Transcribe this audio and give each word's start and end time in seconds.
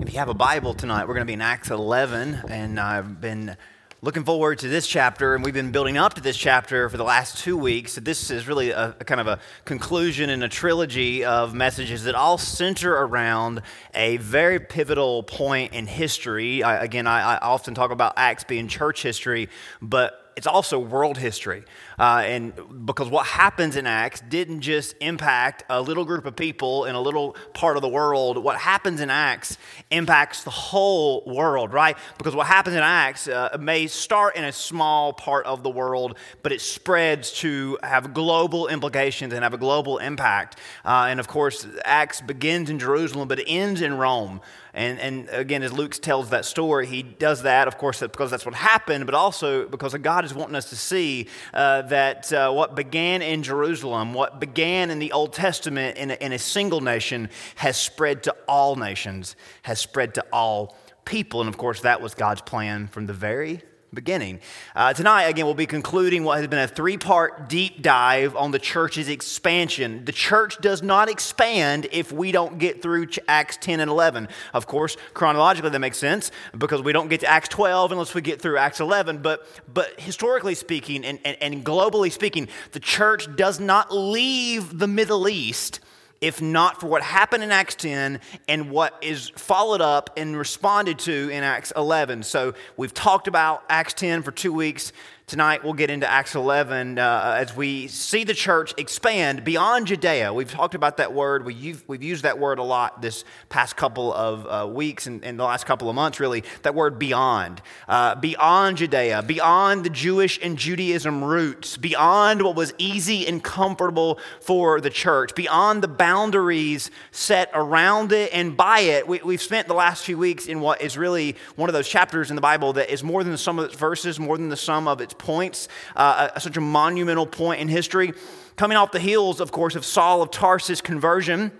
If 0.00 0.12
you 0.12 0.20
have 0.20 0.28
a 0.28 0.34
Bible 0.34 0.74
tonight, 0.74 1.08
we're 1.08 1.14
going 1.14 1.26
to 1.26 1.28
be 1.28 1.32
in 1.32 1.40
Acts 1.40 1.72
11, 1.72 2.42
and 2.48 2.78
I've 2.78 3.20
been 3.20 3.56
looking 4.00 4.22
forward 4.22 4.60
to 4.60 4.68
this 4.68 4.86
chapter, 4.86 5.34
and 5.34 5.44
we've 5.44 5.52
been 5.52 5.72
building 5.72 5.96
up 5.96 6.14
to 6.14 6.20
this 6.20 6.36
chapter 6.36 6.88
for 6.88 6.96
the 6.96 7.02
last 7.02 7.38
two 7.38 7.56
weeks. 7.56 7.94
So 7.94 8.00
This 8.00 8.30
is 8.30 8.46
really 8.46 8.70
a, 8.70 8.94
a 9.00 9.04
kind 9.04 9.20
of 9.20 9.26
a 9.26 9.40
conclusion 9.64 10.30
in 10.30 10.44
a 10.44 10.48
trilogy 10.48 11.24
of 11.24 11.52
messages 11.52 12.04
that 12.04 12.14
all 12.14 12.38
center 12.38 12.94
around 12.94 13.62
a 13.92 14.18
very 14.18 14.60
pivotal 14.60 15.24
point 15.24 15.72
in 15.72 15.88
history. 15.88 16.62
I, 16.62 16.84
again, 16.84 17.08
I, 17.08 17.34
I 17.34 17.38
often 17.38 17.74
talk 17.74 17.90
about 17.90 18.12
Acts 18.16 18.44
being 18.44 18.68
church 18.68 19.02
history, 19.02 19.48
but 19.82 20.32
it's 20.36 20.46
also 20.46 20.78
world 20.78 21.18
history. 21.18 21.64
Uh, 21.98 22.22
and 22.24 22.52
because 22.86 23.08
what 23.08 23.26
happens 23.26 23.76
in 23.76 23.86
Acts 23.86 24.20
didn't 24.28 24.60
just 24.60 24.94
impact 25.00 25.64
a 25.68 25.80
little 25.80 26.04
group 26.04 26.26
of 26.26 26.36
people 26.36 26.84
in 26.84 26.94
a 26.94 27.00
little 27.00 27.36
part 27.54 27.76
of 27.76 27.82
the 27.82 27.88
world. 27.88 28.38
What 28.38 28.56
happens 28.58 29.00
in 29.00 29.10
Acts 29.10 29.58
impacts 29.90 30.44
the 30.44 30.50
whole 30.50 31.24
world, 31.26 31.72
right? 31.72 31.96
Because 32.16 32.34
what 32.34 32.46
happens 32.46 32.76
in 32.76 32.82
Acts 32.82 33.26
uh, 33.26 33.56
may 33.60 33.86
start 33.86 34.36
in 34.36 34.44
a 34.44 34.52
small 34.52 35.12
part 35.12 35.46
of 35.46 35.62
the 35.62 35.70
world, 35.70 36.16
but 36.42 36.52
it 36.52 36.60
spreads 36.60 37.32
to 37.40 37.78
have 37.82 38.14
global 38.14 38.68
implications 38.68 39.32
and 39.32 39.42
have 39.42 39.54
a 39.54 39.58
global 39.58 39.98
impact. 39.98 40.58
Uh, 40.84 41.06
and 41.08 41.18
of 41.20 41.26
course, 41.28 41.66
Acts 41.84 42.20
begins 42.20 42.70
in 42.70 42.78
Jerusalem, 42.78 43.28
but 43.28 43.40
it 43.40 43.46
ends 43.48 43.80
in 43.80 43.94
Rome. 43.94 44.40
And, 44.74 45.00
and 45.00 45.28
again, 45.30 45.62
as 45.62 45.72
Luke 45.72 45.94
tells 45.94 46.30
that 46.30 46.44
story, 46.44 46.86
he 46.86 47.02
does 47.02 47.42
that, 47.42 47.66
of 47.66 47.78
course, 47.78 48.00
because 48.00 48.30
that's 48.30 48.46
what 48.46 48.54
happened, 48.54 49.06
but 49.06 49.14
also 49.14 49.66
because 49.66 49.92
God 49.94 50.24
is 50.24 50.32
wanting 50.32 50.54
us 50.54 50.70
to 50.70 50.76
see 50.76 51.26
uh, 51.52 51.82
that 51.88 52.32
uh, 52.32 52.50
what 52.50 52.74
began 52.74 53.22
in 53.22 53.42
Jerusalem, 53.42 54.14
what 54.14 54.40
began 54.40 54.90
in 54.90 54.98
the 54.98 55.12
Old 55.12 55.32
Testament 55.32 55.96
in 55.96 56.10
a, 56.10 56.14
in 56.14 56.32
a 56.32 56.38
single 56.38 56.80
nation, 56.80 57.30
has 57.56 57.76
spread 57.76 58.22
to 58.24 58.34
all 58.46 58.76
nations, 58.76 59.36
has 59.62 59.80
spread 59.80 60.14
to 60.14 60.24
all 60.32 60.76
people. 61.04 61.40
And 61.40 61.48
of 61.48 61.56
course, 61.56 61.80
that 61.82 62.00
was 62.00 62.14
God's 62.14 62.42
plan 62.42 62.86
from 62.88 63.06
the 63.06 63.12
very 63.12 63.62
beginning. 63.92 64.40
Uh, 64.76 64.92
tonight, 64.92 65.24
again, 65.24 65.46
we'll 65.46 65.54
be 65.54 65.66
concluding 65.66 66.24
what 66.24 66.38
has 66.38 66.46
been 66.46 66.58
a 66.58 66.68
three 66.68 66.98
part 66.98 67.48
deep 67.48 67.82
dive 67.82 68.36
on 68.36 68.50
the 68.50 68.58
church's 68.58 69.08
expansion. 69.08 70.04
The 70.04 70.12
church 70.12 70.58
does 70.60 70.82
not 70.82 71.08
expand 71.08 71.86
if 71.90 72.12
we 72.12 72.32
don't 72.32 72.58
get 72.58 72.82
through 72.82 73.08
Acts 73.26 73.56
10 73.60 73.80
and 73.80 73.90
11. 73.90 74.28
Of 74.52 74.66
course, 74.66 74.96
chronologically, 75.14 75.70
that 75.70 75.78
makes 75.78 75.98
sense 75.98 76.30
because 76.56 76.82
we 76.82 76.92
don't 76.92 77.08
get 77.08 77.20
to 77.20 77.26
Acts 77.26 77.48
12 77.48 77.92
unless 77.92 78.14
we 78.14 78.20
get 78.20 78.42
through 78.42 78.58
Acts 78.58 78.80
11. 78.80 79.18
But, 79.18 79.46
but 79.72 79.98
historically 80.00 80.54
speaking 80.54 81.04
and, 81.04 81.18
and, 81.24 81.36
and 81.40 81.64
globally 81.64 82.12
speaking, 82.12 82.48
the 82.72 82.80
church 82.80 83.34
does 83.36 83.58
not 83.58 83.94
leave 83.94 84.78
the 84.78 84.88
Middle 84.88 85.28
East 85.28 85.80
if 86.20 86.42
not 86.42 86.80
for 86.80 86.86
what 86.88 87.02
happened 87.02 87.44
in 87.44 87.50
Acts 87.50 87.74
10 87.76 88.20
and 88.48 88.70
what 88.70 88.98
is 89.02 89.30
followed 89.30 89.80
up 89.80 90.10
and 90.16 90.36
responded 90.36 90.98
to 91.00 91.28
in 91.30 91.44
Acts 91.44 91.72
11. 91.76 92.24
So 92.24 92.54
we've 92.76 92.94
talked 92.94 93.28
about 93.28 93.62
Acts 93.68 93.94
10 93.94 94.22
for 94.22 94.32
two 94.32 94.52
weeks. 94.52 94.92
Tonight, 95.28 95.62
we'll 95.62 95.74
get 95.74 95.90
into 95.90 96.10
Acts 96.10 96.34
11 96.34 96.98
uh, 96.98 97.34
as 97.36 97.54
we 97.54 97.86
see 97.88 98.24
the 98.24 98.32
church 98.32 98.72
expand 98.78 99.44
beyond 99.44 99.88
Judea. 99.88 100.32
We've 100.32 100.50
talked 100.50 100.74
about 100.74 100.96
that 100.96 101.12
word. 101.12 101.44
We 101.44 101.76
we've 101.86 102.02
used 102.02 102.22
that 102.22 102.38
word 102.38 102.58
a 102.58 102.62
lot 102.62 103.02
this 103.02 103.24
past 103.50 103.76
couple 103.76 104.10
of 104.14 104.46
uh, 104.46 104.66
weeks 104.66 105.06
and, 105.06 105.22
and, 105.22 105.38
the 105.38 105.44
last 105.44 105.66
couple 105.66 105.90
of 105.90 105.94
months, 105.94 106.18
really. 106.18 106.44
That 106.62 106.74
word 106.74 106.98
beyond. 106.98 107.60
Uh, 107.86 108.14
beyond 108.14 108.78
Judea, 108.78 109.22
beyond 109.22 109.84
the 109.84 109.90
Jewish 109.90 110.38
and 110.42 110.56
Judaism 110.56 111.22
roots, 111.22 111.76
beyond 111.76 112.40
what 112.40 112.56
was 112.56 112.72
easy 112.78 113.26
and 113.26 113.44
comfortable 113.44 114.18
for 114.40 114.80
the 114.80 114.88
church, 114.88 115.34
beyond 115.34 115.82
the 115.82 115.88
boundaries 115.88 116.90
set 117.10 117.50
around 117.52 118.12
it 118.12 118.32
and 118.32 118.56
by 118.56 118.80
it. 118.80 119.06
We, 119.06 119.20
we've 119.22 119.42
spent 119.42 119.68
the 119.68 119.74
last 119.74 120.06
few 120.06 120.16
weeks 120.16 120.46
in 120.46 120.60
what 120.60 120.80
is 120.80 120.96
really 120.96 121.36
one 121.54 121.68
of 121.68 121.74
those 121.74 121.86
chapters 121.86 122.30
in 122.30 122.34
the 122.34 122.40
Bible 122.40 122.72
that 122.72 122.90
is 122.90 123.04
more 123.04 123.22
than 123.22 123.32
the 123.32 123.36
sum 123.36 123.58
of 123.58 123.66
its 123.66 123.74
verses, 123.74 124.18
more 124.18 124.38
than 124.38 124.48
the 124.48 124.56
sum 124.56 124.88
of 124.88 125.02
its 125.02 125.17
points, 125.18 125.68
uh, 125.96 126.38
such 126.38 126.56
a 126.56 126.60
monumental 126.60 127.26
point 127.26 127.60
in 127.60 127.68
history. 127.68 128.12
Coming 128.56 128.76
off 128.76 128.92
the 128.92 129.00
heels, 129.00 129.40
of 129.40 129.52
course, 129.52 129.74
of 129.74 129.84
Saul 129.84 130.22
of 130.22 130.30
Tarsus' 130.30 130.80
conversion 130.80 131.52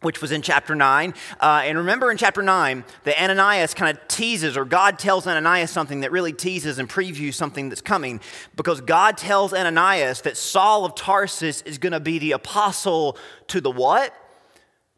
which 0.00 0.20
was 0.20 0.32
in 0.32 0.42
chapter 0.42 0.74
9. 0.74 1.14
Uh, 1.40 1.62
and 1.64 1.78
remember 1.78 2.10
in 2.10 2.16
chapter 2.16 2.42
9 2.42 2.84
that 3.04 3.20
Ananias 3.20 3.74
kind 3.74 3.96
of 3.96 4.08
teases, 4.08 4.56
or 4.56 4.64
God 4.64 4.98
tells 4.98 5.26
Ananias 5.26 5.70
something 5.70 6.00
that 6.00 6.12
really 6.12 6.32
teases 6.32 6.78
and 6.78 6.88
previews 6.88 7.34
something 7.34 7.68
that's 7.68 7.80
coming, 7.80 8.20
because 8.56 8.80
God 8.80 9.16
tells 9.16 9.52
Ananias 9.52 10.22
that 10.22 10.36
Saul 10.36 10.84
of 10.84 10.94
Tarsus 10.94 11.62
is 11.62 11.78
going 11.78 11.92
to 11.92 12.00
be 12.00 12.18
the 12.18 12.32
apostle 12.32 13.16
to 13.48 13.60
the 13.60 13.70
what? 13.70 14.14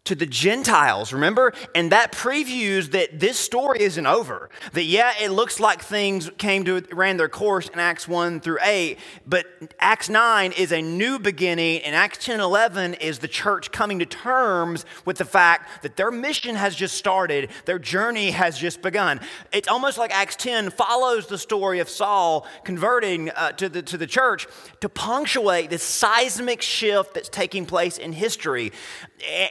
To 0.05 0.15
the 0.15 0.27
Gentiles, 0.27 1.13
remember? 1.13 1.53
And 1.75 1.93
that 1.93 2.13
previews 2.13 2.93
that 2.93 3.21
this 3.21 3.39
story 3.39 3.81
isn't 3.83 4.07
over. 4.07 4.49
That, 4.73 4.85
yeah, 4.85 5.13
it 5.21 5.31
looks 5.31 5.61
like 5.61 5.83
things 5.83 6.31
came 6.39 6.65
to, 6.65 6.83
ran 6.93 7.17
their 7.17 7.29
course 7.29 7.69
in 7.69 7.79
Acts 7.79 8.09
1 8.09 8.41
through 8.41 8.59
8, 8.63 8.99
but 9.27 9.47
Acts 9.79 10.09
9 10.09 10.53
is 10.53 10.73
a 10.73 10.81
new 10.81 11.19
beginning, 11.19 11.83
and 11.83 11.95
Acts 11.95 12.25
10 12.25 12.35
and 12.35 12.43
11 12.43 12.95
is 12.95 13.19
the 13.19 13.29
church 13.29 13.73
coming 13.73 13.99
to 13.99 14.07
terms 14.07 14.87
with 15.05 15.19
the 15.19 15.25
fact 15.25 15.83
that 15.83 15.97
their 15.97 16.11
mission 16.11 16.55
has 16.57 16.75
just 16.75 16.97
started, 16.97 17.51
their 17.67 17.79
journey 17.79 18.31
has 18.31 18.59
just 18.59 18.81
begun. 18.83 19.21
It's 19.53 19.69
almost 19.69 19.99
like 19.99 20.13
Acts 20.13 20.37
10 20.37 20.71
follows 20.71 21.27
the 21.27 21.39
story 21.39 21.79
of 21.81 21.89
Saul 21.89 22.47
converting 22.65 23.31
uh, 23.31 23.53
to, 23.53 23.69
the, 23.69 23.83
to 23.83 23.99
the 23.99 24.07
church 24.07 24.47
to 24.81 24.89
punctuate 24.89 25.69
this 25.69 25.83
seismic 25.83 26.63
shift 26.63 27.15
that's 27.15 27.29
taking 27.29 27.67
place 27.67 27.99
in 27.99 28.13
history. 28.13 28.73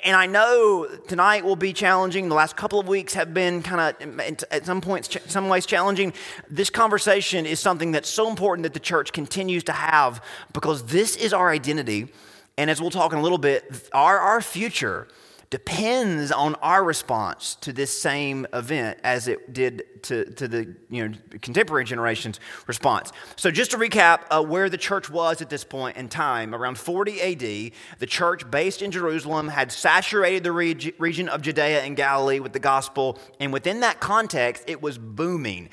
And 0.03 0.15
I 0.15 0.25
know 0.25 0.38
tonight 1.07 1.43
will 1.43 1.55
be 1.55 1.73
challenging. 1.73 2.29
The 2.29 2.35
last 2.35 2.55
couple 2.55 2.79
of 2.79 2.87
weeks 2.87 3.13
have 3.13 3.33
been 3.33 3.61
kind 3.61 3.95
of, 4.01 4.19
at 4.19 4.65
some 4.65 4.81
points, 4.81 5.15
some 5.27 5.49
ways 5.49 5.65
challenging. 5.65 6.13
This 6.49 6.69
conversation 6.69 7.45
is 7.45 7.59
something 7.59 7.91
that's 7.91 8.09
so 8.09 8.29
important 8.29 8.63
that 8.63 8.73
the 8.73 8.79
church 8.79 9.13
continues 9.13 9.63
to 9.65 9.71
have 9.71 10.23
because 10.53 10.83
this 10.85 11.15
is 11.15 11.33
our 11.33 11.49
identity. 11.49 12.07
And 12.57 12.69
as 12.69 12.81
we'll 12.81 12.91
talk 12.91 13.13
in 13.13 13.19
a 13.19 13.21
little 13.21 13.37
bit, 13.37 13.89
our, 13.93 14.19
our 14.19 14.41
future 14.41 15.07
depends 15.49 16.31
on 16.31 16.53
our 16.55 16.83
response 16.83 17.55
to 17.61 17.73
this 17.73 17.97
same 17.97 18.45
event 18.53 18.99
as 19.03 19.27
it 19.27 19.51
did 19.51 19.83
to, 20.03 20.25
to 20.33 20.47
the 20.47 20.75
you 20.89 21.07
know, 21.07 21.17
contemporary 21.41 21.83
generation's 21.85 22.39
response. 22.67 23.11
So, 23.35 23.49
just 23.49 23.71
to 23.71 23.77
recap 23.77 24.21
uh, 24.29 24.43
where 24.43 24.69
the 24.69 24.77
church 24.77 25.09
was 25.09 25.41
at 25.41 25.49
this 25.49 25.63
point 25.63 25.97
in 25.97 26.07
time, 26.07 26.53
around 26.53 26.77
40 26.77 27.21
AD, 27.21 27.71
the 27.99 28.05
church 28.05 28.49
based 28.49 28.81
in 28.81 28.91
Jerusalem 28.91 29.47
had 29.47 29.71
saturated 29.71 30.43
the 30.43 30.51
reg- 30.51 30.95
region 30.99 31.27
of 31.27 31.41
Judea 31.41 31.81
and 31.81 31.95
Galilee 31.95 32.39
with 32.39 32.53
the 32.53 32.59
gospel, 32.59 33.17
and 33.39 33.51
within 33.51 33.79
that 33.79 33.99
context, 33.99 34.63
it 34.67 34.81
was 34.81 34.97
booming. 34.97 35.69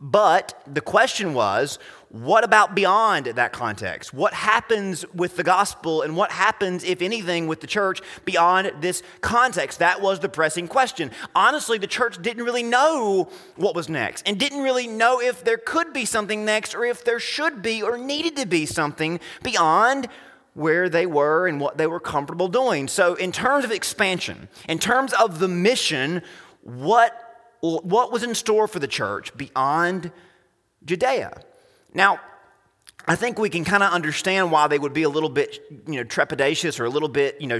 But 0.00 0.62
the 0.66 0.80
question 0.80 1.34
was, 1.34 1.78
what 2.10 2.44
about 2.44 2.74
beyond 2.74 3.26
that 3.26 3.52
context? 3.52 4.14
What 4.14 4.32
happens 4.32 5.04
with 5.12 5.36
the 5.36 5.42
gospel 5.42 6.02
and 6.02 6.16
what 6.16 6.30
happens, 6.30 6.84
if 6.84 7.02
anything, 7.02 7.48
with 7.48 7.60
the 7.60 7.66
church 7.66 8.00
beyond 8.24 8.72
this 8.80 9.02
context? 9.20 9.80
That 9.80 10.00
was 10.00 10.20
the 10.20 10.28
pressing 10.28 10.68
question. 10.68 11.10
Honestly, 11.34 11.78
the 11.78 11.86
church 11.86 12.22
didn't 12.22 12.44
really 12.44 12.62
know 12.62 13.28
what 13.56 13.74
was 13.74 13.88
next 13.88 14.26
and 14.26 14.38
didn't 14.38 14.62
really 14.62 14.86
know 14.86 15.20
if 15.20 15.44
there 15.44 15.58
could 15.58 15.92
be 15.92 16.04
something 16.04 16.44
next 16.44 16.74
or 16.74 16.84
if 16.84 17.04
there 17.04 17.20
should 17.20 17.60
be 17.60 17.82
or 17.82 17.98
needed 17.98 18.36
to 18.36 18.46
be 18.46 18.66
something 18.66 19.20
beyond 19.42 20.08
where 20.54 20.88
they 20.88 21.06
were 21.06 21.46
and 21.46 21.60
what 21.60 21.76
they 21.76 21.86
were 21.86 22.00
comfortable 22.00 22.48
doing. 22.48 22.88
So, 22.88 23.14
in 23.14 23.32
terms 23.32 23.64
of 23.64 23.70
expansion, 23.70 24.48
in 24.68 24.78
terms 24.78 25.12
of 25.12 25.40
the 25.40 25.48
mission, 25.48 26.22
what 26.62 27.27
what 27.60 28.12
was 28.12 28.22
in 28.22 28.34
store 28.34 28.68
for 28.68 28.78
the 28.78 28.86
church 28.86 29.36
beyond 29.36 30.12
Judea. 30.84 31.40
Now, 31.92 32.20
I 33.06 33.16
think 33.16 33.38
we 33.38 33.48
can 33.48 33.64
kind 33.64 33.82
of 33.82 33.90
understand 33.90 34.52
why 34.52 34.66
they 34.66 34.78
would 34.78 34.92
be 34.92 35.02
a 35.02 35.08
little 35.08 35.30
bit, 35.30 35.60
you 35.86 35.94
know, 35.94 36.04
trepidatious 36.04 36.78
or 36.78 36.84
a 36.84 36.90
little 36.90 37.08
bit, 37.08 37.40
you 37.40 37.46
know, 37.46 37.58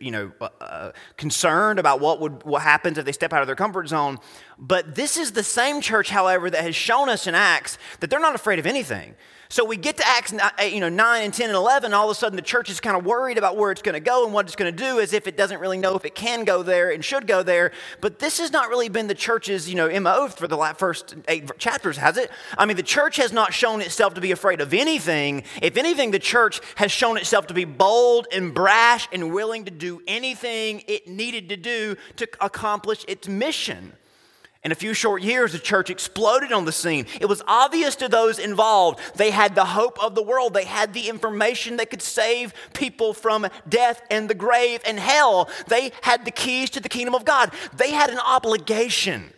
you 0.00 0.10
know, 0.10 0.32
uh, 0.40 0.48
uh, 0.60 0.92
concerned 1.16 1.78
about 1.78 2.00
what 2.00 2.20
would 2.20 2.42
what 2.42 2.62
happens 2.62 2.98
if 2.98 3.04
they 3.04 3.12
step 3.12 3.32
out 3.32 3.40
of 3.40 3.46
their 3.46 3.54
comfort 3.54 3.88
zone. 3.88 4.18
But 4.58 4.96
this 4.96 5.16
is 5.16 5.32
the 5.32 5.44
same 5.44 5.80
church, 5.80 6.10
however, 6.10 6.50
that 6.50 6.64
has 6.64 6.74
shown 6.74 7.08
us 7.08 7.28
in 7.28 7.36
Acts 7.36 7.78
that 8.00 8.10
they're 8.10 8.18
not 8.18 8.34
afraid 8.34 8.58
of 8.58 8.66
anything. 8.66 9.14
So 9.50 9.64
we 9.64 9.78
get 9.78 9.96
to 9.96 10.06
Acts 10.06 10.34
eh, 10.58 10.66
you 10.66 10.80
know, 10.80 10.90
9 10.90 11.22
and 11.22 11.32
10 11.32 11.48
and 11.48 11.56
11, 11.56 11.86
and 11.86 11.94
all 11.94 12.10
of 12.10 12.10
a 12.10 12.14
sudden 12.14 12.36
the 12.36 12.42
church 12.42 12.68
is 12.68 12.80
kind 12.80 12.96
of 12.96 13.06
worried 13.06 13.38
about 13.38 13.56
where 13.56 13.70
it's 13.70 13.80
going 13.80 13.94
to 13.94 14.00
go 14.00 14.24
and 14.24 14.34
what 14.34 14.44
it's 14.44 14.54
going 14.54 14.74
to 14.74 14.84
do 14.84 15.00
as 15.00 15.14
if 15.14 15.26
it 15.26 15.38
doesn't 15.38 15.58
really 15.58 15.78
know 15.78 15.96
if 15.96 16.04
it 16.04 16.14
can 16.14 16.44
go 16.44 16.62
there 16.62 16.90
and 16.90 17.02
should 17.02 17.26
go 17.26 17.42
there. 17.42 17.72
But 18.02 18.18
this 18.18 18.38
has 18.40 18.52
not 18.52 18.68
really 18.68 18.90
been 18.90 19.06
the 19.06 19.14
church's 19.14 19.68
you 19.68 19.74
know, 19.74 20.00
MO 20.00 20.28
for 20.28 20.46
the 20.46 20.58
first 20.76 21.14
eight 21.28 21.50
chapters, 21.58 21.96
has 21.96 22.18
it? 22.18 22.30
I 22.58 22.66
mean, 22.66 22.76
the 22.76 22.82
church 22.82 23.16
has 23.16 23.32
not 23.32 23.54
shown 23.54 23.80
itself 23.80 24.14
to 24.14 24.20
be 24.20 24.32
afraid 24.32 24.60
of 24.60 24.74
anything. 24.74 25.44
If 25.62 25.78
anything, 25.78 26.10
the 26.10 26.18
church 26.18 26.60
has 26.74 26.92
shown 26.92 27.16
itself 27.16 27.46
to 27.46 27.54
be 27.54 27.64
bold 27.64 28.26
and 28.30 28.52
brash 28.52 29.08
and 29.12 29.32
willing 29.32 29.64
to 29.64 29.70
do 29.70 30.02
anything 30.06 30.84
it 30.86 31.08
needed 31.08 31.48
to 31.48 31.56
do 31.56 31.96
to 32.16 32.28
accomplish 32.40 33.02
its 33.08 33.26
mission. 33.26 33.94
In 34.64 34.72
a 34.72 34.74
few 34.74 34.92
short 34.92 35.22
years, 35.22 35.52
the 35.52 35.58
church 35.58 35.88
exploded 35.88 36.52
on 36.52 36.64
the 36.64 36.72
scene. 36.72 37.06
It 37.20 37.26
was 37.26 37.42
obvious 37.46 37.94
to 37.96 38.08
those 38.08 38.40
involved. 38.40 38.98
They 39.14 39.30
had 39.30 39.54
the 39.54 39.64
hope 39.64 40.02
of 40.02 40.16
the 40.16 40.22
world. 40.22 40.52
They 40.52 40.64
had 40.64 40.92
the 40.92 41.08
information 41.08 41.76
that 41.76 41.90
could 41.90 42.02
save 42.02 42.52
people 42.74 43.14
from 43.14 43.46
death 43.68 44.02
and 44.10 44.28
the 44.28 44.34
grave 44.34 44.80
and 44.84 44.98
hell. 44.98 45.48
They 45.68 45.92
had 46.02 46.24
the 46.24 46.32
keys 46.32 46.70
to 46.70 46.80
the 46.80 46.88
kingdom 46.88 47.14
of 47.14 47.24
God. 47.24 47.52
They 47.76 47.92
had 47.92 48.10
an 48.10 48.18
obligation 48.18 49.32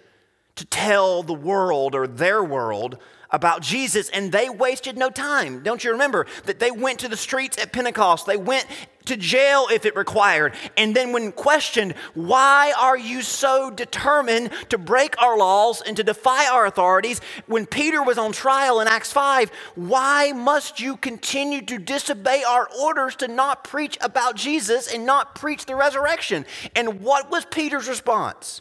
to 0.56 0.64
tell 0.64 1.22
the 1.22 1.34
world 1.34 1.94
or 1.94 2.06
their 2.06 2.42
world 2.42 2.98
about 3.32 3.62
Jesus, 3.62 4.08
and 4.10 4.32
they 4.32 4.48
wasted 4.48 4.96
no 4.96 5.10
time. 5.10 5.62
Don't 5.62 5.84
you 5.84 5.92
remember 5.92 6.26
that 6.44 6.58
they 6.58 6.70
went 6.70 6.98
to 7.00 7.08
the 7.08 7.16
streets 7.16 7.58
at 7.58 7.72
Pentecost? 7.72 8.26
They 8.26 8.36
went 8.36 8.66
to 9.06 9.16
jail 9.16 9.66
if 9.72 9.86
it 9.86 9.96
required. 9.96 10.54
And 10.76 10.94
then, 10.94 11.12
when 11.12 11.32
questioned, 11.32 11.94
why 12.14 12.72
are 12.78 12.98
you 12.98 13.22
so 13.22 13.70
determined 13.70 14.50
to 14.68 14.78
break 14.78 15.20
our 15.20 15.38
laws 15.38 15.80
and 15.80 15.96
to 15.96 16.04
defy 16.04 16.48
our 16.48 16.66
authorities? 16.66 17.20
When 17.46 17.66
Peter 17.66 18.02
was 18.02 18.18
on 18.18 18.32
trial 18.32 18.80
in 18.80 18.88
Acts 18.88 19.12
5, 19.12 19.50
why 19.74 20.32
must 20.32 20.80
you 20.80 20.96
continue 20.96 21.62
to 21.62 21.78
disobey 21.78 22.42
our 22.46 22.68
orders 22.80 23.16
to 23.16 23.28
not 23.28 23.64
preach 23.64 23.96
about 24.00 24.36
Jesus 24.36 24.92
and 24.92 25.06
not 25.06 25.34
preach 25.34 25.66
the 25.66 25.76
resurrection? 25.76 26.44
And 26.76 27.00
what 27.00 27.30
was 27.30 27.44
Peter's 27.46 27.88
response? 27.88 28.60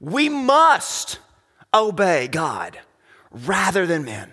We 0.00 0.28
must 0.28 1.18
obey 1.74 2.28
God 2.28 2.78
rather 3.30 3.86
than 3.86 4.04
men. 4.04 4.32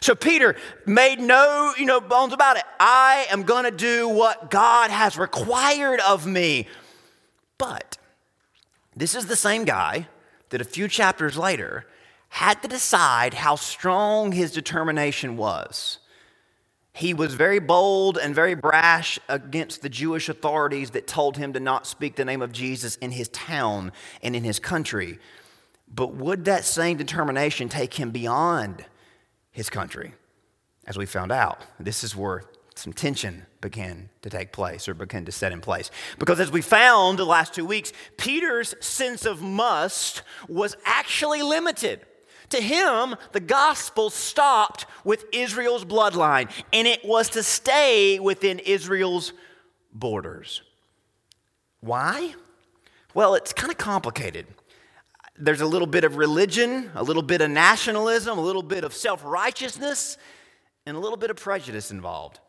So 0.00 0.14
Peter 0.14 0.56
made 0.84 1.20
no, 1.20 1.74
you 1.78 1.86
know, 1.86 2.00
bones 2.00 2.32
about 2.32 2.56
it. 2.56 2.64
I 2.80 3.26
am 3.30 3.44
going 3.44 3.64
to 3.64 3.70
do 3.70 4.08
what 4.08 4.50
God 4.50 4.90
has 4.90 5.16
required 5.16 6.00
of 6.00 6.26
me. 6.26 6.66
But 7.56 7.98
this 8.96 9.14
is 9.14 9.26
the 9.26 9.36
same 9.36 9.64
guy 9.64 10.08
that 10.50 10.60
a 10.60 10.64
few 10.64 10.88
chapters 10.88 11.38
later 11.38 11.86
had 12.30 12.62
to 12.62 12.68
decide 12.68 13.34
how 13.34 13.54
strong 13.54 14.32
his 14.32 14.50
determination 14.50 15.36
was. 15.36 15.98
He 16.94 17.14
was 17.14 17.34
very 17.34 17.58
bold 17.58 18.18
and 18.18 18.34
very 18.34 18.54
brash 18.54 19.18
against 19.28 19.82
the 19.82 19.88
Jewish 19.88 20.28
authorities 20.28 20.90
that 20.90 21.06
told 21.06 21.36
him 21.36 21.52
to 21.52 21.60
not 21.60 21.86
speak 21.86 22.16
the 22.16 22.24
name 22.24 22.42
of 22.42 22.52
Jesus 22.52 22.96
in 22.96 23.12
his 23.12 23.28
town 23.28 23.92
and 24.22 24.34
in 24.34 24.44
his 24.44 24.58
country. 24.58 25.18
But 25.94 26.14
would 26.14 26.46
that 26.46 26.64
same 26.64 26.96
determination 26.96 27.68
take 27.68 27.94
him 27.94 28.10
beyond 28.10 28.84
his 29.50 29.68
country? 29.68 30.14
As 30.86 30.96
we 30.96 31.06
found 31.06 31.30
out, 31.30 31.60
this 31.78 32.02
is 32.02 32.16
where 32.16 32.44
some 32.74 32.92
tension 32.92 33.46
began 33.60 34.08
to 34.22 34.30
take 34.30 34.52
place 34.52 34.88
or 34.88 34.94
began 34.94 35.24
to 35.26 35.32
set 35.32 35.52
in 35.52 35.60
place. 35.60 35.90
Because 36.18 36.40
as 36.40 36.50
we 36.50 36.62
found 36.62 37.18
the 37.18 37.26
last 37.26 37.54
two 37.54 37.66
weeks, 37.66 37.92
Peter's 38.16 38.74
sense 38.80 39.26
of 39.26 39.42
must 39.42 40.22
was 40.48 40.76
actually 40.84 41.42
limited. 41.42 42.00
To 42.48 42.60
him, 42.60 43.16
the 43.32 43.40
gospel 43.40 44.10
stopped 44.10 44.86
with 45.04 45.24
Israel's 45.32 45.84
bloodline, 45.84 46.50
and 46.72 46.88
it 46.88 47.04
was 47.04 47.28
to 47.30 47.42
stay 47.42 48.18
within 48.18 48.58
Israel's 48.58 49.32
borders. 49.92 50.62
Why? 51.80 52.34
Well, 53.14 53.34
it's 53.34 53.52
kind 53.52 53.70
of 53.70 53.78
complicated 53.78 54.46
there's 55.38 55.60
a 55.60 55.66
little 55.66 55.86
bit 55.86 56.04
of 56.04 56.16
religion, 56.16 56.90
a 56.94 57.02
little 57.02 57.22
bit 57.22 57.40
of 57.40 57.50
nationalism, 57.50 58.38
a 58.38 58.42
little 58.42 58.62
bit 58.62 58.84
of 58.84 58.92
self 58.94 59.24
righteousness, 59.24 60.16
and 60.86 60.96
a 60.96 61.00
little 61.00 61.16
bit 61.16 61.30
of 61.30 61.36
prejudice 61.36 61.90
involved. 61.90 62.40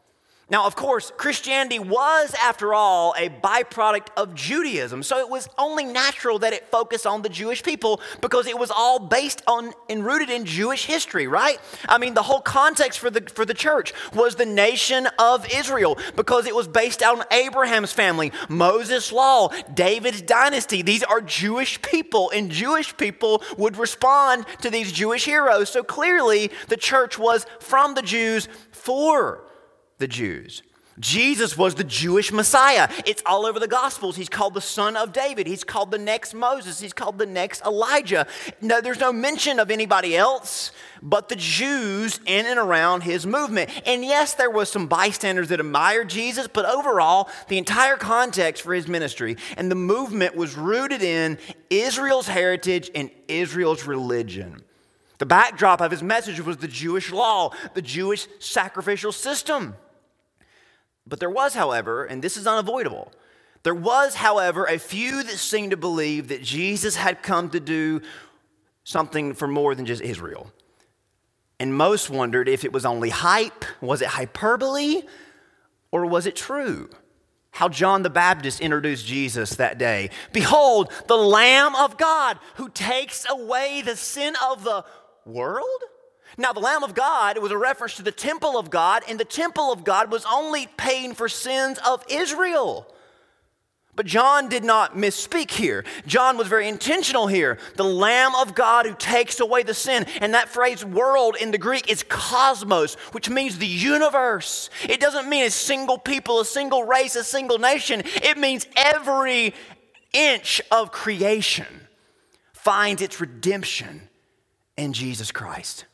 Now, 0.53 0.67
of 0.67 0.75
course, 0.75 1.11
Christianity 1.17 1.79
was, 1.79 2.35
after 2.39 2.75
all, 2.75 3.15
a 3.17 3.27
byproduct 3.27 4.09
of 4.15 4.35
Judaism. 4.35 5.01
So 5.01 5.17
it 5.17 5.27
was 5.27 5.49
only 5.57 5.83
natural 5.83 6.37
that 6.37 6.53
it 6.53 6.67
focused 6.67 7.07
on 7.07 7.23
the 7.23 7.29
Jewish 7.29 7.63
people 7.63 7.99
because 8.21 8.45
it 8.45 8.59
was 8.59 8.69
all 8.69 8.99
based 8.99 9.41
on 9.47 9.73
and 9.89 10.05
rooted 10.05 10.29
in 10.29 10.45
Jewish 10.45 10.85
history, 10.85 11.25
right? 11.25 11.59
I 11.89 11.97
mean, 11.97 12.13
the 12.13 12.21
whole 12.21 12.39
context 12.39 12.99
for 12.99 13.09
the, 13.09 13.21
for 13.21 13.45
the 13.45 13.55
church 13.55 13.95
was 14.13 14.35
the 14.35 14.45
nation 14.45 15.07
of 15.17 15.51
Israel 15.51 15.97
because 16.15 16.45
it 16.45 16.53
was 16.53 16.67
based 16.67 17.01
on 17.01 17.23
Abraham's 17.31 17.91
family, 17.91 18.31
Moses' 18.47 19.11
law, 19.11 19.47
David's 19.73 20.21
dynasty. 20.21 20.83
These 20.83 21.01
are 21.01 21.19
Jewish 21.19 21.81
people, 21.81 22.29
and 22.29 22.51
Jewish 22.51 22.95
people 22.95 23.41
would 23.57 23.75
respond 23.75 24.45
to 24.61 24.69
these 24.69 24.91
Jewish 24.91 25.25
heroes. 25.25 25.69
So 25.69 25.81
clearly, 25.81 26.51
the 26.67 26.77
church 26.77 27.17
was 27.17 27.47
from 27.59 27.95
the 27.95 28.03
Jews 28.03 28.47
for 28.69 29.42
the 30.03 30.07
Jews. 30.09 30.63
Jesus 30.99 31.57
was 31.57 31.75
the 31.75 31.83
Jewish 31.85 32.33
Messiah. 32.33 32.89
It's 33.05 33.23
all 33.25 33.45
over 33.45 33.57
the 33.57 33.69
Gospels. 33.69 34.17
He's 34.17 34.27
called 34.27 34.53
the 34.53 34.59
Son 34.59 34.97
of 34.97 35.13
David. 35.13 35.47
He's 35.47 35.63
called 35.63 35.91
the 35.91 35.97
next 35.97 36.33
Moses. 36.33 36.81
He's 36.81 36.91
called 36.91 37.17
the 37.17 37.25
next 37.25 37.65
Elijah. 37.65 38.27
No, 38.59 38.81
there's 38.81 38.99
no 38.99 39.13
mention 39.13 39.61
of 39.61 39.71
anybody 39.71 40.17
else 40.17 40.73
but 41.01 41.29
the 41.29 41.37
Jews 41.37 42.19
in 42.25 42.45
and 42.45 42.59
around 42.59 43.03
his 43.03 43.25
movement. 43.25 43.69
And 43.85 44.03
yes, 44.03 44.33
there 44.33 44.51
was 44.51 44.69
some 44.69 44.87
bystanders 44.87 45.47
that 45.47 45.61
admired 45.61 46.09
Jesus, 46.09 46.49
but 46.49 46.65
overall, 46.65 47.29
the 47.47 47.57
entire 47.57 47.95
context 47.95 48.61
for 48.61 48.73
his 48.73 48.89
ministry 48.89 49.37
and 49.55 49.71
the 49.71 49.75
movement 49.75 50.35
was 50.35 50.57
rooted 50.57 51.01
in 51.01 51.37
Israel's 51.69 52.27
heritage 52.27 52.91
and 52.93 53.09
Israel's 53.29 53.87
religion. 53.87 54.63
The 55.17 55.25
backdrop 55.27 55.79
of 55.79 55.91
his 55.91 56.03
message 56.03 56.41
was 56.41 56.57
the 56.57 56.67
Jewish 56.67 57.09
law, 57.09 57.53
the 57.73 57.81
Jewish 57.81 58.27
sacrificial 58.39 59.13
system. 59.13 59.75
But 61.05 61.19
there 61.19 61.29
was, 61.29 61.53
however, 61.53 62.05
and 62.05 62.21
this 62.21 62.37
is 62.37 62.47
unavoidable, 62.47 63.11
there 63.63 63.75
was, 63.75 64.15
however, 64.15 64.65
a 64.65 64.77
few 64.77 65.23
that 65.23 65.37
seemed 65.37 65.71
to 65.71 65.77
believe 65.77 66.27
that 66.27 66.43
Jesus 66.43 66.95
had 66.95 67.23
come 67.23 67.49
to 67.51 67.59
do 67.59 68.01
something 68.83 69.33
for 69.33 69.47
more 69.47 69.73
than 69.73 69.85
just 69.85 70.01
Israel. 70.01 70.51
And 71.59 71.75
most 71.75 72.09
wondered 72.09 72.49
if 72.49 72.65
it 72.65 72.73
was 72.73 72.85
only 72.85 73.09
hype, 73.09 73.63
was 73.79 74.01
it 74.01 74.09
hyperbole, 74.09 75.03
or 75.91 76.05
was 76.05 76.25
it 76.25 76.35
true? 76.35 76.89
How 77.51 77.69
John 77.69 78.01
the 78.01 78.09
Baptist 78.09 78.59
introduced 78.59 79.05
Jesus 79.05 79.51
that 79.55 79.77
day. 79.77 80.09
Behold, 80.33 80.91
the 81.07 81.15
Lamb 81.15 81.75
of 81.75 81.97
God 81.97 82.39
who 82.55 82.67
takes 82.69 83.25
away 83.29 83.81
the 83.81 83.95
sin 83.95 84.33
of 84.43 84.63
the 84.63 84.83
world? 85.25 85.83
Now, 86.37 86.53
the 86.53 86.59
Lamb 86.59 86.83
of 86.83 86.95
God 86.95 87.37
was 87.37 87.51
a 87.51 87.57
reference 87.57 87.95
to 87.97 88.03
the 88.03 88.11
temple 88.11 88.57
of 88.57 88.69
God, 88.69 89.03
and 89.07 89.19
the 89.19 89.25
temple 89.25 89.71
of 89.71 89.83
God 89.83 90.11
was 90.11 90.25
only 90.31 90.67
paying 90.77 91.13
for 91.13 91.29
sins 91.29 91.79
of 91.85 92.03
Israel. 92.09 92.87
But 93.95 94.07
John 94.07 94.49
did 94.49 94.63
not 94.63 94.95
misspeak 94.95 95.51
here. 95.51 95.85
John 96.07 96.35
was 96.35 96.47
very 96.47 96.67
intentional 96.67 97.27
here. 97.27 97.59
The 97.75 97.83
Lamb 97.83 98.33
of 98.33 98.55
God 98.55 98.87
who 98.87 98.95
takes 98.95 99.39
away 99.39 99.61
the 99.61 99.75
sin. 99.75 100.07
And 100.19 100.33
that 100.33 100.49
phrase 100.49 100.83
world 100.83 101.35
in 101.39 101.51
the 101.51 101.59
Greek 101.59 101.91
is 101.91 102.01
cosmos, 102.01 102.95
which 103.11 103.29
means 103.29 103.59
the 103.59 103.67
universe. 103.67 104.71
It 104.89 104.99
doesn't 104.99 105.29
mean 105.29 105.45
a 105.45 105.51
single 105.51 105.99
people, 105.99 106.39
a 106.39 106.45
single 106.45 106.85
race, 106.85 107.15
a 107.15 107.23
single 107.23 107.59
nation. 107.59 108.01
It 108.03 108.39
means 108.39 108.65
every 108.75 109.53
inch 110.11 110.59
of 110.71 110.91
creation 110.91 111.87
finds 112.53 112.99
its 112.99 113.21
redemption 113.21 114.09
in 114.75 114.93
Jesus 114.93 115.31
Christ. 115.31 115.85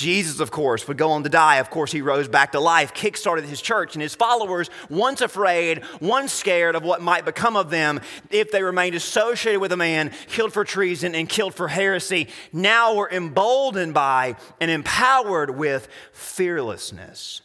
Jesus, 0.00 0.40
of 0.40 0.50
course, 0.50 0.88
would 0.88 0.96
go 0.96 1.10
on 1.10 1.24
to 1.24 1.28
die. 1.28 1.56
Of 1.56 1.68
course, 1.68 1.92
he 1.92 2.00
rose 2.00 2.26
back 2.26 2.52
to 2.52 2.60
life, 2.60 2.94
kickstarted 2.94 3.44
his 3.44 3.60
church, 3.60 3.94
and 3.94 4.00
his 4.00 4.14
followers, 4.14 4.70
once 4.88 5.20
afraid, 5.20 5.84
once 6.00 6.32
scared 6.32 6.74
of 6.74 6.82
what 6.84 7.02
might 7.02 7.26
become 7.26 7.54
of 7.54 7.68
them 7.68 8.00
if 8.30 8.50
they 8.50 8.62
remained 8.62 8.94
associated 8.94 9.60
with 9.60 9.72
a 9.72 9.76
man 9.76 10.10
killed 10.28 10.54
for 10.54 10.64
treason 10.64 11.14
and 11.14 11.28
killed 11.28 11.54
for 11.54 11.68
heresy, 11.68 12.28
now 12.50 12.94
were 12.94 13.10
emboldened 13.10 13.92
by 13.92 14.36
and 14.58 14.70
empowered 14.70 15.50
with 15.50 15.86
fearlessness. 16.12 17.42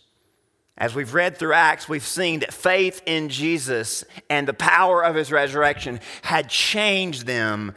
As 0.78 0.96
we've 0.96 1.14
read 1.14 1.38
through 1.38 1.54
Acts, 1.54 1.90
we've 1.90 2.06
seen 2.06 2.40
that 2.40 2.54
faith 2.54 3.02
in 3.06 3.28
Jesus 3.28 4.06
and 4.30 4.48
the 4.48 4.54
power 4.54 5.04
of 5.04 5.16
his 5.16 5.30
resurrection 5.30 6.00
had 6.22 6.50
changed 6.50 7.26
them, 7.26 7.74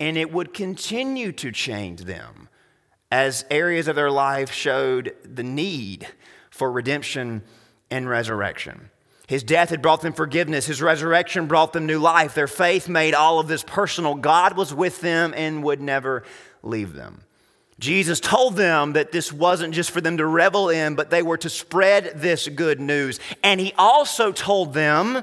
and 0.00 0.16
it 0.16 0.32
would 0.32 0.54
continue 0.54 1.32
to 1.32 1.52
change 1.52 2.04
them 2.04 2.48
as 3.12 3.44
areas 3.50 3.88
of 3.88 3.94
their 3.94 4.10
life 4.10 4.50
showed 4.50 5.14
the 5.22 5.42
need 5.42 6.08
for 6.50 6.72
redemption 6.72 7.42
and 7.90 8.08
resurrection. 8.08 8.88
His 9.28 9.42
death 9.44 9.68
had 9.68 9.82
brought 9.82 10.00
them 10.00 10.14
forgiveness. 10.14 10.64
His 10.64 10.80
resurrection 10.80 11.46
brought 11.46 11.74
them 11.74 11.84
new 11.84 11.98
life. 11.98 12.34
Their 12.34 12.46
faith 12.46 12.88
made 12.88 13.12
all 13.12 13.38
of 13.38 13.48
this 13.48 13.62
personal. 13.62 14.14
God 14.14 14.56
was 14.56 14.72
with 14.72 15.02
them 15.02 15.34
and 15.36 15.62
would 15.62 15.82
never 15.82 16.24
leave 16.62 16.94
them. 16.94 17.24
Jesus 17.78 18.18
told 18.18 18.56
them 18.56 18.94
that 18.94 19.12
this 19.12 19.30
wasn't 19.30 19.74
just 19.74 19.90
for 19.90 20.00
them 20.00 20.16
to 20.16 20.24
revel 20.24 20.70
in, 20.70 20.94
but 20.94 21.10
they 21.10 21.22
were 21.22 21.38
to 21.38 21.50
spread 21.50 22.14
this 22.16 22.48
good 22.48 22.80
news. 22.80 23.20
And 23.42 23.60
he 23.60 23.74
also 23.76 24.32
told 24.32 24.72
them 24.72 25.22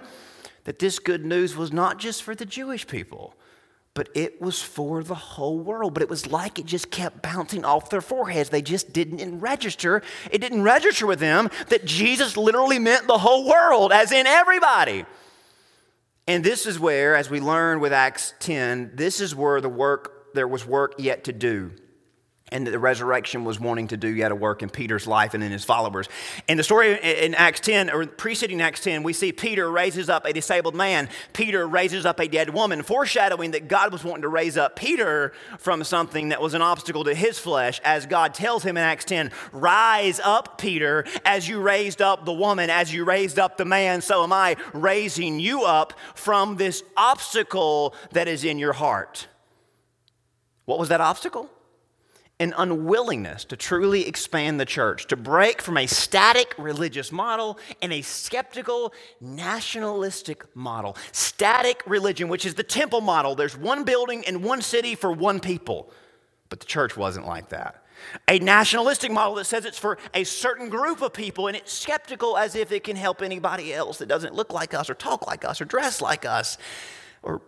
that 0.66 0.78
this 0.78 1.00
good 1.00 1.26
news 1.26 1.56
was 1.56 1.74
not 1.74 1.98
just 1.98 2.22
for 2.22 2.36
the 2.36 2.46
Jewish 2.46 2.86
people, 2.86 3.34
but 3.94 4.10
it 4.14 4.42
was 4.42 4.62
for 4.62 5.04
the 5.04 5.16
whole 5.16 5.60
world. 5.60 5.94
But 5.94 6.04
it 6.04 6.10
was 6.10 6.28
like 6.28 6.60
it 6.60 6.66
just 6.66 6.92
kept 6.92 7.22
bouncing 7.22 7.66
off 7.66 7.90
their 7.90 8.02
foreheads. 8.02 8.50
They 8.50 8.62
just 8.62 8.94
didn't 8.94 9.40
register. 9.40 10.02
It 10.32 10.40
didn't 10.40 10.64
register 10.64 11.06
with 11.06 11.20
them 11.20 11.50
that 11.70 11.86
Jesus 11.86 12.38
literally 12.38 12.80
meant 12.80 13.08
the 13.08 13.18
whole 13.18 13.48
world, 13.48 13.92
as 13.92 14.12
in 14.12 14.28
everybody. 14.28 15.06
And 16.28 16.44
this 16.44 16.66
is 16.66 16.80
where, 16.80 17.16
as 17.16 17.30
we 17.30 17.40
learn 17.40 17.80
with 17.80 17.92
Acts 17.92 18.34
10, 18.40 18.92
this 18.94 19.20
is 19.20 19.36
where 19.36 19.62
the 19.62 19.70
work, 19.70 20.34
there 20.34 20.48
was 20.48 20.66
work 20.66 20.96
yet 21.00 21.24
to 21.24 21.34
do 21.34 21.72
and 22.52 22.66
that 22.68 22.72
the 22.72 22.80
resurrection 22.80 23.44
was 23.44 23.60
wanting 23.60 23.88
to 23.90 23.98
do 23.98 24.08
yet 24.08 24.32
a 24.32 24.36
work 24.36 24.64
in 24.64 24.70
Peter's 24.70 25.08
life 25.08 25.34
and 25.34 25.44
in 25.44 25.52
his 25.52 25.64
followers. 25.64 26.08
In 26.48 26.58
the 26.58 26.64
story 26.64 26.94
in 26.94 27.36
Acts 27.36 27.60
10, 27.62 27.90
or 27.90 28.06
preceding 28.06 28.62
Acts 28.62 28.82
10, 28.82 29.04
we 29.04 29.14
see 29.14 29.32
Peter 29.32 29.70
raises 29.70 30.10
up 30.10 30.26
a 30.26 30.34
disabled 30.34 30.76
man. 30.76 31.10
Peter 31.34 31.68
raises 31.68 32.06
up 32.06 32.20
a 32.20 32.28
dead 32.28 32.52
woman, 32.52 32.84
foreshadowing 32.84 33.52
that 33.52 33.68
God 33.68 33.92
was 33.92 34.04
wanting 34.04 34.24
to 34.24 34.30
raise 34.30 34.58
up 34.58 34.76
Peter 34.76 35.34
from 35.58 35.84
something 35.84 36.30
that 36.30 36.42
was 36.42 36.54
an 36.54 36.62
obstacle 36.62 37.04
to 37.04 37.14
his 37.14 37.40
flesh, 37.40 37.80
as 37.84 38.06
God 38.06 38.34
tells 38.34 38.64
him 38.64 38.78
in 38.78 38.84
Acts 38.84 39.06
10, 39.06 39.32
Rise 39.52 40.20
up, 40.24 40.58
Peter, 40.58 41.06
as 41.26 41.48
you 41.48 41.62
raised 41.62 42.02
up 42.02 42.26
the 42.26 42.34
woman, 42.34 42.70
as 42.70 42.94
you 42.94 43.04
raised 43.06 43.40
up 43.40 43.58
the 43.58 43.66
man, 43.66 44.02
so 44.02 44.24
am 44.24 44.34
I 44.34 44.56
raising 44.74 45.40
you 45.40 45.64
up 45.64 45.94
from 46.16 46.58
this 46.58 46.84
obstacle 46.98 47.96
that 48.12 48.28
is 48.28 48.44
in 48.44 48.60
your 48.60 48.74
heart. 48.74 49.28
What 50.66 50.80
was 50.80 50.90
that 50.90 51.02
obstacle? 51.02 51.50
An 52.40 52.54
unwillingness 52.58 53.44
to 53.46 53.58
truly 53.58 54.08
expand 54.08 54.60
the 54.60 54.66
church, 54.66 55.08
to 55.08 55.18
break 55.18 55.62
from 55.62 55.78
a 55.78 55.86
static 55.86 56.56
religious 56.58 57.12
model 57.12 57.60
and 57.82 57.92
a 57.92 58.02
skeptical 58.02 58.94
nationalistic 59.20 60.56
model. 60.56 60.96
Static 61.12 61.84
religion, 61.86 62.30
which 62.30 62.46
is 62.46 62.54
the 62.54 62.64
temple 62.64 63.02
model. 63.02 63.36
There's 63.36 63.58
one 63.58 63.84
building 63.84 64.24
in 64.24 64.42
one 64.42 64.62
city 64.62 64.96
for 64.96 65.12
one 65.12 65.40
people. 65.40 65.92
But 66.48 66.62
the 66.62 66.66
church 66.66 66.96
wasn't 66.96 67.28
like 67.28 67.50
that. 67.50 67.84
A 68.30 68.40
nationalistic 68.40 69.12
model 69.12 69.36
that 69.36 69.46
says 69.46 69.66
it's 69.66 69.78
for 69.78 69.98
a 70.14 70.24
certain 70.24 70.70
group 70.70 71.02
of 71.02 71.12
people 71.14 71.48
and 71.48 71.58
it's 71.58 71.74
skeptical 71.74 72.38
as 72.38 72.56
if 72.56 72.72
it 72.72 72.86
can 72.86 72.96
help 72.96 73.22
anybody 73.22 73.74
else 73.74 73.98
that 73.98 74.08
doesn't 74.08 74.34
look 74.34 74.54
like 74.54 74.74
us 74.74 74.90
or 74.90 74.94
talk 74.94 75.28
like 75.28 75.44
us 75.44 75.60
or 75.60 75.66
dress 75.66 76.02
like 76.02 76.26
us 76.26 76.58
or 77.22 77.42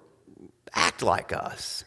act 0.74 1.02
like 1.02 1.32
us. 1.32 1.86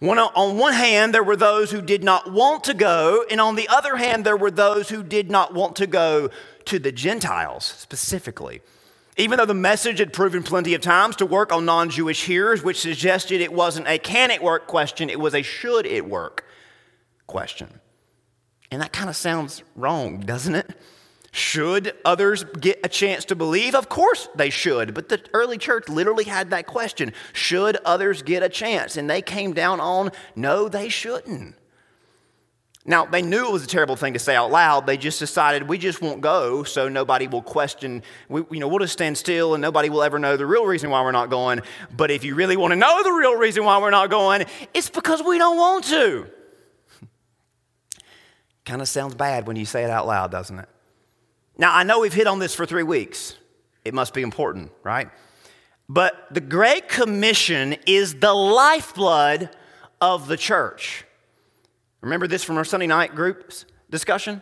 One, 0.00 0.18
on 0.18 0.56
one 0.56 0.72
hand, 0.72 1.12
there 1.12 1.22
were 1.22 1.36
those 1.36 1.70
who 1.70 1.82
did 1.82 2.02
not 2.02 2.32
want 2.32 2.64
to 2.64 2.74
go, 2.74 3.22
and 3.30 3.38
on 3.38 3.54
the 3.54 3.68
other 3.68 3.96
hand, 3.96 4.24
there 4.24 4.36
were 4.36 4.50
those 4.50 4.88
who 4.88 5.02
did 5.02 5.30
not 5.30 5.52
want 5.52 5.76
to 5.76 5.86
go 5.86 6.30
to 6.64 6.78
the 6.78 6.90
Gentiles 6.90 7.66
specifically. 7.66 8.62
Even 9.18 9.36
though 9.36 9.44
the 9.44 9.52
message 9.52 9.98
had 9.98 10.14
proven 10.14 10.42
plenty 10.42 10.72
of 10.72 10.80
times 10.80 11.16
to 11.16 11.26
work 11.26 11.52
on 11.52 11.66
non 11.66 11.90
Jewish 11.90 12.24
hearers, 12.24 12.62
which 12.62 12.80
suggested 12.80 13.42
it 13.42 13.52
wasn't 13.52 13.86
a 13.88 13.98
can 13.98 14.30
it 14.30 14.42
work 14.42 14.66
question, 14.66 15.10
it 15.10 15.20
was 15.20 15.34
a 15.34 15.42
should 15.42 15.84
it 15.84 16.08
work 16.08 16.46
question. 17.26 17.80
And 18.70 18.80
that 18.80 18.94
kind 18.94 19.10
of 19.10 19.16
sounds 19.16 19.62
wrong, 19.76 20.20
doesn't 20.20 20.54
it? 20.54 20.70
Should 21.32 21.94
others 22.04 22.44
get 22.44 22.80
a 22.82 22.88
chance 22.88 23.24
to 23.26 23.36
believe? 23.36 23.74
Of 23.74 23.88
course 23.88 24.28
they 24.34 24.50
should. 24.50 24.94
But 24.94 25.08
the 25.08 25.20
early 25.32 25.58
church 25.58 25.88
literally 25.88 26.24
had 26.24 26.50
that 26.50 26.66
question 26.66 27.12
Should 27.32 27.76
others 27.84 28.22
get 28.22 28.42
a 28.42 28.48
chance? 28.48 28.96
And 28.96 29.08
they 29.08 29.22
came 29.22 29.52
down 29.52 29.80
on 29.80 30.10
no, 30.34 30.68
they 30.68 30.88
shouldn't. 30.88 31.54
Now, 32.86 33.04
they 33.04 33.20
knew 33.20 33.46
it 33.46 33.52
was 33.52 33.62
a 33.62 33.68
terrible 33.68 33.94
thing 33.94 34.14
to 34.14 34.18
say 34.18 34.34
out 34.34 34.50
loud. 34.50 34.86
They 34.86 34.96
just 34.96 35.18
decided 35.18 35.68
we 35.68 35.76
just 35.76 36.00
won't 36.00 36.22
go 36.22 36.64
so 36.64 36.88
nobody 36.88 37.28
will 37.28 37.42
question. 37.42 38.02
We, 38.28 38.42
you 38.50 38.58
know, 38.58 38.68
we'll 38.68 38.78
just 38.78 38.94
stand 38.94 39.18
still 39.18 39.54
and 39.54 39.60
nobody 39.60 39.90
will 39.90 40.02
ever 40.02 40.18
know 40.18 40.38
the 40.38 40.46
real 40.46 40.64
reason 40.64 40.88
why 40.88 41.02
we're 41.02 41.12
not 41.12 41.28
going. 41.28 41.60
But 41.94 42.10
if 42.10 42.24
you 42.24 42.34
really 42.34 42.56
want 42.56 42.72
to 42.72 42.76
know 42.76 43.02
the 43.02 43.12
real 43.12 43.36
reason 43.36 43.64
why 43.64 43.78
we're 43.78 43.90
not 43.90 44.08
going, 44.08 44.46
it's 44.72 44.88
because 44.88 45.22
we 45.22 45.36
don't 45.36 45.58
want 45.58 45.84
to. 45.84 46.26
kind 48.64 48.80
of 48.80 48.88
sounds 48.88 49.14
bad 49.14 49.46
when 49.46 49.56
you 49.56 49.66
say 49.66 49.84
it 49.84 49.90
out 49.90 50.06
loud, 50.06 50.30
doesn't 50.30 50.58
it? 50.58 50.68
Now, 51.60 51.76
I 51.76 51.82
know 51.82 52.00
we've 52.00 52.14
hit 52.14 52.26
on 52.26 52.38
this 52.38 52.54
for 52.54 52.64
three 52.64 52.82
weeks. 52.82 53.36
It 53.84 53.92
must 53.92 54.14
be 54.14 54.22
important, 54.22 54.72
right? 54.82 55.10
But 55.90 56.14
the 56.30 56.40
Great 56.40 56.88
Commission 56.88 57.76
is 57.86 58.14
the 58.14 58.32
lifeblood 58.32 59.50
of 60.00 60.26
the 60.26 60.38
church. 60.38 61.04
Remember 62.00 62.26
this 62.26 62.42
from 62.42 62.56
our 62.56 62.64
Sunday 62.64 62.86
night 62.86 63.14
groups 63.14 63.66
discussion? 63.90 64.40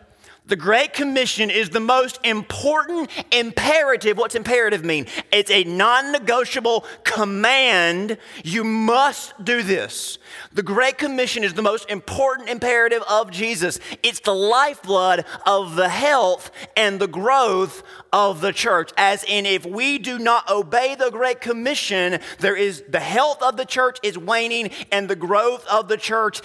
The 0.48 0.56
Great 0.56 0.94
Commission 0.94 1.50
is 1.50 1.68
the 1.68 1.80
most 1.80 2.18
important 2.24 3.10
imperative. 3.30 4.16
What's 4.16 4.34
imperative 4.34 4.82
mean? 4.82 5.06
It's 5.30 5.50
a 5.50 5.64
non 5.64 6.10
negotiable 6.10 6.86
command. 7.04 8.16
You 8.42 8.64
must 8.64 9.44
do 9.44 9.62
this. 9.62 10.16
The 10.54 10.62
Great 10.62 10.96
Commission 10.96 11.44
is 11.44 11.52
the 11.52 11.60
most 11.60 11.90
important 11.90 12.48
imperative 12.48 13.02
of 13.10 13.30
Jesus. 13.30 13.78
It's 14.02 14.20
the 14.20 14.34
lifeblood 14.34 15.26
of 15.44 15.76
the 15.76 15.90
health 15.90 16.50
and 16.78 16.98
the 16.98 17.08
growth 17.08 17.82
of 18.10 18.40
the 18.40 18.52
church. 18.52 18.90
As 18.96 19.24
in, 19.24 19.44
if 19.44 19.66
we 19.66 19.98
do 19.98 20.18
not 20.18 20.48
obey 20.50 20.94
the 20.94 21.10
Great 21.10 21.42
Commission, 21.42 22.20
there 22.38 22.56
is 22.56 22.82
the 22.88 23.00
health 23.00 23.42
of 23.42 23.58
the 23.58 23.66
church 23.66 23.98
is 24.02 24.16
waning 24.16 24.70
and 24.90 25.10
the 25.10 25.16
growth 25.16 25.66
of 25.66 25.88
the 25.88 25.98
church 25.98 26.40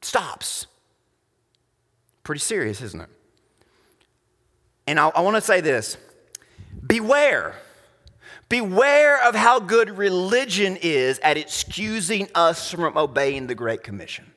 stops. 0.00 0.66
Pretty 2.22 2.40
serious, 2.40 2.80
isn't 2.80 3.00
it? 3.00 3.08
And 4.86 4.98
I, 4.98 5.08
I 5.08 5.20
want 5.20 5.36
to 5.36 5.40
say 5.40 5.60
this 5.60 5.96
beware. 6.86 7.54
Beware 8.48 9.26
of 9.26 9.34
how 9.34 9.60
good 9.60 9.96
religion 9.96 10.76
is 10.82 11.18
at 11.20 11.38
excusing 11.38 12.28
us 12.34 12.70
from 12.70 12.98
obeying 12.98 13.46
the 13.46 13.54
Great 13.54 13.82
Commission. 13.82 14.30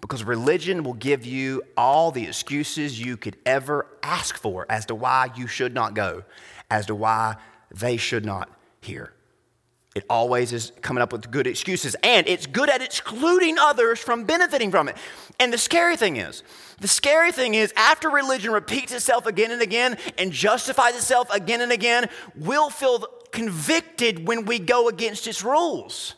Because 0.00 0.22
religion 0.22 0.84
will 0.84 0.94
give 0.94 1.26
you 1.26 1.62
all 1.76 2.12
the 2.12 2.24
excuses 2.24 3.00
you 3.00 3.16
could 3.16 3.36
ever 3.44 3.88
ask 4.04 4.36
for 4.36 4.66
as 4.70 4.86
to 4.86 4.94
why 4.94 5.30
you 5.36 5.48
should 5.48 5.74
not 5.74 5.94
go, 5.94 6.22
as 6.70 6.86
to 6.86 6.94
why 6.94 7.34
they 7.72 7.96
should 7.96 8.24
not 8.24 8.48
hear. 8.80 9.12
It 9.98 10.04
always 10.08 10.52
is 10.52 10.70
coming 10.80 11.02
up 11.02 11.12
with 11.12 11.28
good 11.28 11.48
excuses, 11.48 11.96
and 12.04 12.24
it's 12.28 12.46
good 12.46 12.70
at 12.70 12.80
excluding 12.80 13.58
others 13.58 13.98
from 13.98 14.22
benefiting 14.22 14.70
from 14.70 14.88
it. 14.88 14.96
And 15.40 15.52
the 15.52 15.58
scary 15.58 15.96
thing 15.96 16.18
is, 16.18 16.44
the 16.78 16.86
scary 16.86 17.32
thing 17.32 17.54
is, 17.56 17.72
after 17.76 18.08
religion 18.08 18.52
repeats 18.52 18.92
itself 18.92 19.26
again 19.26 19.50
and 19.50 19.60
again 19.60 19.98
and 20.16 20.30
justifies 20.30 20.94
itself 20.94 21.28
again 21.34 21.62
and 21.62 21.72
again, 21.72 22.08
we'll 22.36 22.70
feel 22.70 23.08
convicted 23.32 24.28
when 24.28 24.44
we 24.44 24.60
go 24.60 24.88
against 24.88 25.26
its 25.26 25.42
rules. 25.42 26.14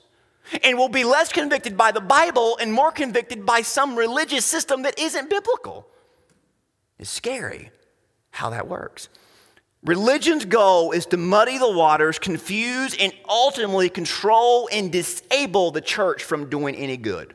And 0.63 0.77
we'll 0.77 0.91
be 0.91 1.05
less 1.05 1.33
convicted 1.33 1.79
by 1.79 1.91
the 1.91 2.03
Bible 2.03 2.59
and 2.61 2.75
more 2.75 2.93
convicted 2.93 3.47
by 3.47 3.63
some 3.63 3.97
religious 3.97 4.45
system 4.45 4.83
that 4.83 4.99
isn't 4.99 5.31
biblical. 5.31 5.89
It's 6.99 7.09
scary 7.09 7.71
how 8.33 8.51
that 8.51 8.69
works. 8.69 9.09
Religion's 9.83 10.45
goal 10.45 10.93
is 10.93 11.07
to 11.07 11.17
muddy 11.17 11.57
the 11.57 11.71
waters, 11.71 12.19
confuse, 12.19 12.95
and 12.99 13.13
ultimately 13.29 13.89
control 13.89 14.69
and 14.71 14.93
disable 14.93 15.71
the 15.71 15.81
church 15.81 16.23
from 16.23 16.51
doing 16.51 16.75
any 16.75 16.99
good. 16.99 17.35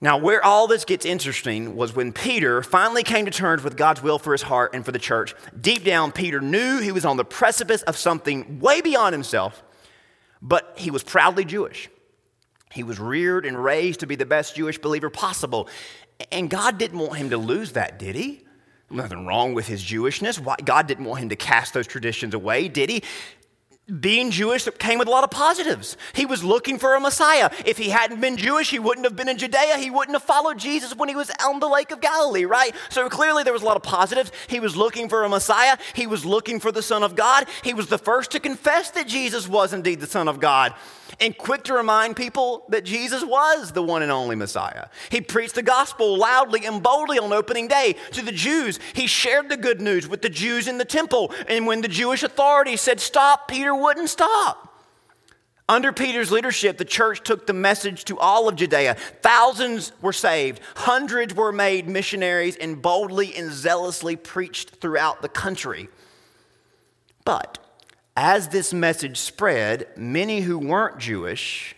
Now, 0.00 0.16
where 0.16 0.42
all 0.42 0.66
this 0.66 0.84
gets 0.84 1.04
interesting 1.04 1.76
was 1.76 1.94
when 1.94 2.12
Peter 2.12 2.62
finally 2.62 3.02
came 3.02 3.26
to 3.26 3.30
terms 3.30 3.62
with 3.62 3.76
God's 3.76 4.02
will 4.02 4.18
for 4.18 4.32
his 4.32 4.42
heart 4.42 4.74
and 4.74 4.84
for 4.84 4.92
the 4.92 4.98
church. 4.98 5.34
Deep 5.60 5.84
down, 5.84 6.10
Peter 6.10 6.40
knew 6.40 6.80
he 6.80 6.90
was 6.90 7.04
on 7.04 7.18
the 7.18 7.24
precipice 7.24 7.82
of 7.82 7.96
something 7.96 8.58
way 8.60 8.80
beyond 8.80 9.12
himself, 9.12 9.62
but 10.40 10.72
he 10.76 10.90
was 10.90 11.02
proudly 11.04 11.44
Jewish. 11.44 11.90
He 12.72 12.82
was 12.82 12.98
reared 12.98 13.44
and 13.44 13.62
raised 13.62 14.00
to 14.00 14.06
be 14.06 14.16
the 14.16 14.26
best 14.26 14.56
Jewish 14.56 14.78
believer 14.78 15.10
possible. 15.10 15.68
And 16.32 16.48
God 16.48 16.78
didn't 16.78 16.98
want 16.98 17.16
him 17.16 17.30
to 17.30 17.36
lose 17.36 17.72
that, 17.72 17.98
did 17.98 18.16
he? 18.16 18.44
Nothing 18.90 19.24
wrong 19.24 19.54
with 19.54 19.68
his 19.68 19.82
Jewishness. 19.82 20.40
Why, 20.40 20.56
God 20.64 20.88
didn't 20.88 21.04
want 21.04 21.22
him 21.22 21.28
to 21.28 21.36
cast 21.36 21.74
those 21.74 21.86
traditions 21.86 22.34
away, 22.34 22.66
did 22.68 22.90
he? 22.90 23.02
Being 24.00 24.30
Jewish 24.30 24.68
came 24.78 24.98
with 24.98 25.08
a 25.08 25.10
lot 25.10 25.24
of 25.24 25.30
positives. 25.30 25.96
He 26.12 26.26
was 26.26 26.44
looking 26.44 26.78
for 26.78 26.94
a 26.94 27.00
Messiah. 27.00 27.50
If 27.64 27.76
he 27.76 27.88
hadn't 27.90 28.20
been 28.20 28.36
Jewish, 28.36 28.70
he 28.70 28.78
wouldn't 28.78 29.04
have 29.04 29.16
been 29.16 29.28
in 29.28 29.36
Judea. 29.36 29.78
He 29.78 29.90
wouldn't 29.90 30.14
have 30.14 30.22
followed 30.22 30.58
Jesus 30.58 30.94
when 30.94 31.08
he 31.08 31.16
was 31.16 31.30
on 31.44 31.58
the 31.58 31.68
Lake 31.68 31.90
of 31.90 32.00
Galilee, 32.00 32.44
right? 32.44 32.72
So 32.88 33.08
clearly 33.08 33.42
there 33.42 33.52
was 33.52 33.62
a 33.62 33.64
lot 33.64 33.76
of 33.76 33.82
positives. 33.82 34.30
He 34.46 34.60
was 34.60 34.76
looking 34.76 35.08
for 35.08 35.24
a 35.24 35.28
Messiah. 35.28 35.76
He 35.94 36.06
was 36.06 36.24
looking 36.24 36.60
for 36.60 36.70
the 36.70 36.82
Son 36.82 37.02
of 37.02 37.16
God. 37.16 37.48
He 37.62 37.74
was 37.74 37.88
the 37.88 37.98
first 37.98 38.30
to 38.32 38.40
confess 38.40 38.90
that 38.92 39.08
Jesus 39.08 39.48
was 39.48 39.72
indeed 39.72 40.00
the 40.00 40.06
Son 40.06 40.28
of 40.28 40.38
God 40.38 40.74
and 41.18 41.36
quick 41.36 41.64
to 41.64 41.74
remind 41.74 42.16
people 42.16 42.64
that 42.68 42.84
Jesus 42.84 43.24
was 43.24 43.72
the 43.72 43.82
one 43.82 44.02
and 44.02 44.12
only 44.12 44.36
Messiah. 44.36 44.86
He 45.10 45.20
preached 45.20 45.54
the 45.54 45.62
gospel 45.62 46.16
loudly 46.16 46.66
and 46.66 46.82
boldly 46.82 47.18
on 47.18 47.32
opening 47.32 47.68
day 47.68 47.96
to 48.12 48.22
the 48.22 48.32
Jews. 48.32 48.78
He 48.94 49.06
shared 49.06 49.48
the 49.48 49.56
good 49.56 49.80
news 49.80 50.06
with 50.06 50.22
the 50.22 50.28
Jews 50.28 50.68
in 50.68 50.78
the 50.78 50.84
temple. 50.84 51.32
And 51.48 51.66
when 51.66 51.80
the 51.80 51.88
Jewish 51.88 52.22
authorities 52.22 52.80
said 52.80 53.00
stop, 53.00 53.48
Peter 53.48 53.74
wouldn't 53.74 54.10
stop. 54.10 54.66
Under 55.70 55.92
Peter's 55.92 56.32
leadership, 56.32 56.78
the 56.78 56.84
church 56.84 57.22
took 57.22 57.46
the 57.46 57.52
message 57.52 58.04
to 58.06 58.18
all 58.18 58.48
of 58.48 58.56
Judea. 58.56 58.94
Thousands 59.22 59.92
were 60.02 60.12
saved, 60.12 60.60
hundreds 60.74 61.32
were 61.32 61.52
made 61.52 61.88
missionaries, 61.88 62.56
and 62.56 62.82
boldly 62.82 63.36
and 63.36 63.52
zealously 63.52 64.16
preached 64.16 64.70
throughout 64.80 65.22
the 65.22 65.28
country. 65.28 65.88
But 67.24 67.59
as 68.22 68.48
this 68.48 68.74
message 68.74 69.16
spread, 69.16 69.86
many 69.96 70.42
who 70.42 70.58
weren't 70.58 70.98
Jewish, 70.98 71.74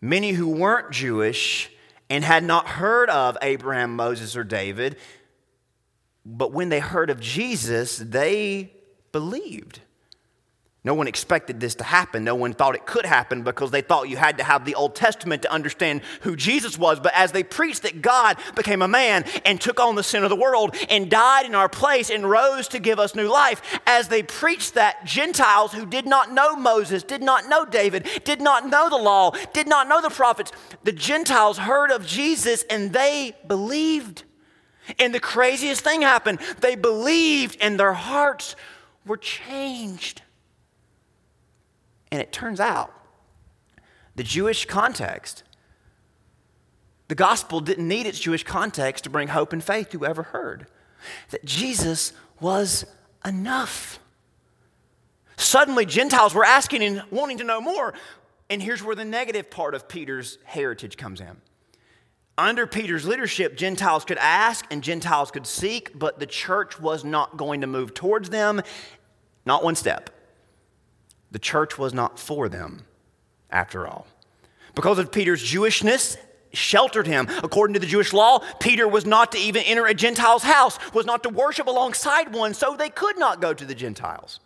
many 0.00 0.32
who 0.32 0.48
weren't 0.48 0.90
Jewish 0.90 1.70
and 2.08 2.24
had 2.24 2.42
not 2.42 2.66
heard 2.66 3.10
of 3.10 3.36
Abraham, 3.42 3.94
Moses, 3.94 4.38
or 4.38 4.42
David, 4.42 4.96
but 6.24 6.52
when 6.52 6.70
they 6.70 6.80
heard 6.80 7.10
of 7.10 7.20
Jesus, 7.20 7.98
they 7.98 8.72
believed. 9.12 9.80
No 10.86 10.92
one 10.92 11.08
expected 11.08 11.60
this 11.60 11.74
to 11.76 11.84
happen. 11.84 12.24
No 12.24 12.34
one 12.34 12.52
thought 12.52 12.74
it 12.74 12.84
could 12.84 13.06
happen 13.06 13.42
because 13.42 13.70
they 13.70 13.80
thought 13.80 14.10
you 14.10 14.18
had 14.18 14.36
to 14.36 14.44
have 14.44 14.66
the 14.66 14.74
Old 14.74 14.94
Testament 14.94 15.40
to 15.42 15.50
understand 15.50 16.02
who 16.20 16.36
Jesus 16.36 16.78
was. 16.78 17.00
But 17.00 17.14
as 17.14 17.32
they 17.32 17.42
preached 17.42 17.84
that 17.84 18.02
God 18.02 18.36
became 18.54 18.82
a 18.82 18.88
man 18.88 19.24
and 19.46 19.58
took 19.58 19.80
on 19.80 19.94
the 19.94 20.02
sin 20.02 20.24
of 20.24 20.28
the 20.28 20.36
world 20.36 20.76
and 20.90 21.10
died 21.10 21.46
in 21.46 21.54
our 21.54 21.70
place 21.70 22.10
and 22.10 22.28
rose 22.28 22.68
to 22.68 22.78
give 22.78 22.98
us 22.98 23.14
new 23.14 23.28
life, 23.28 23.80
as 23.86 24.08
they 24.08 24.22
preached 24.22 24.74
that, 24.74 25.06
Gentiles 25.06 25.72
who 25.72 25.86
did 25.86 26.04
not 26.04 26.32
know 26.32 26.54
Moses, 26.54 27.02
did 27.02 27.22
not 27.22 27.48
know 27.48 27.64
David, 27.64 28.06
did 28.24 28.42
not 28.42 28.68
know 28.68 28.90
the 28.90 28.96
law, 28.96 29.30
did 29.54 29.66
not 29.66 29.88
know 29.88 30.02
the 30.02 30.10
prophets, 30.10 30.52
the 30.82 30.92
Gentiles 30.92 31.56
heard 31.56 31.90
of 31.90 32.06
Jesus 32.06 32.62
and 32.68 32.92
they 32.92 33.34
believed. 33.46 34.24
And 34.98 35.14
the 35.14 35.20
craziest 35.20 35.80
thing 35.80 36.02
happened 36.02 36.40
they 36.60 36.74
believed 36.74 37.56
and 37.62 37.80
their 37.80 37.94
hearts 37.94 38.54
were 39.06 39.16
changed. 39.16 40.20
And 42.14 42.22
it 42.22 42.30
turns 42.30 42.60
out 42.60 42.94
the 44.14 44.22
Jewish 44.22 44.66
context, 44.66 45.42
the 47.08 47.16
gospel 47.16 47.58
didn't 47.58 47.88
need 47.88 48.06
its 48.06 48.20
Jewish 48.20 48.44
context 48.44 49.02
to 49.02 49.10
bring 49.10 49.26
hope 49.26 49.52
and 49.52 49.64
faith 49.64 49.90
to 49.90 49.98
whoever 49.98 50.22
heard. 50.22 50.68
That 51.30 51.44
Jesus 51.44 52.12
was 52.38 52.86
enough. 53.24 53.98
Suddenly, 55.36 55.86
Gentiles 55.86 56.34
were 56.34 56.44
asking 56.44 56.84
and 56.84 57.02
wanting 57.10 57.38
to 57.38 57.44
know 57.44 57.60
more. 57.60 57.94
And 58.48 58.62
here's 58.62 58.80
where 58.80 58.94
the 58.94 59.04
negative 59.04 59.50
part 59.50 59.74
of 59.74 59.88
Peter's 59.88 60.38
heritage 60.44 60.96
comes 60.96 61.20
in. 61.20 61.38
Under 62.38 62.68
Peter's 62.68 63.04
leadership, 63.04 63.56
Gentiles 63.56 64.04
could 64.04 64.18
ask 64.18 64.64
and 64.70 64.84
Gentiles 64.84 65.32
could 65.32 65.48
seek, 65.48 65.98
but 65.98 66.20
the 66.20 66.26
church 66.26 66.78
was 66.78 67.04
not 67.04 67.36
going 67.36 67.62
to 67.62 67.66
move 67.66 67.92
towards 67.92 68.30
them, 68.30 68.62
not 69.44 69.64
one 69.64 69.74
step 69.74 70.13
the 71.34 71.40
church 71.40 71.76
was 71.76 71.92
not 71.92 72.16
for 72.16 72.48
them 72.48 72.84
after 73.50 73.88
all. 73.88 74.06
Because 74.76 75.00
of 75.00 75.10
Peter's 75.10 75.42
Jewishness, 75.42 76.16
sheltered 76.52 77.08
him. 77.08 77.26
According 77.42 77.74
to 77.74 77.80
the 77.80 77.88
Jewish 77.88 78.12
law, 78.12 78.38
Peter 78.60 78.86
was 78.86 79.04
not 79.04 79.32
to 79.32 79.38
even 79.38 79.64
enter 79.64 79.84
a 79.84 79.94
Gentile's 79.94 80.44
house, 80.44 80.78
was 80.94 81.06
not 81.06 81.24
to 81.24 81.28
worship 81.28 81.66
alongside 81.66 82.32
one, 82.32 82.54
so 82.54 82.76
they 82.76 82.88
could 82.88 83.18
not 83.18 83.40
go 83.40 83.52
to 83.52 83.64
the 83.64 83.74
Gentiles. 83.74 84.38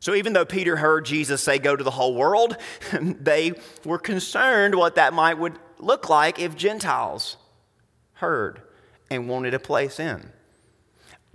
So 0.00 0.14
even 0.14 0.34
though 0.34 0.44
Peter 0.44 0.76
heard 0.76 1.06
Jesus 1.06 1.40
say, 1.40 1.58
Go 1.58 1.74
to 1.74 1.82
the 1.82 1.90
whole 1.90 2.14
world, 2.14 2.58
they 3.00 3.52
were 3.86 3.98
concerned 3.98 4.74
what 4.74 4.96
that 4.96 5.14
might 5.14 5.38
would 5.38 5.58
look 5.78 6.10
like 6.10 6.38
if 6.38 6.56
Gentiles 6.56 7.38
heard 8.12 8.60
and 9.10 9.30
wanted 9.30 9.54
a 9.54 9.58
place 9.58 9.98
in. 9.98 10.28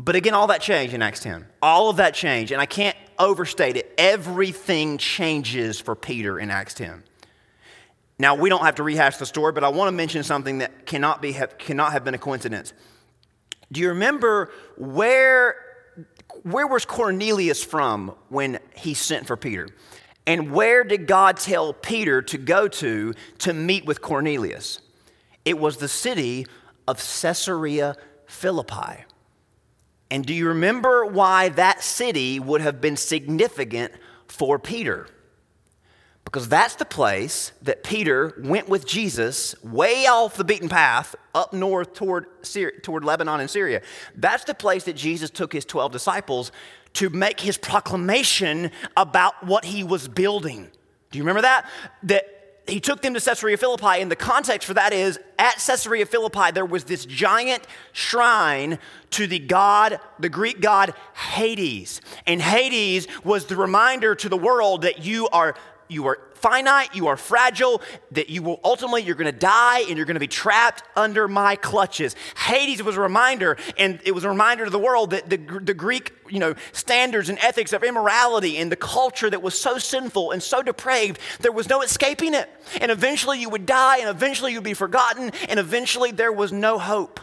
But 0.02 0.16
again, 0.16 0.34
all 0.34 0.48
that 0.48 0.62
changed 0.62 0.94
in 0.94 1.02
Acts 1.02 1.20
10. 1.20 1.46
All 1.62 1.90
of 1.90 1.98
that 1.98 2.14
changed. 2.14 2.54
And 2.54 2.62
I 2.62 2.66
can't 2.66 2.96
overstate 3.20 3.76
it. 3.76 3.94
Everything 3.98 4.98
changes 4.98 5.78
for 5.78 5.94
Peter 5.94 6.40
in 6.40 6.50
Acts 6.50 6.74
10. 6.76 7.04
Now, 8.18 8.36
we 8.36 8.50
don't 8.50 8.64
have 8.64 8.76
to 8.76 8.84
rehash 8.84 9.18
the 9.18 9.26
story, 9.26 9.52
but 9.52 9.66
I 9.66 9.70
want 9.70 9.90
to 9.90 9.92
mention 9.92 10.24
something 10.24 10.60
that 10.60 10.86
cannot, 10.86 11.22
be, 11.22 11.34
have, 11.34 11.58
cannot 11.58 11.92
have 11.92 12.06
been 12.06 12.14
a 12.14 12.18
coincidence. 12.18 12.74
Do 13.72 13.82
you 13.82 13.90
remember 13.90 14.52
where, 14.78 15.56
where 16.44 16.66
was 16.66 16.86
Cornelius 16.86 17.62
from 17.64 18.16
when 18.30 18.60
he 18.76 18.94
sent 18.94 19.28
for 19.28 19.36
Peter? 19.36 19.68
And 20.26 20.52
where 20.52 20.86
did 20.86 21.08
God 21.08 21.38
tell 21.38 21.74
Peter 21.74 22.22
to 22.22 22.38
go 22.38 22.68
to 22.68 23.14
to 23.40 23.54
meet 23.54 23.86
with 23.86 24.02
Cornelius? 24.02 24.80
It 25.44 25.58
was 25.58 25.78
the 25.78 25.88
city 25.88 26.46
of 26.88 26.98
Caesarea 26.98 27.96
Philippi. 28.28 29.06
And 30.12 30.26
do 30.26 30.34
you 30.34 30.48
remember 30.48 31.06
why 31.06 31.50
that 31.50 31.84
city 31.84 32.40
would 32.40 32.62
have 32.62 32.82
been 32.82 32.98
significant 32.98 33.94
for 34.28 34.58
Peter? 34.58 35.08
Because 36.26 36.48
that's 36.48 36.76
the 36.76 36.86
place 36.86 37.54
that 37.62 37.84
Peter 37.84 38.40
went 38.44 38.70
with 38.70 38.86
Jesus 38.86 39.56
way 39.64 40.06
off 40.06 40.36
the 40.36 40.44
beaten 40.44 40.70
path 40.70 41.16
up 41.34 41.54
north 41.54 41.94
toward, 41.94 42.28
Syria, 42.44 42.80
toward 42.82 43.04
Lebanon 43.04 43.40
and 43.40 43.50
Syria. 43.50 43.82
That's 44.16 44.44
the 44.44 44.54
place 44.54 44.84
that 44.84 44.96
Jesus 44.96 45.32
took 45.32 45.54
his 45.54 45.66
12 45.66 45.92
disciples 45.92 46.52
to 46.94 47.10
make 47.10 47.40
his 47.40 47.58
proclamation 47.58 48.72
about 48.96 49.44
what 49.44 49.66
he 49.66 49.84
was 49.84 50.08
building. 50.08 50.70
Do 51.12 51.18
you 51.18 51.24
remember 51.24 51.42
that? 51.42 51.68
That 52.04 52.39
he 52.70 52.80
took 52.80 53.02
them 53.02 53.14
to 53.14 53.20
Caesarea 53.20 53.58
Philippi, 53.58 54.02
and 54.02 54.12
the 54.12 54.16
context 54.16 54.68
for 54.68 54.74
that 54.76 54.94
is 54.94 55.20
at 55.38 55.58
Caesarea 55.66 56.06
Philippi, 56.06 56.52
there 56.54 56.66
was 56.66 56.84
this 56.84 57.06
giant 57.06 57.64
shrine 57.92 58.80
to 59.12 59.28
the 59.28 59.40
god, 59.40 60.00
the 60.20 60.30
Greek 60.30 60.62
god 60.62 60.94
Hades. 61.14 62.02
And 62.26 62.42
Hades 62.42 63.08
was 63.24 63.46
the 63.46 63.56
reminder 63.56 64.16
to 64.16 64.30
the 64.30 64.38
world 64.38 64.84
that 64.84 65.04
you 65.04 65.28
are 65.30 65.56
you 65.90 66.06
are 66.06 66.20
finite, 66.42 66.96
you 66.96 67.08
are 67.08 67.18
fragile, 67.18 67.82
that 68.12 68.30
you 68.30 68.42
will 68.42 68.60
ultimately 68.64 69.04
you're 69.04 69.16
going 69.16 69.32
to 69.32 69.40
die 69.40 69.82
and 69.82 69.98
you're 69.98 70.06
going 70.06 70.16
to 70.16 70.20
be 70.20 70.28
trapped 70.28 70.84
under 70.96 71.28
my 71.28 71.56
clutches. 71.56 72.16
Hades 72.36 72.82
was 72.84 72.98
a 72.98 73.02
reminder, 73.02 73.58
and 73.78 74.00
it 74.06 74.14
was 74.14 74.24
a 74.24 74.30
reminder 74.30 74.66
to 74.66 74.72
the 74.72 74.80
world 74.80 75.12
that 75.12 75.30
the, 75.30 75.38
the 75.38 75.74
Greek 75.74 76.14
you 76.30 76.40
know 76.40 76.56
standards 76.72 77.30
and 77.30 77.40
ethics 77.40 77.74
of 77.74 77.84
immorality 77.84 78.58
and 78.58 78.72
the 78.72 78.76
culture 78.76 79.30
that 79.30 79.42
was 79.42 79.60
so 79.60 79.78
sinful 79.78 80.32
and 80.32 80.42
so 80.42 80.62
depraved, 80.62 81.20
there 81.40 81.52
was 81.52 81.70
no 81.70 81.82
escaping 81.82 82.34
it. 82.34 82.50
And 82.82 82.92
eventually 82.92 83.40
you 83.40 83.50
would 83.50 83.66
die, 83.66 84.00
and 84.00 84.10
eventually 84.10 84.54
you'd 84.54 84.64
be 84.64 84.74
forgotten, 84.74 85.32
and 85.48 85.60
eventually 85.60 86.12
there 86.12 86.32
was 86.32 86.52
no 86.52 86.78
hope 86.78 87.20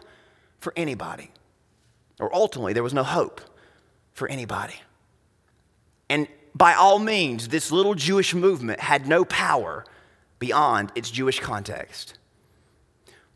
for 0.59 0.72
anybody, 0.76 1.31
or 2.18 2.35
ultimately 2.35 2.72
there 2.72 2.83
was 2.83 2.94
no 2.94 3.05
hope 3.05 3.40
for 4.12 4.29
anybody. 4.29 4.74
And 6.09 6.29
by 6.57 6.75
all 6.75 6.99
means, 6.99 7.49
this 7.49 7.71
little 7.71 7.95
Jewish 7.95 8.35
movement 8.35 8.81
had 8.81 9.07
no 9.07 9.25
power 9.25 9.85
beyond 10.38 10.92
its 10.95 11.11
Jewish 11.11 11.40
context. 11.40 12.19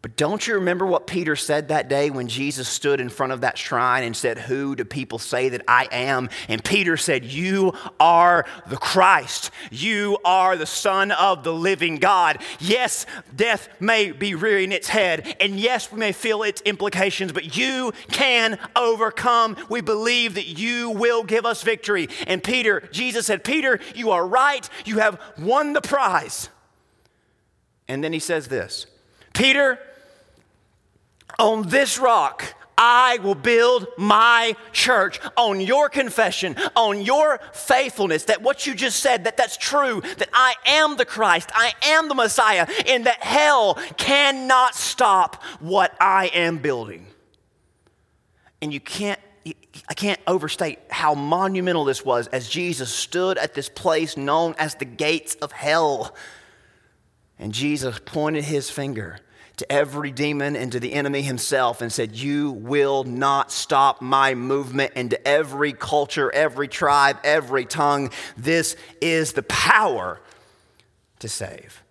But 0.02 0.16
don't 0.16 0.46
you 0.46 0.54
remember 0.54 0.86
what 0.86 1.06
Peter 1.06 1.36
said 1.36 1.68
that 1.68 1.90
day 1.90 2.08
when 2.08 2.26
Jesus 2.26 2.66
stood 2.66 3.00
in 3.00 3.10
front 3.10 3.34
of 3.34 3.42
that 3.42 3.58
shrine 3.58 4.02
and 4.02 4.16
said, 4.16 4.38
Who 4.38 4.74
do 4.74 4.82
people 4.82 5.18
say 5.18 5.50
that 5.50 5.60
I 5.68 5.88
am? 5.92 6.30
And 6.48 6.64
Peter 6.64 6.96
said, 6.96 7.22
You 7.22 7.74
are 7.98 8.46
the 8.66 8.78
Christ. 8.78 9.50
You 9.70 10.16
are 10.24 10.56
the 10.56 10.64
Son 10.64 11.10
of 11.12 11.44
the 11.44 11.52
living 11.52 11.96
God. 11.96 12.38
Yes, 12.60 13.04
death 13.36 13.68
may 13.78 14.10
be 14.10 14.34
rearing 14.34 14.72
its 14.72 14.88
head, 14.88 15.36
and 15.38 15.60
yes, 15.60 15.92
we 15.92 15.98
may 15.98 16.12
feel 16.12 16.44
its 16.44 16.62
implications, 16.62 17.32
but 17.32 17.58
you 17.58 17.92
can 18.08 18.58
overcome. 18.74 19.54
We 19.68 19.82
believe 19.82 20.34
that 20.36 20.46
you 20.46 20.88
will 20.88 21.24
give 21.24 21.44
us 21.44 21.62
victory. 21.62 22.08
And 22.26 22.42
Peter, 22.42 22.88
Jesus 22.90 23.26
said, 23.26 23.44
Peter, 23.44 23.78
you 23.94 24.12
are 24.12 24.26
right. 24.26 24.66
You 24.86 24.98
have 25.00 25.20
won 25.38 25.74
the 25.74 25.82
prize. 25.82 26.48
And 27.86 28.02
then 28.02 28.14
he 28.14 28.18
says 28.18 28.48
this 28.48 28.86
Peter, 29.34 29.78
on 31.40 31.68
this 31.68 31.98
rock, 31.98 32.54
I 32.76 33.18
will 33.22 33.34
build 33.34 33.88
my 33.98 34.56
church 34.72 35.20
on 35.36 35.60
your 35.60 35.88
confession, 35.88 36.56
on 36.76 37.02
your 37.02 37.40
faithfulness, 37.52 38.24
that 38.24 38.42
what 38.42 38.66
you 38.66 38.74
just 38.74 39.00
said, 39.00 39.24
that 39.24 39.36
that's 39.36 39.56
true, 39.56 40.00
that 40.18 40.28
I 40.32 40.54
am 40.66 40.96
the 40.96 41.04
Christ, 41.04 41.50
I 41.54 41.72
am 41.82 42.08
the 42.08 42.14
Messiah, 42.14 42.66
and 42.86 43.04
that 43.06 43.22
hell 43.22 43.74
cannot 43.96 44.74
stop 44.74 45.42
what 45.60 45.94
I 46.00 46.26
am 46.28 46.58
building. 46.58 47.06
And 48.62 48.72
you 48.72 48.80
can't, 48.80 49.20
I 49.46 49.94
can't 49.94 50.20
overstate 50.26 50.78
how 50.90 51.14
monumental 51.14 51.84
this 51.84 52.04
was 52.04 52.28
as 52.28 52.48
Jesus 52.48 52.90
stood 52.90 53.36
at 53.36 53.54
this 53.54 53.68
place 53.68 54.16
known 54.16 54.54
as 54.58 54.74
the 54.74 54.84
gates 54.84 55.34
of 55.36 55.52
hell. 55.52 56.14
And 57.38 57.52
Jesus 57.52 57.98
pointed 58.04 58.44
his 58.44 58.70
finger 58.70 59.20
to 59.60 59.70
every 59.70 60.10
demon 60.10 60.56
and 60.56 60.72
to 60.72 60.80
the 60.80 60.92
enemy 60.92 61.22
himself 61.22 61.80
and 61.80 61.92
said, 61.92 62.16
You 62.16 62.50
will 62.50 63.04
not 63.04 63.52
stop 63.52 64.02
my 64.02 64.34
movement. 64.34 64.92
into 64.96 65.26
every 65.26 65.72
culture, 65.72 66.32
every 66.32 66.66
tribe, 66.66 67.18
every 67.22 67.64
tongue, 67.64 68.10
this 68.36 68.74
is 69.00 69.34
the 69.34 69.42
power 69.42 70.20
to 71.20 71.28
save. 71.28 71.82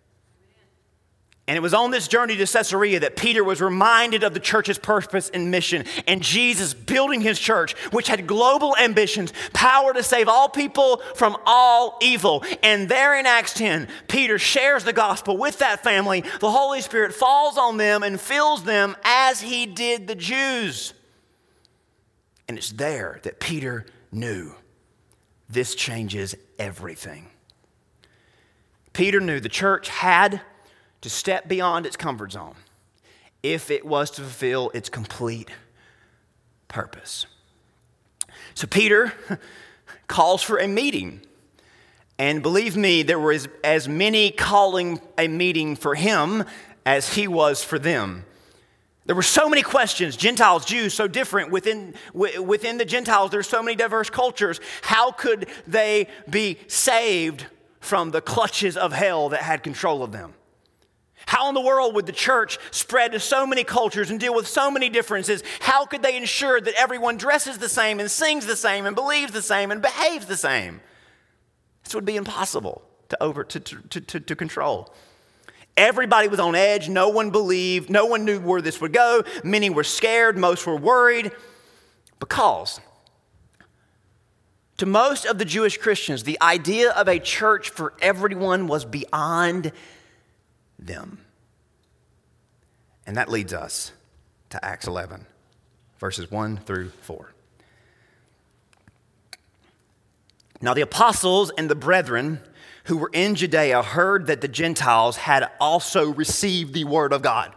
And 1.49 1.57
it 1.57 1.61
was 1.61 1.73
on 1.73 1.89
this 1.89 2.07
journey 2.07 2.35
to 2.35 2.45
Caesarea 2.45 2.99
that 2.99 3.15
Peter 3.15 3.43
was 3.43 3.59
reminded 3.59 4.23
of 4.23 4.35
the 4.35 4.39
church's 4.39 4.77
purpose 4.77 5.31
and 5.33 5.49
mission, 5.49 5.83
and 6.05 6.21
Jesus 6.21 6.75
building 6.75 7.21
his 7.21 7.39
church, 7.39 7.73
which 7.91 8.07
had 8.07 8.27
global 8.27 8.77
ambitions, 8.77 9.33
power 9.51 9.91
to 9.91 10.03
save 10.03 10.27
all 10.27 10.47
people 10.47 10.97
from 11.15 11.35
all 11.47 11.97
evil. 12.03 12.43
And 12.61 12.87
there 12.87 13.19
in 13.19 13.25
Acts 13.25 13.55
10, 13.55 13.87
Peter 14.07 14.37
shares 14.37 14.83
the 14.83 14.93
gospel 14.93 15.37
with 15.37 15.57
that 15.57 15.81
family. 15.81 16.23
The 16.39 16.51
Holy 16.51 16.81
Spirit 16.81 17.15
falls 17.15 17.57
on 17.57 17.77
them 17.77 18.03
and 18.03 18.21
fills 18.21 18.63
them 18.63 18.95
as 19.03 19.41
he 19.41 19.65
did 19.65 20.07
the 20.07 20.13
Jews. 20.13 20.93
And 22.47 22.59
it's 22.59 22.73
there 22.73 23.21
that 23.23 23.39
Peter 23.39 23.87
knew 24.11 24.53
this 25.49 25.73
changes 25.73 26.35
everything. 26.59 27.25
Peter 28.93 29.19
knew 29.19 29.39
the 29.39 29.49
church 29.49 29.89
had 29.89 30.41
to 31.01 31.09
step 31.09 31.47
beyond 31.47 31.85
its 31.85 31.95
comfort 31.95 32.31
zone 32.31 32.55
if 33.41 33.71
it 33.71 33.85
was 33.85 34.11
to 34.11 34.21
fulfill 34.21 34.69
its 34.73 34.89
complete 34.89 35.49
purpose. 36.67 37.25
So 38.53 38.67
Peter 38.67 39.13
calls 40.07 40.41
for 40.41 40.57
a 40.57 40.67
meeting. 40.67 41.21
And 42.17 42.43
believe 42.43 42.75
me, 42.75 43.03
there 43.03 43.19
were 43.19 43.37
as 43.63 43.87
many 43.87 44.31
calling 44.31 44.99
a 45.17 45.27
meeting 45.27 45.77
for 45.77 45.95
him 45.95 46.43
as 46.85 47.13
he 47.13 47.27
was 47.27 47.63
for 47.63 47.79
them. 47.79 48.25
There 49.05 49.15
were 49.15 49.23
so 49.23 49.49
many 49.49 49.63
questions. 49.63 50.15
Gentiles, 50.17 50.65
Jews, 50.65 50.93
so 50.93 51.07
different. 51.07 51.49
Within, 51.49 51.95
within 52.13 52.77
the 52.77 52.85
Gentiles, 52.85 53.31
there's 53.31 53.47
so 53.47 53.63
many 53.63 53.75
diverse 53.75 54.09
cultures. 54.09 54.59
How 54.83 55.11
could 55.11 55.47
they 55.65 56.07
be 56.29 56.59
saved 56.67 57.45
from 57.79 58.11
the 58.11 58.21
clutches 58.21 58.77
of 58.77 58.91
hell 58.91 59.29
that 59.29 59.41
had 59.41 59.63
control 59.63 60.03
of 60.03 60.11
them? 60.11 60.33
How 61.25 61.49
in 61.49 61.55
the 61.55 61.61
world 61.61 61.95
would 61.95 62.05
the 62.05 62.11
church 62.11 62.57
spread 62.71 63.11
to 63.11 63.19
so 63.19 63.45
many 63.45 63.63
cultures 63.63 64.09
and 64.09 64.19
deal 64.19 64.33
with 64.33 64.47
so 64.47 64.71
many 64.71 64.89
differences? 64.89 65.43
How 65.59 65.85
could 65.85 66.01
they 66.01 66.17
ensure 66.17 66.59
that 66.59 66.73
everyone 66.75 67.17
dresses 67.17 67.57
the 67.57 67.69
same 67.69 67.99
and 67.99 68.09
sings 68.09 68.45
the 68.45 68.55
same 68.55 68.85
and 68.85 68.95
believes 68.95 69.31
the 69.31 69.41
same 69.41 69.71
and 69.71 69.81
behaves 69.81 70.25
the 70.25 70.37
same? 70.37 70.81
This 71.83 71.93
would 71.93 72.05
be 72.05 72.15
impossible 72.15 72.81
to, 73.09 73.23
over, 73.23 73.43
to, 73.43 73.59
to, 73.59 74.01
to, 74.01 74.19
to 74.19 74.35
control. 74.35 74.93
Everybody 75.77 76.27
was 76.27 76.39
on 76.39 76.55
edge. 76.55 76.89
No 76.89 77.09
one 77.09 77.29
believed. 77.29 77.89
No 77.89 78.05
one 78.05 78.25
knew 78.25 78.39
where 78.39 78.61
this 78.61 78.81
would 78.81 78.93
go. 78.93 79.23
Many 79.43 79.69
were 79.69 79.83
scared. 79.83 80.37
Most 80.37 80.67
were 80.67 80.75
worried 80.75 81.31
because 82.19 82.79
to 84.77 84.85
most 84.85 85.25
of 85.25 85.37
the 85.37 85.45
Jewish 85.45 85.77
Christians, 85.77 86.23
the 86.23 86.37
idea 86.41 86.91
of 86.91 87.07
a 87.07 87.19
church 87.19 87.69
for 87.69 87.93
everyone 88.01 88.67
was 88.67 88.85
beyond 88.85 89.71
them. 90.79 91.25
And 93.05 93.17
that 93.17 93.29
leads 93.29 93.53
us 93.53 93.91
to 94.49 94.63
Acts 94.63 94.87
11, 94.87 95.25
verses 95.99 96.29
1 96.31 96.57
through 96.57 96.89
4. 97.01 97.31
Now, 100.61 100.73
the 100.73 100.81
apostles 100.81 101.51
and 101.57 101.69
the 101.69 101.75
brethren 101.75 102.41
who 102.85 102.97
were 102.97 103.11
in 103.13 103.35
Judea 103.35 103.81
heard 103.81 104.27
that 104.27 104.41
the 104.41 104.47
Gentiles 104.47 105.17
had 105.17 105.49
also 105.59 106.11
received 106.13 106.73
the 106.73 106.83
word 106.83 107.13
of 107.13 107.21
God. 107.21 107.53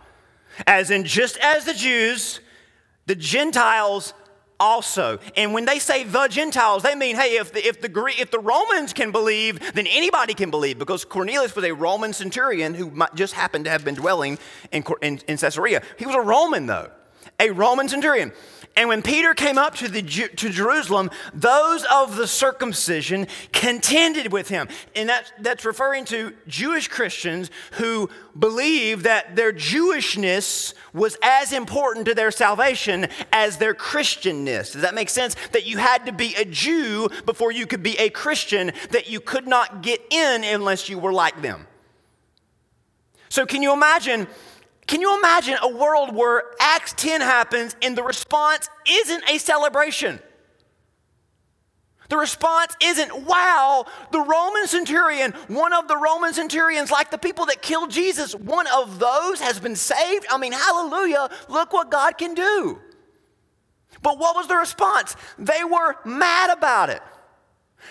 As 0.67 0.91
in, 0.91 1.05
just 1.05 1.39
as 1.39 1.65
the 1.65 1.75
Jews, 1.75 2.41
the 3.07 3.15
Gentiles 3.15 4.15
also. 4.62 5.18
And 5.37 5.53
when 5.53 5.64
they 5.64 5.81
say 5.81 6.05
the 6.05 6.29
Gentiles, 6.29 6.85
they 6.85 6.94
mean, 6.94 7.16
hey, 7.16 7.37
if 7.37 7.53
the, 7.53 7.66
if 7.66 7.81
the, 7.81 7.90
if 8.18 8.31
the 8.31 8.38
Romans 8.38 8.92
can 8.92 9.11
believe, 9.11 9.75
then 9.75 9.88
anybody 9.88 10.35
can 10.35 10.51
believe 10.51 10.79
because 10.79 11.05
Cornelius 11.05 11.55
was 11.57 11.64
a 11.64 11.72
Roman 11.72 12.12
centurion 12.12 12.72
who 12.72 12.92
just 13.14 13.35
happened 13.35 13.64
to 13.64 13.70
have 13.70 13.85
been 13.85 13.96
dwelling 13.96 14.38
in, 14.70 14.85
in, 15.03 15.20
in 15.27 15.37
Caesarea. 15.37 15.83
He 15.98 16.07
was 16.07 16.14
a 16.14 16.20
Roman, 16.20 16.66
though, 16.66 16.90
a 17.42 17.50
Roman 17.50 17.88
centurion. 17.88 18.33
And 18.74 18.88
when 18.88 19.02
Peter 19.02 19.35
came 19.35 19.59
up 19.59 19.74
to, 19.76 19.88
the, 19.88 20.00
to 20.00 20.48
Jerusalem, 20.48 21.11
those 21.35 21.85
of 21.92 22.16
the 22.16 22.26
circumcision 22.26 23.26
contended 23.52 24.33
with 24.33 24.48
him. 24.48 24.68
And 24.96 25.11
that's, 25.11 25.31
that's 25.40 25.66
referring 25.66 26.07
to 26.07 26.33
Jewish 26.48 26.88
Christians 26.88 27.50
who 27.72 28.09
believe 28.38 29.02
that 29.02 29.37
their 29.37 29.52
Jewishness 29.52 30.72
was 30.94 31.18
as 31.22 31.52
important 31.52 32.07
to 32.07 32.14
their 32.14 32.31
salvation 32.31 33.09
as 33.31 33.59
their 33.59 33.74
Christianness. 33.74 34.72
Does 34.72 34.83
that 34.83 34.94
make 34.94 35.11
sense? 35.11 35.37
That 35.52 35.66
you 35.66 35.76
had 35.76 36.07
to 36.07 36.12
be 36.12 36.35
a 36.37 36.46
Jew 36.46 37.11
before 37.26 37.52
you 37.52 37.66
could 37.66 37.83
be 37.83 37.98
a 37.98 38.09
Christian, 38.09 38.72
that 38.90 39.11
you 39.11 39.20
could 39.20 39.46
not 39.46 39.83
get 39.83 40.00
in 40.11 40.44
unless 40.44 40.88
you 40.88 40.98
were 40.98 41.12
like 41.12 41.42
them. 41.42 41.66
So, 43.28 43.44
can 43.46 43.62
you 43.62 43.72
imagine? 43.72 44.28
Can 44.87 45.01
you 45.01 45.16
imagine 45.16 45.57
a 45.62 45.68
world 45.68 46.14
where 46.14 46.45
Acts 46.61 46.92
10 46.95 47.21
happens 47.21 47.77
and 47.83 47.97
the 47.97 48.03
response 48.03 48.68
isn't 48.88 49.29
a 49.31 49.38
celebration? 49.38 50.21
The 52.09 52.18
response 52.18 52.77
isn't, 52.83 53.25
wow, 53.25 53.87
the 54.11 54.21
Roman 54.21 54.66
centurion, 54.66 55.33
one 55.49 55.73
of 55.73 55.88
the 55.88 55.97
Roman 55.97 56.35
centurions, 56.35 56.90
like 56.90 57.11
the 57.11 57.16
people 57.16 57.47
that 57.47 57.62
killed 57.62 57.90
Jesus, 57.90 58.35
one 58.35 58.66
of 58.66 58.99
those 58.99 59.40
has 59.40 59.59
been 59.59 59.77
saved. 59.77 60.27
I 60.31 60.37
mean, 60.37 60.53
hallelujah, 60.53 61.31
look 61.49 61.73
what 61.73 61.90
God 61.90 62.18
can 62.18 62.35
do. 62.35 62.79
But 64.03 64.18
what 64.18 64.37
was 64.37 64.47
the 64.47 64.57
response? 64.57 65.16
They 65.38 65.64
were 65.64 65.97
mad 66.05 66.51
about 66.51 66.90
it. 66.90 67.01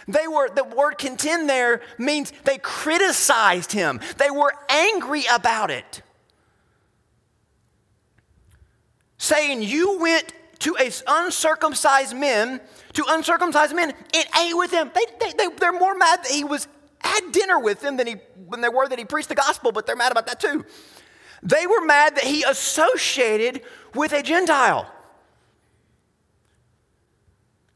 They 0.07 0.27
were, 0.27 0.49
the 0.53 0.65
word 0.65 0.99
contend 0.99 1.49
there 1.49 1.81
means 1.97 2.31
they 2.43 2.59
criticized 2.59 3.71
him, 3.71 3.99
they 4.17 4.29
were 4.29 4.53
angry 4.69 5.23
about 5.33 5.71
it. 5.71 6.03
Saying, 9.31 9.61
You 9.61 9.99
went 9.99 10.33
to 10.59 10.75
a 10.79 10.91
uncircumcised 11.07 12.15
men, 12.15 12.61
to 12.93 13.05
uncircumcised 13.09 13.75
men, 13.75 13.93
and 14.13 14.25
ate 14.41 14.55
with 14.55 14.71
them. 14.71 14.91
They, 14.93 15.05
they, 15.19 15.33
they, 15.37 15.55
they're 15.55 15.71
more 15.71 15.95
mad 15.95 16.23
that 16.23 16.31
he 16.31 16.43
was 16.43 16.67
had 16.99 17.31
dinner 17.31 17.59
with 17.59 17.81
them 17.81 17.97
than, 17.97 18.07
he, 18.07 18.15
than 18.49 18.61
they 18.61 18.69
were 18.69 18.87
that 18.87 18.99
he 18.99 19.05
preached 19.05 19.29
the 19.29 19.35
gospel, 19.35 19.71
but 19.71 19.87
they're 19.87 19.95
mad 19.95 20.11
about 20.11 20.27
that 20.27 20.39
too. 20.39 20.63
They 21.41 21.65
were 21.65 21.83
mad 21.83 22.15
that 22.15 22.23
he 22.23 22.43
associated 22.43 23.61
with 23.95 24.13
a 24.13 24.21
Gentile. 24.21 24.91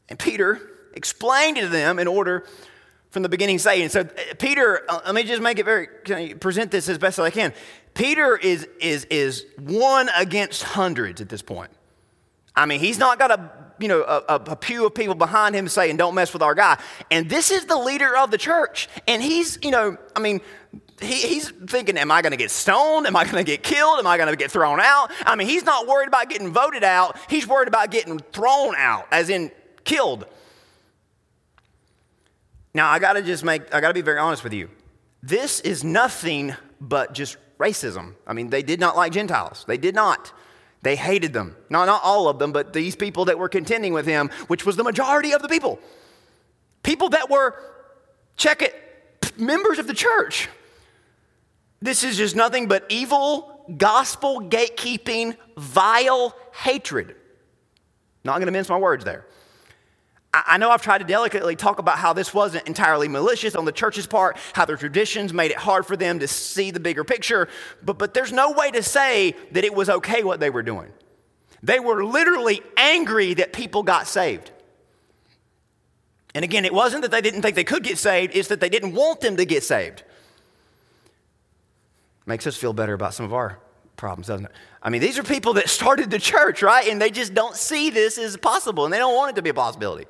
And 0.08 0.18
Peter 0.18 0.60
explained 0.94 1.56
to 1.56 1.66
them 1.66 1.98
in 1.98 2.06
order 2.06 2.46
from 3.10 3.24
the 3.24 3.28
beginning 3.28 3.58
saying. 3.58 3.88
So, 3.88 4.04
Peter, 4.38 4.82
uh, 4.88 5.00
let 5.06 5.14
me 5.14 5.24
just 5.24 5.42
make 5.42 5.58
it 5.58 5.64
very, 5.64 6.34
present 6.34 6.70
this 6.70 6.88
as 6.88 6.98
best 6.98 7.18
as 7.18 7.24
I 7.24 7.30
can. 7.30 7.52
Peter 7.96 8.36
is, 8.36 8.68
is, 8.78 9.06
is 9.06 9.46
one 9.58 10.10
against 10.14 10.62
hundreds 10.62 11.22
at 11.22 11.30
this 11.30 11.40
point. 11.40 11.70
I 12.54 12.66
mean, 12.66 12.78
he's 12.78 12.98
not 12.98 13.18
got 13.18 13.30
a, 13.30 13.50
you 13.78 13.88
know, 13.88 14.02
a, 14.02 14.34
a, 14.34 14.56
pew 14.56 14.84
of 14.84 14.94
people 14.94 15.14
behind 15.14 15.54
him 15.54 15.66
saying, 15.66 15.96
don't 15.96 16.14
mess 16.14 16.34
with 16.34 16.42
our 16.42 16.54
guy. 16.54 16.78
And 17.10 17.28
this 17.30 17.50
is 17.50 17.64
the 17.64 17.76
leader 17.76 18.14
of 18.14 18.30
the 18.30 18.36
church. 18.36 18.88
And 19.08 19.22
he's, 19.22 19.58
you 19.62 19.70
know, 19.70 19.96
I 20.14 20.20
mean, 20.20 20.42
he, 21.00 21.14
he's 21.14 21.48
thinking, 21.48 21.96
am 21.96 22.10
I 22.10 22.20
going 22.20 22.32
to 22.32 22.36
get 22.36 22.50
stoned? 22.50 23.06
Am 23.06 23.16
I 23.16 23.24
going 23.24 23.42
to 23.42 23.44
get 23.44 23.62
killed? 23.62 23.98
Am 23.98 24.06
I 24.06 24.18
going 24.18 24.28
to 24.28 24.36
get 24.36 24.50
thrown 24.50 24.78
out? 24.78 25.10
I 25.24 25.34
mean, 25.34 25.48
he's 25.48 25.64
not 25.64 25.86
worried 25.86 26.08
about 26.08 26.28
getting 26.28 26.52
voted 26.52 26.84
out. 26.84 27.16
He's 27.30 27.48
worried 27.48 27.68
about 27.68 27.90
getting 27.90 28.18
thrown 28.18 28.74
out, 28.76 29.06
as 29.10 29.30
in 29.30 29.50
killed. 29.84 30.26
Now, 32.74 32.90
I 32.90 32.98
got 32.98 33.14
to 33.14 33.22
just 33.22 33.42
make, 33.42 33.74
I 33.74 33.80
got 33.80 33.88
to 33.88 33.94
be 33.94 34.02
very 34.02 34.18
honest 34.18 34.44
with 34.44 34.52
you. 34.52 34.68
This 35.22 35.60
is 35.60 35.82
nothing 35.82 36.54
but 36.78 37.14
just 37.14 37.38
racism. 37.58 38.14
I 38.26 38.32
mean, 38.32 38.50
they 38.50 38.62
did 38.62 38.80
not 38.80 38.96
like 38.96 39.12
Gentiles. 39.12 39.64
They 39.66 39.78
did 39.78 39.94
not. 39.94 40.32
They 40.82 40.96
hated 40.96 41.32
them. 41.32 41.56
Not, 41.70 41.86
not 41.86 42.02
all 42.04 42.28
of 42.28 42.38
them, 42.38 42.52
but 42.52 42.72
these 42.72 42.94
people 42.94 43.24
that 43.26 43.38
were 43.38 43.48
contending 43.48 43.92
with 43.92 44.06
him, 44.06 44.30
which 44.46 44.64
was 44.64 44.76
the 44.76 44.84
majority 44.84 45.32
of 45.32 45.42
the 45.42 45.48
people. 45.48 45.78
People 46.82 47.08
that 47.10 47.30
were, 47.30 47.60
check 48.36 48.62
it, 48.62 48.74
members 49.38 49.78
of 49.78 49.86
the 49.86 49.94
church. 49.94 50.48
This 51.82 52.04
is 52.04 52.16
just 52.16 52.36
nothing 52.36 52.68
but 52.68 52.84
evil, 52.88 53.64
gospel 53.76 54.40
gatekeeping, 54.40 55.36
vile 55.56 56.34
hatred. 56.52 57.16
Not 58.24 58.34
going 58.34 58.46
to 58.46 58.52
mince 58.52 58.68
my 58.68 58.78
words 58.78 59.04
there. 59.04 59.26
I 60.46 60.58
know 60.58 60.70
I've 60.70 60.82
tried 60.82 60.98
to 60.98 61.04
delicately 61.04 61.56
talk 61.56 61.78
about 61.78 61.98
how 61.98 62.12
this 62.12 62.34
wasn't 62.34 62.66
entirely 62.66 63.08
malicious 63.08 63.54
on 63.54 63.64
the 63.64 63.72
church's 63.72 64.06
part, 64.06 64.36
how 64.52 64.64
their 64.64 64.76
traditions 64.76 65.32
made 65.32 65.50
it 65.50 65.56
hard 65.56 65.86
for 65.86 65.96
them 65.96 66.18
to 66.18 66.28
see 66.28 66.70
the 66.70 66.80
bigger 66.80 67.04
picture, 67.04 67.48
but, 67.82 67.98
but 67.98 68.12
there's 68.14 68.32
no 68.32 68.52
way 68.52 68.70
to 68.70 68.82
say 68.82 69.34
that 69.52 69.64
it 69.64 69.74
was 69.74 69.88
okay 69.88 70.22
what 70.22 70.40
they 70.40 70.50
were 70.50 70.62
doing. 70.62 70.90
They 71.62 71.80
were 71.80 72.04
literally 72.04 72.62
angry 72.76 73.34
that 73.34 73.52
people 73.52 73.82
got 73.82 74.06
saved. 74.06 74.50
And 76.34 76.44
again, 76.44 76.64
it 76.64 76.74
wasn't 76.74 77.02
that 77.02 77.10
they 77.10 77.22
didn't 77.22 77.42
think 77.42 77.56
they 77.56 77.64
could 77.64 77.82
get 77.82 77.96
saved, 77.96 78.36
it's 78.36 78.48
that 78.48 78.60
they 78.60 78.68
didn't 78.68 78.92
want 78.92 79.20
them 79.20 79.36
to 79.36 79.44
get 79.44 79.62
saved. 79.62 80.02
Makes 82.26 82.46
us 82.46 82.56
feel 82.56 82.72
better 82.72 82.92
about 82.92 83.14
some 83.14 83.24
of 83.24 83.32
our 83.32 83.58
problems, 83.96 84.26
doesn't 84.26 84.46
it? 84.46 84.52
I 84.86 84.88
mean, 84.88 85.00
these 85.00 85.18
are 85.18 85.24
people 85.24 85.54
that 85.54 85.68
started 85.68 86.12
the 86.12 86.18
church, 86.20 86.62
right? 86.62 86.86
And 86.86 87.02
they 87.02 87.10
just 87.10 87.34
don't 87.34 87.56
see 87.56 87.90
this 87.90 88.18
as 88.18 88.36
possible 88.36 88.84
and 88.84 88.94
they 88.94 88.98
don't 88.98 89.16
want 89.16 89.32
it 89.32 89.34
to 89.34 89.42
be 89.42 89.50
a 89.50 89.54
possibility. 89.54 90.06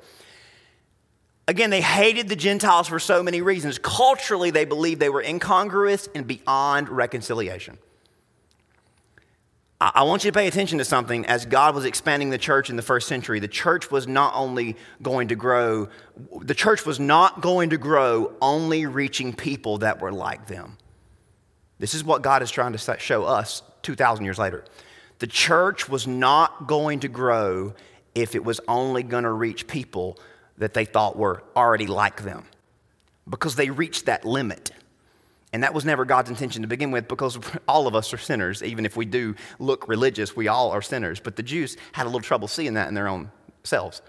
Again, 1.47 1.71
they 1.71 1.81
hated 1.81 2.29
the 2.29 2.35
Gentiles 2.35 2.87
for 2.87 2.99
so 2.99 3.23
many 3.23 3.41
reasons. 3.41 3.79
Culturally, 3.79 4.51
they 4.51 4.65
believed 4.65 5.01
they 5.01 5.09
were 5.09 5.23
incongruous 5.23 6.07
and 6.13 6.27
beyond 6.27 6.89
reconciliation. 6.89 7.79
I 9.81 10.03
want 10.03 10.23
you 10.23 10.31
to 10.31 10.37
pay 10.37 10.45
attention 10.47 10.77
to 10.77 10.85
something. 10.85 11.25
As 11.25 11.47
God 11.47 11.73
was 11.73 11.85
expanding 11.85 12.29
the 12.29 12.37
church 12.37 12.69
in 12.69 12.75
the 12.75 12.83
first 12.83 13.07
century, 13.07 13.39
the 13.39 13.47
church 13.47 13.89
was 13.89 14.07
not 14.07 14.35
only 14.35 14.75
going 15.01 15.29
to 15.29 15.35
grow, 15.35 15.89
the 16.41 16.55
church 16.55 16.85
was 16.85 16.99
not 16.99 17.41
going 17.41 17.71
to 17.71 17.77
grow 17.77 18.33
only 18.43 18.85
reaching 18.85 19.33
people 19.33 19.79
that 19.79 20.01
were 20.01 20.11
like 20.11 20.45
them. 20.45 20.77
This 21.79 21.95
is 21.95 22.03
what 22.03 22.21
God 22.21 22.43
is 22.43 22.51
trying 22.51 22.73
to 22.73 22.97
show 22.99 23.23
us 23.23 23.63
2,000 23.83 24.25
years 24.25 24.37
later. 24.37 24.63
The 25.19 25.27
church 25.27 25.89
was 25.89 26.07
not 26.07 26.67
going 26.67 26.99
to 27.01 27.07
grow 27.07 27.73
if 28.13 28.35
it 28.35 28.43
was 28.43 28.59
only 28.67 29.03
going 29.03 29.23
to 29.23 29.31
reach 29.31 29.67
people 29.67 30.17
that 30.57 30.73
they 30.73 30.85
thought 30.85 31.17
were 31.17 31.43
already 31.55 31.87
like 31.87 32.23
them 32.23 32.45
because 33.29 33.55
they 33.55 33.69
reached 33.69 34.05
that 34.05 34.25
limit. 34.25 34.71
And 35.53 35.63
that 35.63 35.73
was 35.73 35.85
never 35.85 36.05
God's 36.05 36.29
intention 36.29 36.61
to 36.61 36.67
begin 36.67 36.91
with 36.91 37.07
because 37.07 37.39
all 37.67 37.87
of 37.87 37.95
us 37.95 38.13
are 38.13 38.17
sinners. 38.17 38.61
Even 38.63 38.85
if 38.85 38.95
we 38.95 39.05
do 39.05 39.35
look 39.59 39.87
religious, 39.87 40.35
we 40.35 40.47
all 40.47 40.71
are 40.71 40.81
sinners. 40.81 41.19
But 41.19 41.35
the 41.35 41.43
Jews 41.43 41.77
had 41.93 42.03
a 42.03 42.09
little 42.09 42.21
trouble 42.21 42.47
seeing 42.47 42.73
that 42.73 42.87
in 42.87 42.93
their 42.93 43.07
own 43.07 43.31
selves. 43.63 44.01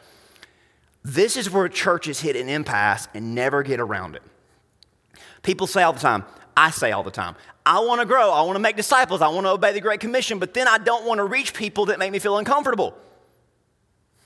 This 1.04 1.36
is 1.36 1.50
where 1.50 1.68
churches 1.68 2.20
hit 2.20 2.36
an 2.36 2.48
impasse 2.48 3.08
and 3.14 3.34
never 3.34 3.62
get 3.62 3.80
around 3.80 4.16
it. 4.16 4.22
People 5.42 5.66
say 5.66 5.82
all 5.82 5.92
the 5.92 6.00
time, 6.00 6.24
I 6.58 6.70
say 6.70 6.90
all 6.90 7.04
the 7.04 7.12
time, 7.12 7.36
I 7.64 7.78
want 7.78 8.00
to 8.00 8.06
grow, 8.06 8.32
I 8.32 8.42
want 8.42 8.56
to 8.56 8.60
make 8.60 8.74
disciples, 8.74 9.22
I 9.22 9.28
want 9.28 9.46
to 9.46 9.50
obey 9.50 9.72
the 9.72 9.80
Great 9.80 10.00
Commission, 10.00 10.40
but 10.40 10.54
then 10.54 10.66
I 10.66 10.78
don't 10.78 11.06
want 11.06 11.18
to 11.18 11.24
reach 11.24 11.54
people 11.54 11.86
that 11.86 12.00
make 12.00 12.10
me 12.10 12.18
feel 12.18 12.36
uncomfortable. 12.36 12.98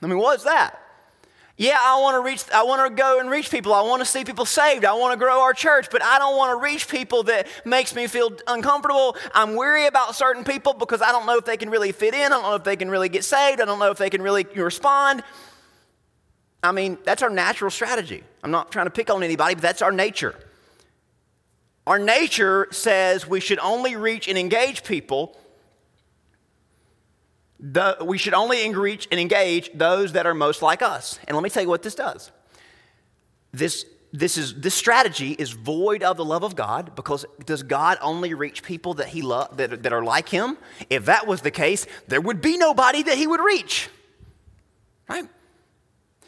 I 0.01 0.07
mean, 0.07 0.17
what's 0.17 0.45
that? 0.45 0.79
Yeah, 1.59 1.77
I 1.79 2.01
want 2.01 2.15
to 2.15 2.21
reach, 2.27 2.43
I 2.53 2.63
want 2.63 2.89
to 2.89 3.03
go 3.03 3.21
and 3.21 3.29
reach 3.29 3.51
people. 3.51 3.75
I 3.75 3.83
want 3.83 4.01
to 4.01 4.07
see 4.07 4.25
people 4.25 4.47
saved. 4.47 4.87
I 4.87 4.95
want 4.95 5.13
to 5.13 5.19
grow 5.19 5.43
our 5.43 5.53
church, 5.53 5.89
but 5.91 6.03
I 6.03 6.19
don't 6.19 6.35
want 6.35 6.59
to 6.59 6.65
reach 6.65 6.89
people 6.89 7.23
that 7.25 7.47
makes 7.67 7.95
me 7.95 8.07
feel 8.07 8.31
uncomfortable. 8.47 9.15
I'm 9.35 9.55
weary 9.55 9.87
about 9.87 10.15
certain 10.15 10.43
people 10.43 10.73
because 10.73 11.03
I 11.03 11.13
don't 11.13 11.27
know 11.27 11.37
if 11.37 11.45
they 11.45 11.59
can 11.59 11.69
really 11.69 11.93
fit 11.93 12.15
in. 12.15 12.25
I 12.25 12.29
don't 12.31 12.45
know 12.45 12.55
if 12.55 12.65
they 12.65 12.77
can 12.77 12.91
really 12.91 13.11
get 13.11 13.25
saved. 13.25 13.61
I 13.61 13.67
don't 13.67 13.79
know 13.79 13.91
if 13.91 13.99
they 13.99 14.09
can 14.09 14.23
really 14.23 14.45
respond. 14.57 15.23
I 16.63 16.73
mean, 16.73 16.97
that's 17.05 17.23
our 17.23 17.31
natural 17.31 17.71
strategy. 17.71 18.25
I'm 18.43 18.51
not 18.51 18.73
trying 18.73 18.87
to 18.87 18.91
pick 18.91 19.11
on 19.11 19.23
anybody, 19.23 19.55
but 19.55 19.63
that's 19.63 19.83
our 19.83 19.93
nature. 19.93 20.35
Our 21.87 21.99
nature 21.99 22.69
says 22.71 23.27
we 23.27 23.41
should 23.41 23.59
only 23.59 23.97
reach 23.97 24.29
and 24.29 24.39
engage 24.39 24.85
people 24.85 25.37
the, 27.63 27.97
we 28.05 28.19
should 28.19 28.35
only 28.35 28.69
reach 28.75 29.07
and 29.13 29.21
engage 29.21 29.71
those 29.73 30.13
that 30.13 30.27
are 30.27 30.35
most 30.35 30.63
like 30.63 30.83
us. 30.83 31.19
And 31.27 31.37
let 31.37 31.45
me 31.45 31.49
tell 31.49 31.63
you 31.63 31.69
what 31.69 31.83
this 31.83 31.95
does. 31.95 32.33
This, 33.53 33.87
this, 34.13 34.37
is, 34.37 34.61
this 34.61 34.75
strategy 34.75 35.31
is 35.33 35.53
void 35.53 36.03
of 36.03 36.17
the 36.17 36.25
love 36.25 36.43
of 36.43 36.57
God 36.57 36.97
because 36.97 37.25
does 37.47 37.63
God 37.63 37.99
only 38.03 38.35
reach 38.35 38.65
people 38.65 38.95
that, 38.95 39.09
he 39.09 39.23
lo- 39.23 39.47
that, 39.55 39.85
that 39.85 39.93
are 39.93 40.03
like 40.03 40.29
him? 40.29 40.59
If 40.91 41.05
that 41.05 41.29
was 41.29 41.43
the 41.43 41.53
case, 41.53 41.87
there 42.09 42.21
would 42.21 42.43
be 42.43 42.57
nobody 42.57 43.05
that 43.05 43.17
he 43.17 43.29
would 43.29 43.41
reach. 43.41 43.89
Right? 45.09 45.29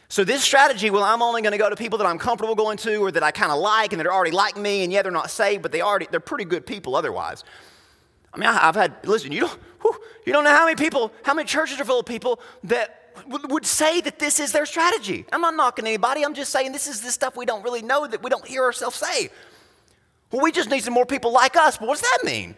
So 0.08 0.22
this 0.22 0.44
strategy, 0.44 0.90
well, 0.90 1.02
I'm 1.02 1.22
only 1.22 1.42
going 1.42 1.52
to 1.52 1.58
go 1.58 1.70
to 1.70 1.76
people 1.76 1.98
that 1.98 2.06
I'm 2.06 2.18
comfortable 2.18 2.54
going 2.54 2.76
to 2.78 2.96
or 2.96 3.10
that 3.10 3.22
I 3.22 3.30
kind 3.30 3.50
of 3.50 3.58
like 3.58 3.92
and 3.92 4.00
that 4.00 4.06
are 4.06 4.12
already 4.12 4.30
like 4.30 4.56
me, 4.56 4.84
and 4.84 4.92
yeah, 4.92 5.02
they're 5.02 5.10
not 5.10 5.30
saved, 5.30 5.62
but 5.62 5.72
they 5.72 5.80
already 5.80 6.06
they're 6.10 6.20
pretty 6.20 6.44
good 6.44 6.66
people 6.66 6.94
otherwise. 6.94 7.42
I 8.32 8.38
mean, 8.38 8.48
I, 8.48 8.52
have 8.52 8.74
had 8.74 8.94
listen, 9.04 9.32
you 9.32 9.40
don't 9.40 9.58
whew, 9.82 9.96
you 10.26 10.32
don't 10.32 10.44
know 10.44 10.50
how 10.50 10.64
many 10.64 10.76
people, 10.76 11.12
how 11.22 11.34
many 11.34 11.46
churches 11.46 11.80
are 11.80 11.84
full 11.84 12.00
of 12.00 12.06
people 12.06 12.40
that 12.64 13.00
would 13.28 13.64
say 13.64 14.00
that 14.00 14.18
this 14.18 14.40
is 14.40 14.52
their 14.52 14.66
strategy. 14.66 15.24
I'm 15.32 15.40
not 15.40 15.54
knocking 15.54 15.86
anybody. 15.86 16.24
I'm 16.24 16.34
just 16.34 16.50
saying 16.52 16.72
this 16.72 16.86
is 16.86 17.00
the 17.00 17.10
stuff 17.10 17.36
we 17.36 17.46
don't 17.46 17.62
really 17.62 17.82
know 17.82 18.06
that 18.06 18.22
we 18.22 18.30
don't 18.30 18.46
hear 18.46 18.62
ourselves 18.64 18.96
say. 18.96 19.30
Well, 20.30 20.42
we 20.42 20.52
just 20.52 20.68
need 20.68 20.82
some 20.82 20.94
more 20.94 21.06
people 21.06 21.32
like 21.32 21.56
us. 21.56 21.78
But 21.78 21.86
what 21.86 22.00
does 22.00 22.10
that 22.10 22.24
mean? 22.24 22.56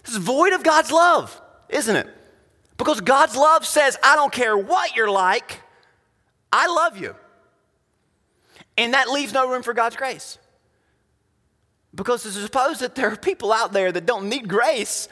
It's 0.00 0.16
void 0.16 0.52
of 0.52 0.62
God's 0.62 0.92
love, 0.92 1.40
isn't 1.70 1.96
it? 1.96 2.08
Because 2.76 3.00
God's 3.00 3.36
love 3.36 3.64
says, 3.64 3.96
I 4.02 4.16
don't 4.16 4.32
care 4.32 4.56
what 4.56 4.94
you're 4.94 5.10
like, 5.10 5.62
I 6.56 6.68
love 6.68 6.96
you. 6.96 7.16
And 8.78 8.94
that 8.94 9.08
leaves 9.08 9.32
no 9.32 9.50
room 9.50 9.64
for 9.64 9.74
God's 9.74 9.96
grace. 9.96 10.38
Because 11.92 12.22
to 12.22 12.30
suppose 12.30 12.78
that 12.78 12.94
there 12.94 13.10
are 13.10 13.16
people 13.16 13.52
out 13.52 13.72
there 13.72 13.90
that 13.90 14.06
don't 14.06 14.28
need 14.28 14.48
grace 14.48 15.08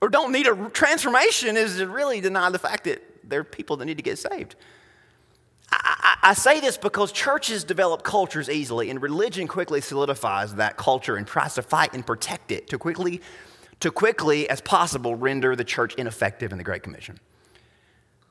or 0.00 0.08
don't 0.08 0.30
need 0.30 0.46
a 0.46 0.70
transformation 0.70 1.56
is 1.56 1.78
to 1.78 1.88
really 1.88 2.20
deny 2.20 2.50
the 2.50 2.58
fact 2.60 2.84
that 2.84 3.02
there 3.24 3.40
are 3.40 3.44
people 3.44 3.76
that 3.78 3.84
need 3.84 3.96
to 3.96 4.02
get 4.02 4.16
saved. 4.16 4.54
I, 5.72 6.16
I, 6.22 6.30
I, 6.30 6.34
say 6.34 6.60
this 6.60 6.76
because 6.76 7.10
churches 7.10 7.64
develop 7.64 8.04
cultures 8.04 8.48
easily, 8.48 8.88
and 8.88 9.02
religion 9.02 9.48
quickly 9.48 9.80
solidifies 9.80 10.54
that 10.54 10.76
culture 10.76 11.16
and 11.16 11.26
tries 11.26 11.54
to 11.54 11.62
fight 11.62 11.94
and 11.94 12.06
protect 12.06 12.52
it 12.52 12.68
to 12.68 12.78
quickly, 12.78 13.20
to 13.80 13.90
quickly 13.90 14.48
as 14.48 14.60
possible 14.60 15.16
render 15.16 15.56
the 15.56 15.64
church 15.64 15.96
ineffective 15.96 16.52
in 16.52 16.58
the 16.58 16.64
Great 16.64 16.84
Commission. 16.84 17.18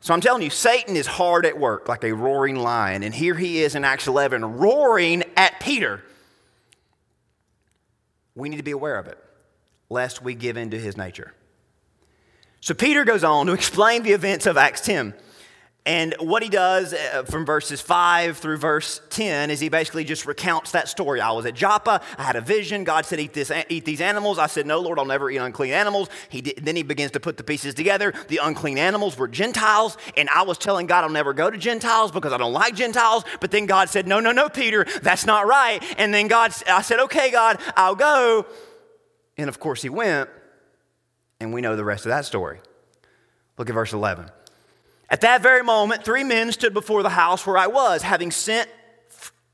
So 0.06 0.14
I'm 0.14 0.22
telling 0.22 0.44
you, 0.44 0.52
Satan 0.52 0.96
is 0.96 1.08
hard 1.08 1.48
at 1.48 1.58
work 1.58 1.90
like 1.90 2.04
a 2.04 2.12
roaring 2.12 2.58
lion. 2.58 3.02
And 3.02 3.12
here 3.12 3.34
he 3.34 3.64
is 3.64 3.74
in 3.74 3.84
Acts 3.84 4.06
11 4.06 4.60
roaring 4.60 5.24
at 5.36 5.60
Peter. 5.60 6.04
We 8.36 8.48
need 8.48 8.58
to 8.58 8.64
be 8.64 8.70
aware 8.70 9.00
of 9.00 9.08
it, 9.08 9.18
lest 9.90 10.22
we 10.22 10.36
give 10.36 10.58
in 10.58 10.70
to 10.70 10.80
his 10.80 10.96
nature. 10.96 11.34
So 12.62 12.76
Peter 12.76 13.04
goes 13.04 13.24
on 13.24 13.48
to 13.48 13.54
explain 13.54 14.04
the 14.04 14.12
events 14.12 14.46
of 14.46 14.58
Acts 14.58 14.82
10. 14.82 15.16
And 15.88 16.16
what 16.20 16.42
he 16.42 16.50
does 16.50 16.94
uh, 16.94 17.24
from 17.30 17.46
verses 17.46 17.80
5 17.80 18.40
through 18.40 18.58
verse 18.58 19.02
10 19.12 19.52
is 19.52 19.60
he 19.60 19.70
basically 19.70 20.04
just 20.04 20.26
recounts 20.26 20.72
that 20.72 20.90
story. 20.90 21.22
I 21.22 21.32
was 21.32 21.46
at 21.46 21.54
Joppa. 21.54 22.02
I 22.18 22.24
had 22.24 22.36
a 22.36 22.42
vision. 22.42 22.84
God 22.84 23.06
said, 23.06 23.20
Eat, 23.20 23.34
this, 23.34 23.52
eat 23.70 23.86
these 23.86 24.02
animals. 24.02 24.40
I 24.40 24.48
said, 24.48 24.66
No, 24.66 24.80
Lord, 24.80 24.98
I'll 24.98 25.06
never 25.06 25.30
eat 25.30 25.38
unclean 25.38 25.74
animals. 25.74 26.10
He 26.30 26.42
did, 26.42 26.58
then 26.66 26.76
he 26.76 26.82
begins 26.82 27.12
to 27.12 27.20
put 27.20 27.38
the 27.38 27.44
pieces 27.44 27.76
together. 27.76 28.14
The 28.30 28.40
unclean 28.42 28.80
animals 28.80 29.16
were 29.16 29.28
Gentiles. 29.28 29.96
And 30.18 30.28
I 30.30 30.42
was 30.42 30.58
telling 30.58 30.88
God, 30.88 31.04
I'll 31.04 31.10
never 31.12 31.34
go 31.34 31.52
to 31.52 31.58
Gentiles 31.58 32.12
because 32.12 32.34
I 32.34 32.38
don't 32.38 32.54
like 32.54 32.74
Gentiles. 32.74 33.24
But 33.40 33.52
then 33.52 33.68
God 33.68 33.88
said, 33.88 34.08
No, 34.08 34.20
no, 34.20 34.32
no, 34.32 34.50
Peter, 34.50 34.88
that's 35.04 35.28
not 35.28 35.46
right. 35.46 35.84
And 36.00 36.12
then 36.12 36.28
God, 36.28 36.52
I 36.68 36.82
said, 36.82 37.00
Okay, 37.02 37.30
God, 37.30 37.60
I'll 37.78 37.96
go. 37.96 38.48
And 39.38 39.50
of 39.50 39.60
course, 39.60 39.84
he 39.84 39.90
went. 39.90 40.32
And 41.40 41.54
we 41.54 41.62
know 41.62 41.76
the 41.76 41.86
rest 41.86 42.06
of 42.06 42.10
that 42.10 42.26
story. 42.26 42.60
Look 43.60 43.70
at 43.70 43.74
verse 43.74 43.94
11. 43.94 44.32
At 45.10 45.22
that 45.22 45.42
very 45.42 45.64
moment, 45.64 46.04
three 46.04 46.24
men 46.24 46.52
stood 46.52 46.74
before 46.74 47.04
the 47.04 47.10
house 47.10 47.46
where 47.46 47.58
I 47.58 47.68
was, 47.68 48.02
having 48.02 48.32
sent, 48.32 48.70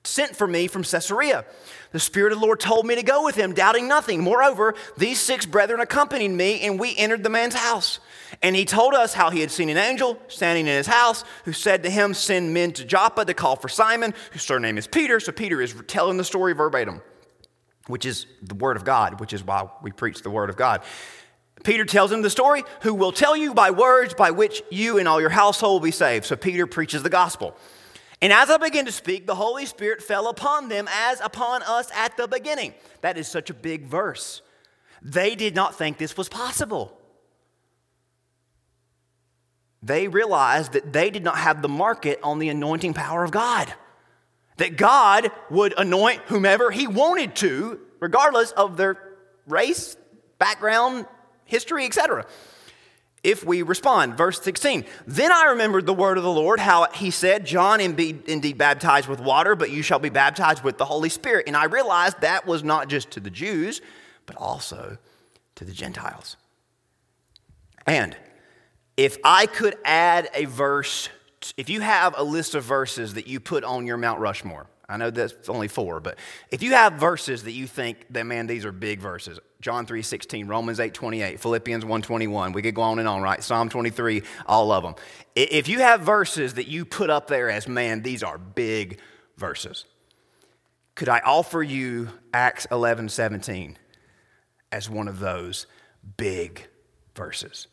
sent 0.04 0.36
for 0.36 0.48
me 0.48 0.68
from 0.68 0.84
Caesarea. 0.84 1.46
The 1.92 2.00
Spirit 2.00 2.32
of 2.32 2.40
the 2.40 2.46
Lord 2.46 2.62
told 2.62 2.86
me 2.86 2.96
to 2.96 3.04
go 3.04 3.26
with 3.26 3.36
him, 3.36 3.54
doubting 3.54 3.88
nothing. 3.88 4.24
Moreover, 4.24 4.76
these 4.98 5.20
six 5.20 5.46
brethren 5.46 5.82
accompanied 5.82 6.30
me, 6.30 6.62
and 6.62 6.80
we 6.80 6.96
entered 6.96 7.24
the 7.24 7.30
man's 7.30 7.54
house. 7.54 8.00
And 8.42 8.56
he 8.56 8.64
told 8.64 8.94
us 8.94 9.14
how 9.14 9.30
he 9.30 9.42
had 9.42 9.52
seen 9.52 9.68
an 9.70 9.78
angel 9.78 10.18
standing 10.30 10.68
in 10.68 10.74
his 10.74 10.88
house 10.88 11.26
who 11.44 11.52
said 11.52 11.84
to 11.84 11.90
him, 11.90 12.14
Send 12.14 12.54
men 12.54 12.72
to 12.74 12.86
Joppa 12.86 13.26
to 13.26 13.34
call 13.34 13.58
for 13.58 13.68
Simon, 13.68 14.14
whose 14.32 14.44
surname 14.44 14.78
is 14.78 14.88
Peter. 14.88 15.20
So 15.20 15.34
Peter 15.34 15.62
is 15.62 15.76
telling 15.88 16.16
the 16.16 16.24
story 16.24 16.54
verbatim, 16.54 17.02
which 17.88 18.06
is 18.06 18.26
the 18.42 18.56
Word 18.56 18.78
of 18.78 18.86
God, 18.86 19.20
which 19.20 19.34
is 19.34 19.44
why 19.44 19.68
we 19.82 19.92
preach 19.92 20.22
the 20.22 20.30
Word 20.30 20.50
of 20.50 20.56
God. 20.56 20.82
Peter 21.64 21.86
tells 21.86 22.12
him 22.12 22.22
the 22.22 22.30
story, 22.30 22.64
who 22.82 22.94
will 22.94 23.12
tell 23.12 23.36
you 23.36 23.54
by 23.54 23.72
words 23.72 24.14
by 24.14 24.32
which 24.32 24.64
you 24.72 24.98
and 24.98 25.08
all 25.08 25.22
your 25.22 25.30
household 25.30 25.82
will 25.82 25.88
be 25.88 25.92
saved. 25.92 26.26
So 26.26 26.36
Peter 26.36 26.66
preaches 26.66 27.04
the 27.04 27.10
gospel. 27.10 27.56
And 28.22 28.32
as 28.32 28.50
I 28.50 28.58
began 28.58 28.86
to 28.86 28.92
speak, 28.92 29.26
the 29.26 29.36
Holy 29.36 29.66
Spirit 29.66 30.02
fell 30.02 30.28
upon 30.28 30.70
them 30.70 30.88
as 30.92 31.20
upon 31.22 31.64
us 31.64 31.90
at 31.96 32.18
the 32.18 32.28
beginning. 32.28 32.74
That 33.02 33.18
is 33.18 33.28
such 33.28 33.50
a 33.50 33.54
big 33.54 33.86
verse. 33.86 34.42
They 35.02 35.36
did 35.36 35.56
not 35.56 35.76
think 35.76 35.98
this 35.98 36.16
was 36.16 36.30
possible. 36.30 36.98
They 39.82 40.08
realized 40.08 40.74
that 40.74 40.94
they 40.94 41.10
did 41.10 41.24
not 41.24 41.38
have 41.38 41.64
the 41.64 41.70
market 41.70 42.20
on 42.22 42.38
the 42.38 42.50
anointing 42.50 42.94
power 42.94 43.24
of 43.24 43.32
God. 43.32 43.74
That 44.58 44.78
God 44.78 45.32
would 45.50 45.74
anoint 45.76 46.22
whomever 46.28 46.70
He 46.70 46.86
wanted 46.86 47.36
to, 47.38 47.80
regardless 48.00 48.52
of 48.52 48.78
their 48.78 48.98
race, 49.48 49.98
background, 50.38 51.08
history, 51.52 51.86
etc. 51.86 52.26
If 53.24 53.46
we 53.46 53.62
respond, 53.62 54.18
verse 54.18 54.42
16, 54.42 54.84
then 55.06 55.32
I 55.32 55.44
remembered 55.52 55.86
the 55.86 55.94
word 55.94 56.18
of 56.18 56.24
the 56.24 56.32
Lord, 56.32 56.60
how 56.60 56.88
he 56.92 57.12
said, 57.12 57.46
John 57.46 57.80
indeed, 57.80 58.58
baptized 58.58 59.08
with 59.08 59.20
water, 59.20 59.56
but 59.56 59.70
you 59.70 59.84
shall 59.84 60.00
be 60.00 60.10
baptized 60.10 60.64
with 60.64 60.80
the 60.80 60.86
Holy 60.86 61.10
Spirit. 61.10 61.46
And 61.46 61.56
I 61.56 61.66
realized 61.66 62.22
that 62.22 62.48
was 62.48 62.64
not 62.64 62.88
just 62.88 63.12
to 63.12 63.20
the 63.20 63.30
Jews, 63.30 63.80
but 64.26 64.38
also 64.38 64.98
to 65.54 65.66
the 65.66 65.72
Gentiles. 65.72 66.38
And 67.86 68.18
if 68.98 69.18
I 69.24 69.46
could 69.46 69.76
add 69.86 70.30
a 70.34 70.46
verse, 70.46 71.10
if 71.58 71.70
you 71.70 71.82
have 71.82 72.16
a 72.18 72.24
list 72.24 72.56
of 72.56 72.64
verses 72.64 73.14
that 73.14 73.28
you 73.28 73.40
put 73.40 73.64
on 73.64 73.86
your 73.86 73.98
Mount 73.98 74.20
Rushmore, 74.20 74.66
I 74.90 74.98
know 74.98 75.12
that's 75.12 75.48
only 75.48 75.68
four, 75.68 76.00
but 76.00 76.18
if 76.50 76.64
you 76.64 76.74
have 76.74 76.94
verses 76.94 77.44
that 77.44 77.54
you 77.54 77.68
think 77.68 78.06
that, 78.10 78.26
man, 78.26 78.48
these 78.48 78.66
are 78.66 78.72
big 78.72 79.00
verses, 79.00 79.40
John 79.62 79.86
3 79.86 80.02
16, 80.02 80.48
Romans 80.48 80.80
8 80.80 80.94
28, 80.94 81.40
Philippians 81.40 81.86
1 81.86 82.02
21. 82.02 82.52
We 82.52 82.62
could 82.64 82.74
go 82.74 82.82
on 82.82 83.00
and 83.00 83.08
on, 83.08 83.22
right? 83.22 83.44
Psalm 83.44 83.70
23, 83.70 84.24
all 84.48 84.72
of 84.72 84.84
them. 84.84 84.96
If 85.36 85.68
you 85.68 85.80
have 85.80 86.02
verses 86.02 86.56
that 86.56 86.68
you 86.68 86.84
put 86.84 87.10
up 87.12 87.28
there 87.28 87.50
as, 87.50 87.68
man, 87.68 88.02
these 88.02 88.24
are 88.24 88.40
big 88.40 89.00
verses, 89.38 89.86
could 90.96 91.10
I 91.10 91.20
offer 91.20 91.62
you 91.62 92.10
Acts 92.34 92.66
11 92.72 93.10
17 93.10 93.78
as 94.72 94.90
one 94.90 95.08
of 95.08 95.20
those 95.20 95.68
big 96.18 96.68
verses? 97.16 97.68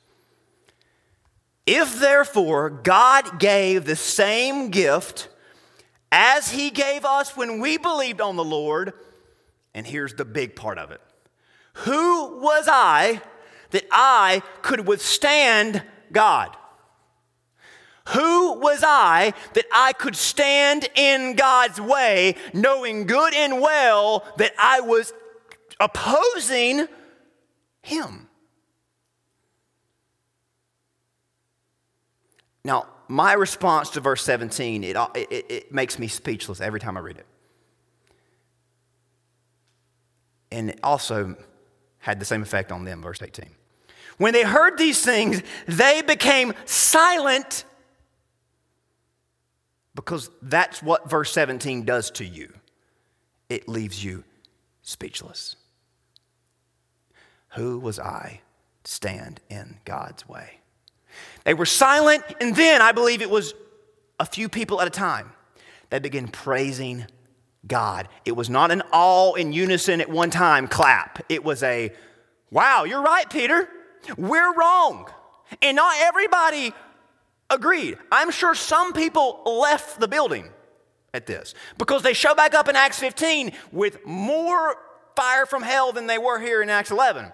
If 1.66 1.98
therefore 2.00 2.70
God 2.70 3.38
gave 3.38 3.86
the 3.86 3.96
same 3.96 4.70
gift 4.70 5.28
as 6.12 6.50
he 6.50 6.70
gave 6.70 7.04
us 7.04 7.36
when 7.36 7.60
we 7.60 7.78
believed 7.78 8.20
on 8.20 8.36
the 8.36 8.44
Lord, 8.44 8.92
and 9.74 9.86
here's 9.86 10.14
the 10.14 10.24
big 10.24 10.54
part 10.54 10.78
of 10.78 10.90
it 10.90 11.00
who 11.78 12.40
was 12.40 12.66
I 12.68 13.20
that 13.70 13.84
I 13.92 14.42
could 14.62 14.86
withstand 14.86 15.82
God? 16.10 16.56
Who 18.08 18.54
was 18.54 18.82
I 18.82 19.34
that 19.52 19.66
I 19.72 19.92
could 19.92 20.16
stand 20.16 20.88
in 20.96 21.36
God's 21.36 21.80
way, 21.80 22.36
knowing 22.52 23.06
good 23.06 23.34
and 23.34 23.60
well 23.60 24.24
that 24.38 24.54
I 24.58 24.80
was 24.80 25.12
opposing 25.78 26.88
Him? 27.82 28.28
Now, 32.64 32.86
my 33.08 33.34
response 33.34 33.90
to 33.90 34.00
verse 34.00 34.22
17, 34.24 34.84
it, 34.84 34.96
it, 35.14 35.46
it 35.48 35.72
makes 35.72 35.98
me 35.98 36.08
speechless 36.08 36.60
every 36.60 36.80
time 36.80 36.96
I 36.96 37.00
read 37.00 37.18
it. 37.18 37.26
And 40.50 40.70
it 40.70 40.80
also 40.82 41.36
had 42.08 42.18
the 42.18 42.24
same 42.24 42.40
effect 42.40 42.72
on 42.72 42.86
them, 42.86 43.02
verse 43.02 43.20
18. 43.20 43.50
When 44.16 44.32
they 44.32 44.42
heard 44.42 44.78
these 44.78 45.04
things, 45.04 45.42
they 45.66 46.00
became 46.00 46.54
silent 46.64 47.64
because 49.94 50.30
that's 50.40 50.82
what 50.82 51.10
verse 51.10 51.30
17 51.32 51.84
does 51.84 52.10
to 52.12 52.24
you. 52.24 52.50
It 53.50 53.68
leaves 53.68 54.02
you 54.02 54.24
speechless. 54.80 55.56
Who 57.56 57.78
was 57.78 57.98
I 57.98 58.40
to 58.84 58.90
stand 58.90 59.42
in 59.50 59.76
God's 59.84 60.26
way? 60.26 60.60
They 61.44 61.52
were 61.52 61.66
silent, 61.66 62.24
and 62.40 62.56
then 62.56 62.80
I 62.80 62.92
believe 62.92 63.20
it 63.20 63.28
was 63.28 63.52
a 64.18 64.24
few 64.24 64.48
people 64.48 64.80
at 64.80 64.86
a 64.86 64.90
time 64.90 65.30
that 65.90 66.00
began 66.00 66.28
praising 66.28 67.04
God. 67.68 68.08
It 68.24 68.32
was 68.32 68.50
not 68.50 68.70
an 68.70 68.82
all 68.92 69.34
in 69.34 69.52
unison 69.52 70.00
at 70.00 70.08
one 70.08 70.30
time 70.30 70.66
clap. 70.66 71.24
It 71.28 71.44
was 71.44 71.62
a, 71.62 71.92
wow, 72.50 72.84
you're 72.84 73.02
right, 73.02 73.28
Peter. 73.28 73.68
We're 74.16 74.54
wrong. 74.54 75.10
And 75.62 75.76
not 75.76 75.94
everybody 76.00 76.72
agreed. 77.50 77.98
I'm 78.10 78.30
sure 78.30 78.54
some 78.54 78.92
people 78.92 79.42
left 79.44 80.00
the 80.00 80.08
building 80.08 80.48
at 81.14 81.26
this 81.26 81.54
because 81.78 82.02
they 82.02 82.12
show 82.12 82.34
back 82.34 82.54
up 82.54 82.68
in 82.68 82.76
Acts 82.76 82.98
15 82.98 83.52
with 83.72 84.04
more 84.06 84.76
fire 85.16 85.46
from 85.46 85.62
hell 85.62 85.92
than 85.92 86.06
they 86.06 86.18
were 86.18 86.38
here 86.38 86.62
in 86.62 86.70
Acts 86.70 86.90
11. 86.90 87.32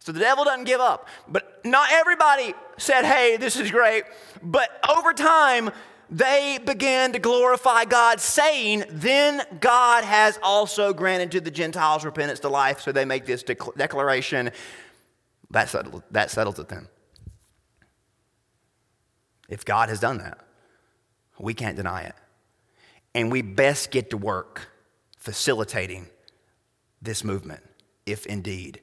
So 0.00 0.10
the 0.10 0.18
devil 0.18 0.44
doesn't 0.44 0.64
give 0.64 0.80
up. 0.80 1.06
But 1.28 1.64
not 1.64 1.88
everybody 1.92 2.54
said, 2.76 3.04
hey, 3.04 3.36
this 3.36 3.56
is 3.56 3.70
great. 3.70 4.04
But 4.42 4.68
over 4.90 5.12
time, 5.12 5.70
they 6.12 6.58
began 6.62 7.14
to 7.14 7.18
glorify 7.18 7.86
God, 7.86 8.20
saying, 8.20 8.84
Then 8.90 9.42
God 9.60 10.04
has 10.04 10.38
also 10.42 10.92
granted 10.92 11.32
to 11.32 11.40
the 11.40 11.50
Gentiles 11.50 12.04
repentance 12.04 12.40
to 12.40 12.50
life. 12.50 12.82
So 12.82 12.92
they 12.92 13.06
make 13.06 13.24
this 13.24 13.42
declaration. 13.42 14.50
That 15.50 15.74
that 16.10 16.30
settles 16.30 16.58
it 16.58 16.68
then. 16.68 16.88
If 19.48 19.64
God 19.64 19.88
has 19.88 20.00
done 20.00 20.18
that, 20.18 20.38
we 21.38 21.54
can't 21.54 21.76
deny 21.76 22.02
it. 22.02 22.14
And 23.14 23.32
we 23.32 23.40
best 23.40 23.90
get 23.90 24.10
to 24.10 24.18
work 24.18 24.68
facilitating 25.16 26.08
this 27.00 27.24
movement, 27.24 27.62
if 28.04 28.26
indeed 28.26 28.80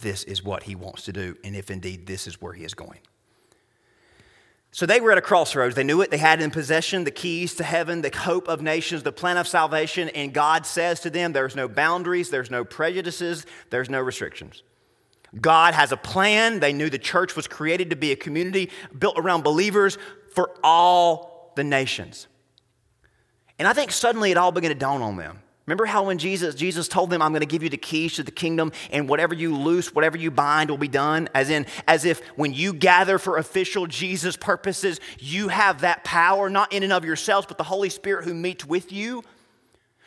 this 0.00 0.24
is 0.24 0.44
what 0.44 0.64
He 0.64 0.74
wants 0.74 1.02
to 1.04 1.12
do, 1.12 1.36
and 1.42 1.56
if 1.56 1.70
indeed 1.70 2.06
this 2.06 2.26
is 2.26 2.40
where 2.40 2.52
He 2.52 2.64
is 2.64 2.74
going. 2.74 3.00
So 4.76 4.84
they 4.84 5.00
were 5.00 5.10
at 5.10 5.16
a 5.16 5.22
crossroads. 5.22 5.74
They 5.74 5.84
knew 5.84 6.02
it. 6.02 6.10
They 6.10 6.18
had 6.18 6.42
in 6.42 6.50
possession 6.50 7.04
the 7.04 7.10
keys 7.10 7.54
to 7.54 7.64
heaven, 7.64 8.02
the 8.02 8.14
hope 8.14 8.46
of 8.46 8.60
nations, 8.60 9.02
the 9.02 9.10
plan 9.10 9.38
of 9.38 9.48
salvation. 9.48 10.10
And 10.10 10.34
God 10.34 10.66
says 10.66 11.00
to 11.00 11.08
them, 11.08 11.32
There's 11.32 11.56
no 11.56 11.66
boundaries, 11.66 12.28
there's 12.28 12.50
no 12.50 12.62
prejudices, 12.62 13.46
there's 13.70 13.88
no 13.88 14.02
restrictions. 14.02 14.62
God 15.40 15.72
has 15.72 15.92
a 15.92 15.96
plan. 15.96 16.60
They 16.60 16.74
knew 16.74 16.90
the 16.90 16.98
church 16.98 17.34
was 17.34 17.48
created 17.48 17.88
to 17.88 17.96
be 17.96 18.12
a 18.12 18.16
community 18.16 18.70
built 18.98 19.18
around 19.18 19.44
believers 19.44 19.96
for 20.34 20.50
all 20.62 21.54
the 21.56 21.64
nations. 21.64 22.26
And 23.58 23.66
I 23.66 23.72
think 23.72 23.90
suddenly 23.90 24.30
it 24.30 24.36
all 24.36 24.52
began 24.52 24.72
to 24.72 24.74
dawn 24.74 25.00
on 25.00 25.16
them. 25.16 25.38
Remember 25.66 25.84
how 25.84 26.04
when 26.04 26.18
Jesus, 26.18 26.54
Jesus 26.54 26.86
told 26.86 27.10
them, 27.10 27.20
I'm 27.20 27.32
going 27.32 27.40
to 27.40 27.46
give 27.46 27.64
you 27.64 27.68
the 27.68 27.76
keys 27.76 28.14
to 28.14 28.22
the 28.22 28.30
kingdom, 28.30 28.70
and 28.92 29.08
whatever 29.08 29.34
you 29.34 29.56
loose, 29.56 29.92
whatever 29.92 30.16
you 30.16 30.30
bind 30.30 30.70
will 30.70 30.78
be 30.78 30.86
done? 30.86 31.28
As 31.34 31.50
in, 31.50 31.66
as 31.88 32.04
if 32.04 32.20
when 32.36 32.54
you 32.54 32.72
gather 32.72 33.18
for 33.18 33.36
official 33.36 33.86
Jesus 33.86 34.36
purposes, 34.36 35.00
you 35.18 35.48
have 35.48 35.80
that 35.80 36.04
power, 36.04 36.48
not 36.48 36.72
in 36.72 36.84
and 36.84 36.92
of 36.92 37.04
yourselves, 37.04 37.48
but 37.48 37.58
the 37.58 37.64
Holy 37.64 37.90
Spirit 37.90 38.24
who 38.24 38.32
meets 38.32 38.64
with 38.64 38.92
you. 38.92 39.24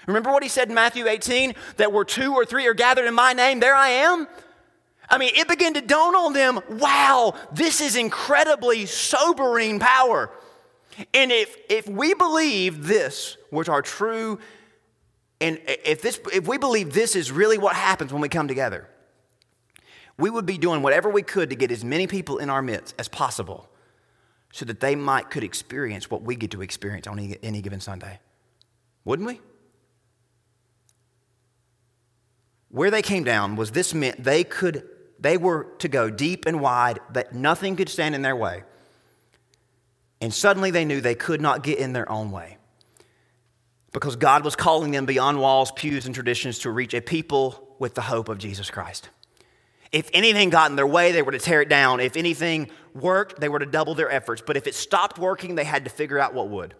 Remember 0.07 0.31
what 0.31 0.43
he 0.43 0.49
said 0.49 0.69
in 0.69 0.75
Matthew 0.75 1.07
18? 1.07 1.53
That 1.75 1.91
where 1.91 2.05
two 2.05 2.33
or 2.33 2.45
three 2.45 2.65
are 2.65 2.73
gathered 2.73 3.05
in 3.05 3.13
my 3.13 3.33
name, 3.33 3.59
there 3.59 3.75
I 3.75 3.89
am? 3.89 4.29
I 5.09 5.17
mean, 5.17 5.31
it 5.35 5.49
began 5.49 5.73
to 5.73 5.81
dawn 5.81 6.15
on 6.15 6.33
them 6.33 6.61
wow, 6.69 7.33
this 7.51 7.81
is 7.81 7.97
incredibly 7.97 8.85
sobering 8.85 9.79
power. 9.79 10.31
And 11.13 11.31
if, 11.31 11.57
if 11.69 11.87
we 11.87 12.13
believe 12.13 12.85
this 12.85 13.35
was 13.51 13.67
our 13.67 13.81
true, 13.81 14.39
and 15.41 15.59
if, 15.65 16.01
this, 16.01 16.19
if 16.33 16.47
we 16.47 16.57
believe 16.57 16.93
this 16.93 17.15
is 17.15 17.31
really 17.31 17.57
what 17.57 17.75
happens 17.75 18.11
when 18.11 18.21
we 18.21 18.29
come 18.29 18.47
together, 18.47 18.89
we 20.17 20.29
would 20.29 20.45
be 20.45 20.57
doing 20.57 20.81
whatever 20.81 21.09
we 21.09 21.21
could 21.21 21.49
to 21.49 21.55
get 21.55 21.71
as 21.71 21.83
many 21.83 22.07
people 22.07 22.39
in 22.39 22.49
our 22.49 22.61
midst 22.61 22.93
as 22.99 23.07
possible 23.07 23.69
so 24.51 24.65
that 24.65 24.81
they 24.81 24.95
might 24.95 25.29
could 25.29 25.43
experience 25.43 26.11
what 26.11 26.23
we 26.23 26.35
get 26.35 26.51
to 26.51 26.61
experience 26.61 27.07
on 27.07 27.19
any, 27.41 27.61
given 27.61 27.79
Sunday. 27.79 28.19
Wouldn't 29.05 29.27
we? 29.27 29.39
Where 32.67 32.91
they 32.91 33.01
came 33.01 33.23
down 33.23 33.55
was 33.55 33.71
this 33.71 33.93
meant 33.93 34.23
they 34.23 34.43
could 34.43 34.83
they 35.21 35.35
were 35.35 35.67
to 35.79 35.89
go 35.89 36.09
deep 36.09 36.45
and 36.45 36.61
wide, 36.61 36.99
that 37.11 37.33
nothing 37.33 37.75
could 37.75 37.89
stand 37.89 38.15
in 38.15 38.21
their 38.21 38.37
way. 38.37 38.63
And 40.21 40.33
suddenly 40.33 40.71
they 40.71 40.85
knew 40.85 41.01
they 41.01 41.15
could 41.15 41.41
not 41.41 41.61
get 41.61 41.77
in 41.77 41.91
their 41.91 42.09
own 42.09 42.31
way 42.31 42.58
because 43.91 44.15
God 44.15 44.43
was 44.43 44.55
calling 44.55 44.91
them 44.91 45.05
beyond 45.05 45.39
walls, 45.39 45.71
pews, 45.71 46.05
and 46.05 46.13
traditions 46.13 46.59
to 46.59 46.71
reach 46.71 46.93
a 46.93 47.01
people 47.01 47.75
with 47.79 47.95
the 47.95 48.01
hope 48.01 48.29
of 48.29 48.37
Jesus 48.37 48.69
Christ. 48.69 49.09
If 49.91 50.09
anything 50.13 50.49
got 50.49 50.69
in 50.69 50.75
their 50.75 50.85
way, 50.85 51.11
they 51.11 51.21
were 51.21 51.31
to 51.31 51.39
tear 51.39 51.61
it 51.61 51.69
down. 51.69 51.99
If 51.99 52.15
anything 52.15 52.69
worked, 52.93 53.39
they 53.39 53.49
were 53.49 53.59
to 53.59 53.65
double 53.65 53.95
their 53.95 54.11
efforts. 54.11 54.43
But 54.45 54.57
if 54.57 54.67
it 54.67 54.75
stopped 54.75 55.17
working, 55.17 55.55
they 55.55 55.63
had 55.63 55.85
to 55.85 55.89
figure 55.89 56.19
out 56.19 56.33
what 56.33 56.49
would. 56.49 56.75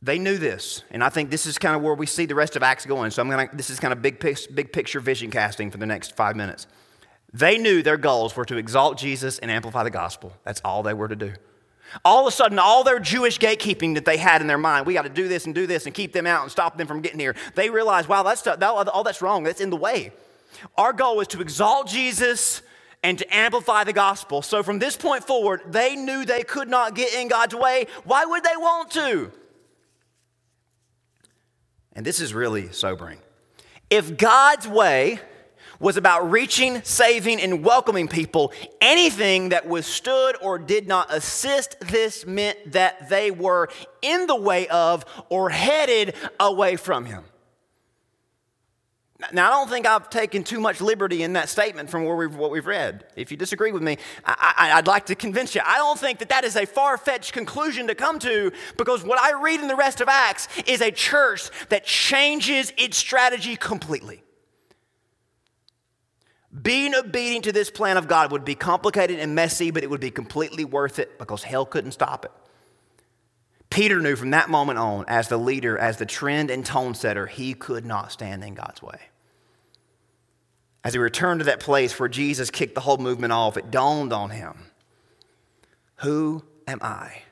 They 0.00 0.18
knew 0.18 0.36
this, 0.36 0.82
and 0.90 1.04
I 1.04 1.10
think 1.10 1.30
this 1.30 1.46
is 1.46 1.58
kind 1.58 1.76
of 1.76 1.82
where 1.82 1.94
we 1.94 2.06
see 2.06 2.26
the 2.26 2.34
rest 2.34 2.56
of 2.56 2.62
Acts 2.64 2.86
going. 2.86 3.12
So 3.12 3.22
I'm 3.22 3.30
gonna, 3.30 3.48
this 3.52 3.70
is 3.70 3.78
kind 3.78 3.92
of 3.92 4.02
big, 4.02 4.18
big 4.52 4.72
picture 4.72 4.98
vision 4.98 5.30
casting 5.30 5.70
for 5.70 5.78
the 5.78 5.86
next 5.86 6.16
five 6.16 6.34
minutes. 6.34 6.66
They 7.32 7.56
knew 7.56 7.82
their 7.82 7.96
goals 7.96 8.34
were 8.34 8.44
to 8.46 8.56
exalt 8.56 8.98
Jesus 8.98 9.38
and 9.38 9.50
amplify 9.50 9.84
the 9.84 9.90
gospel. 9.90 10.32
That's 10.44 10.60
all 10.64 10.82
they 10.82 10.92
were 10.92 11.08
to 11.08 11.16
do. 11.16 11.32
All 12.04 12.26
of 12.26 12.32
a 12.32 12.34
sudden, 12.34 12.58
all 12.58 12.84
their 12.84 12.98
Jewish 12.98 13.38
gatekeeping 13.38 13.94
that 13.94 14.04
they 14.04 14.16
had 14.16 14.40
in 14.40 14.46
their 14.46 14.58
mind, 14.58 14.86
we 14.86 14.94
got 14.94 15.02
to 15.02 15.08
do 15.08 15.28
this 15.28 15.46
and 15.46 15.54
do 15.54 15.66
this 15.66 15.86
and 15.86 15.94
keep 15.94 16.12
them 16.12 16.26
out 16.26 16.42
and 16.42 16.50
stop 16.50 16.78
them 16.78 16.86
from 16.86 17.00
getting 17.00 17.20
here. 17.20 17.34
They 17.54 17.70
realized, 17.70 18.08
wow, 18.08 18.22
that's 18.22 18.42
that, 18.42 18.62
all 18.62 19.04
that's 19.04 19.22
wrong. 19.22 19.42
That's 19.44 19.60
in 19.60 19.70
the 19.70 19.76
way. 19.76 20.12
Our 20.76 20.92
goal 20.92 21.20
is 21.20 21.28
to 21.28 21.40
exalt 21.40 21.88
Jesus 21.88 22.62
and 23.02 23.18
to 23.18 23.34
amplify 23.34 23.84
the 23.84 23.92
gospel. 23.92 24.42
So 24.42 24.62
from 24.62 24.78
this 24.78 24.96
point 24.96 25.24
forward, 25.24 25.62
they 25.66 25.96
knew 25.96 26.24
they 26.24 26.44
could 26.44 26.68
not 26.68 26.94
get 26.94 27.12
in 27.14 27.28
God's 27.28 27.54
way. 27.54 27.86
Why 28.04 28.24
would 28.24 28.44
they 28.44 28.56
want 28.56 28.90
to? 28.92 29.32
And 31.94 32.06
this 32.06 32.20
is 32.20 32.32
really 32.32 32.70
sobering. 32.72 33.18
If 33.90 34.16
God's 34.16 34.66
way 34.66 35.20
was 35.82 35.98
about 35.98 36.30
reaching, 36.30 36.80
saving, 36.84 37.40
and 37.40 37.62
welcoming 37.62 38.08
people, 38.08 38.52
anything 38.80 39.50
that 39.50 39.66
withstood 39.66 40.36
or 40.40 40.58
did 40.58 40.86
not 40.88 41.12
assist 41.12 41.78
this 41.80 42.24
meant 42.24 42.72
that 42.72 43.10
they 43.10 43.30
were 43.30 43.68
in 44.00 44.26
the 44.26 44.36
way 44.36 44.68
of 44.68 45.04
or 45.28 45.50
headed 45.50 46.14
away 46.40 46.76
from 46.76 47.04
Him. 47.04 47.24
Now, 49.32 49.48
I 49.48 49.50
don't 49.50 49.68
think 49.68 49.86
I've 49.86 50.10
taken 50.10 50.42
too 50.42 50.58
much 50.58 50.80
liberty 50.80 51.22
in 51.22 51.34
that 51.34 51.48
statement 51.48 51.90
from 51.90 52.04
where 52.04 52.16
we've, 52.16 52.34
what 52.34 52.50
we've 52.50 52.66
read. 52.66 53.04
If 53.14 53.30
you 53.30 53.36
disagree 53.36 53.70
with 53.70 53.82
me, 53.82 53.98
I, 54.24 54.72
would 54.76 54.88
like 54.88 55.06
to 55.06 55.14
convince 55.14 55.54
you. 55.54 55.60
I 55.64 55.76
don't 55.76 55.98
think 55.98 56.18
that 56.20 56.28
that 56.30 56.44
is 56.44 56.56
a 56.56 56.66
far 56.66 56.96
fetched 56.96 57.32
conclusion 57.32 57.86
to 57.86 57.94
come 57.94 58.18
to 58.20 58.52
because 58.76 59.04
what 59.04 59.20
I 59.20 59.40
read 59.40 59.60
in 59.60 59.68
the 59.68 59.76
rest 59.76 60.00
of 60.00 60.08
Acts 60.08 60.48
is 60.66 60.80
a 60.80 60.90
church 60.90 61.50
that 61.68 61.84
changes 61.84 62.72
its 62.76 62.96
strategy 62.96 63.54
completely. 63.54 64.24
Being 66.60 66.94
obedient 66.94 67.44
to 67.44 67.52
this 67.52 67.70
plan 67.70 67.96
of 67.96 68.08
God 68.08 68.30
would 68.30 68.44
be 68.44 68.54
complicated 68.54 69.18
and 69.18 69.34
messy, 69.34 69.70
but 69.70 69.82
it 69.82 69.90
would 69.90 70.00
be 70.00 70.10
completely 70.10 70.64
worth 70.64 70.98
it 70.98 71.18
because 71.18 71.44
hell 71.44 71.64
couldn't 71.64 71.92
stop 71.92 72.26
it. 72.26 72.32
Peter 73.70 74.00
knew 74.00 74.16
from 74.16 74.30
that 74.30 74.50
moment 74.50 74.78
on, 74.78 75.06
as 75.08 75.28
the 75.28 75.38
leader, 75.38 75.78
as 75.78 75.96
the 75.96 76.04
trend 76.04 76.50
and 76.50 76.66
tone 76.66 76.94
setter, 76.94 77.26
he 77.26 77.54
could 77.54 77.86
not 77.86 78.12
stand 78.12 78.44
in 78.44 78.52
God's 78.52 78.82
way. 78.82 78.98
As 80.84 80.92
he 80.92 80.98
returned 80.98 81.40
to 81.40 81.46
that 81.46 81.60
place 81.60 81.98
where 81.98 82.08
Jesus 82.08 82.50
kicked 82.50 82.74
the 82.74 82.82
whole 82.82 82.98
movement 82.98 83.32
off, 83.32 83.56
it 83.56 83.70
dawned 83.70 84.12
on 84.12 84.28
him 84.28 84.66
Who 85.96 86.44
am 86.66 86.80
I 86.82 87.22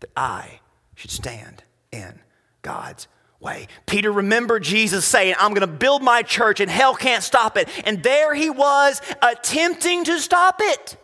that 0.00 0.10
I 0.16 0.60
should 0.94 1.10
stand 1.10 1.64
in 1.92 2.20
God's 2.62 3.08
way? 3.40 3.68
Peter 3.86 4.12
remembered 4.12 4.62
Jesus 4.62 5.04
saying, 5.04 5.34
I'm 5.38 5.50
going 5.50 5.60
to 5.62 5.66
build 5.66 6.02
my 6.02 6.22
church 6.22 6.60
and 6.60 6.70
hell 6.70 6.94
can't 6.94 7.22
stop 7.22 7.56
it. 7.56 7.68
And 7.84 8.02
there 8.02 8.34
he 8.34 8.50
was 8.50 9.00
attempting 9.22 10.04
to 10.04 10.18
stop 10.20 10.60
it. 10.62 10.96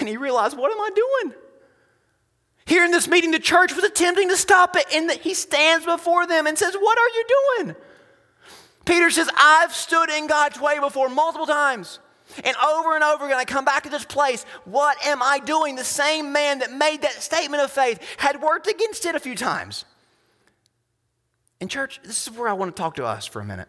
And 0.00 0.08
he 0.08 0.16
realized, 0.16 0.56
What 0.56 0.70
am 0.70 0.80
I 0.80 0.90
doing? 0.94 1.34
Here 2.66 2.84
in 2.84 2.90
this 2.90 3.06
meeting, 3.06 3.30
the 3.30 3.38
church 3.38 3.74
was 3.74 3.84
attempting 3.84 4.28
to 4.28 4.36
stop 4.36 4.74
it, 4.76 4.86
and 4.92 5.10
he 5.12 5.34
stands 5.34 5.86
before 5.86 6.26
them 6.26 6.46
and 6.46 6.58
says, 6.58 6.74
What 6.74 6.98
are 6.98 7.08
you 7.08 7.24
doing? 7.58 7.76
Peter 8.84 9.10
says, 9.10 9.28
I've 9.36 9.74
stood 9.74 10.10
in 10.10 10.26
God's 10.26 10.60
way 10.60 10.78
before 10.78 11.08
multiple 11.08 11.46
times. 11.46 12.00
And 12.44 12.56
over 12.56 12.94
and 12.94 13.04
over 13.04 13.26
again, 13.26 13.38
I 13.38 13.44
come 13.44 13.64
back 13.64 13.84
to 13.84 13.88
this 13.88 14.04
place. 14.04 14.44
What 14.64 14.96
am 15.06 15.22
I 15.22 15.38
doing? 15.38 15.76
The 15.76 15.84
same 15.84 16.32
man 16.32 16.58
that 16.58 16.72
made 16.72 17.02
that 17.02 17.22
statement 17.22 17.62
of 17.62 17.70
faith 17.70 18.00
had 18.16 18.42
worked 18.42 18.66
against 18.66 19.06
it 19.06 19.14
a 19.14 19.20
few 19.20 19.36
times. 19.36 19.84
In 21.60 21.68
church, 21.68 22.00
this 22.04 22.26
is 22.26 22.36
where 22.36 22.48
I 22.48 22.52
want 22.52 22.74
to 22.74 22.80
talk 22.80 22.96
to 22.96 23.06
us 23.06 23.26
for 23.26 23.40
a 23.40 23.44
minute. 23.44 23.68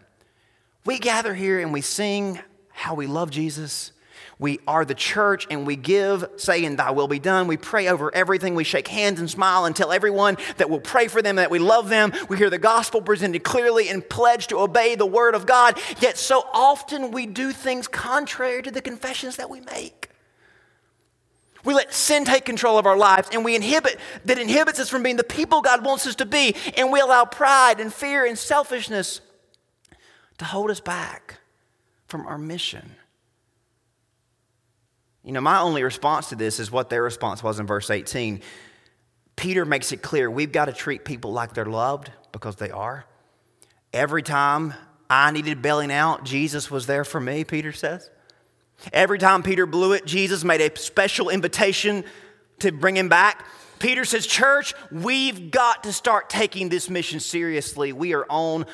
We 0.85 0.99
gather 0.99 1.33
here 1.33 1.59
and 1.59 1.71
we 1.71 1.81
sing 1.81 2.39
how 2.69 2.95
we 2.95 3.07
love 3.07 3.31
Jesus. 3.31 3.93
We 4.39 4.59
are 4.67 4.83
the 4.83 4.93
church 4.93 5.47
and 5.49 5.65
we 5.65 5.75
give, 5.75 6.25
saying, 6.37 6.75
Thy 6.75 6.91
will 6.91 7.07
be 7.07 7.19
done. 7.19 7.47
We 7.47 7.57
pray 7.57 7.87
over 7.87 8.13
everything. 8.13 8.55
We 8.55 8.63
shake 8.63 8.87
hands 8.87 9.19
and 9.19 9.29
smile 9.29 9.65
and 9.65 9.75
tell 9.75 9.91
everyone 9.91 10.37
that 10.57 10.69
we'll 10.69 10.79
pray 10.79 11.07
for 11.07 11.21
them, 11.21 11.37
that 11.37 11.49
we 11.49 11.59
love 11.59 11.89
them. 11.89 12.11
We 12.29 12.37
hear 12.37 12.49
the 12.49 12.59
gospel 12.59 13.01
presented 13.01 13.43
clearly 13.43 13.89
and 13.89 14.07
pledge 14.07 14.47
to 14.47 14.59
obey 14.59 14.95
the 14.95 15.05
word 15.05 15.33
of 15.33 15.45
God. 15.45 15.79
Yet 15.99 16.17
so 16.17 16.43
often 16.53 17.11
we 17.11 17.25
do 17.25 17.51
things 17.51 17.87
contrary 17.87 18.61
to 18.63 18.71
the 18.71 18.81
confessions 18.81 19.37
that 19.37 19.49
we 19.49 19.61
make. 19.61 20.09
We 21.63 21.73
let 21.73 21.93
sin 21.93 22.25
take 22.25 22.45
control 22.45 22.77
of 22.77 22.85
our 22.85 22.97
lives 22.97 23.29
and 23.31 23.43
we 23.43 23.55
inhibit 23.55 23.99
that 24.25 24.37
inhibits 24.37 24.79
us 24.79 24.89
from 24.89 25.03
being 25.03 25.17
the 25.17 25.23
people 25.23 25.61
God 25.61 25.83
wants 25.83 26.07
us 26.07 26.15
to 26.15 26.25
be. 26.25 26.55
And 26.77 26.91
we 26.91 26.99
allow 26.99 27.25
pride 27.25 27.79
and 27.79 27.93
fear 27.93 28.25
and 28.25 28.37
selfishness 28.37 29.21
to 30.37 30.45
hold 30.45 30.69
us 30.69 30.79
back 30.79 31.39
from 32.07 32.25
our 32.25 32.37
mission. 32.37 32.95
You 35.23 35.33
know, 35.33 35.41
my 35.41 35.59
only 35.59 35.83
response 35.83 36.29
to 36.29 36.35
this 36.35 36.59
is 36.59 36.71
what 36.71 36.89
their 36.89 37.03
response 37.03 37.43
was 37.43 37.59
in 37.59 37.67
verse 37.67 37.89
18. 37.89 38.41
Peter 39.35 39.65
makes 39.65 39.91
it 39.91 40.01
clear 40.01 40.31
we've 40.31 40.51
got 40.51 40.65
to 40.65 40.73
treat 40.73 41.03
people 41.03 41.33
like 41.33 41.53
they're 41.53 41.65
loved 41.65 42.11
because 42.31 42.55
they 42.55 42.71
are. 42.71 43.05
Every 43.93 44.23
time 44.23 44.73
I 45.09 45.31
needed 45.31 45.61
bailing 45.61 45.91
out, 45.91 46.23
Jesus 46.23 46.71
was 46.71 46.87
there 46.87 47.03
for 47.03 47.19
me, 47.19 47.43
Peter 47.43 47.71
says. 47.71 48.09
Every 48.93 49.17
time 49.17 49.43
Peter 49.43 49.65
blew 49.65 49.93
it, 49.93 50.05
Jesus 50.05 50.43
made 50.43 50.61
a 50.61 50.77
special 50.77 51.29
invitation 51.29 52.03
to 52.59 52.71
bring 52.71 52.95
him 52.95 53.09
back. 53.09 53.45
Peter 53.79 54.05
says, 54.05 54.25
Church, 54.25 54.73
we've 54.91 55.51
got 55.51 55.83
to 55.83 55.93
start 55.93 56.29
taking 56.29 56.69
this 56.69 56.89
mission 56.89 57.19
seriously. 57.19 57.93
We 57.93 58.13
are 58.13 58.25
on 58.29 58.65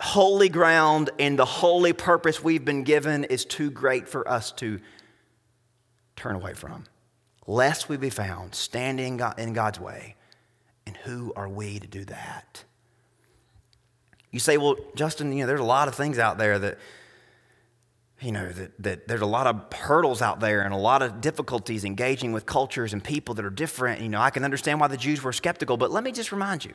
holy 0.00 0.48
ground, 0.48 1.10
and 1.18 1.38
the 1.38 1.44
holy 1.44 1.92
purpose 1.92 2.42
we've 2.42 2.64
been 2.64 2.82
given 2.82 3.24
is 3.24 3.44
too 3.44 3.70
great 3.70 4.08
for 4.08 4.28
us 4.28 4.52
to 4.52 4.80
turn 6.16 6.34
away 6.34 6.54
from, 6.54 6.84
lest 7.46 7.88
we 7.88 7.96
be 7.96 8.10
found 8.10 8.54
standing 8.54 9.20
in 9.38 9.52
God's 9.52 9.80
way. 9.80 10.16
And 10.86 10.96
who 10.96 11.32
are 11.36 11.48
we 11.48 11.78
to 11.78 11.86
do 11.86 12.04
that? 12.06 12.64
You 14.32 14.40
say, 14.40 14.56
well, 14.56 14.76
Justin, 14.96 15.32
you 15.32 15.40
know, 15.40 15.46
there's 15.46 15.60
a 15.60 15.64
lot 15.64 15.88
of 15.88 15.94
things 15.94 16.18
out 16.18 16.36
there 16.36 16.58
that, 16.58 16.78
you 18.22 18.30
know, 18.32 18.48
that, 18.48 18.82
that 18.82 19.08
there's 19.08 19.20
a 19.20 19.26
lot 19.26 19.46
of 19.46 19.72
hurdles 19.72 20.22
out 20.22 20.38
there 20.38 20.62
and 20.62 20.72
a 20.72 20.76
lot 20.76 21.02
of 21.02 21.20
difficulties 21.20 21.84
engaging 21.84 22.32
with 22.32 22.46
cultures 22.46 22.92
and 22.92 23.02
people 23.02 23.34
that 23.34 23.44
are 23.44 23.50
different. 23.50 24.00
You 24.00 24.08
know, 24.08 24.20
I 24.20 24.30
can 24.30 24.44
understand 24.44 24.80
why 24.80 24.86
the 24.88 24.96
Jews 24.96 25.22
were 25.22 25.32
skeptical, 25.32 25.76
but 25.76 25.90
let 25.90 26.04
me 26.04 26.12
just 26.12 26.30
remind 26.30 26.64
you 26.64 26.74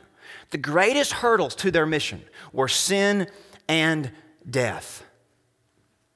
the 0.50 0.58
greatest 0.58 1.12
hurdles 1.12 1.54
to 1.56 1.70
their 1.70 1.86
mission 1.86 2.22
were 2.52 2.68
sin 2.68 3.28
and 3.66 4.10
death. 4.48 5.04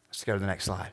Let's 0.08 0.24
go 0.24 0.34
to 0.34 0.38
the 0.38 0.46
next 0.46 0.64
slide. 0.64 0.92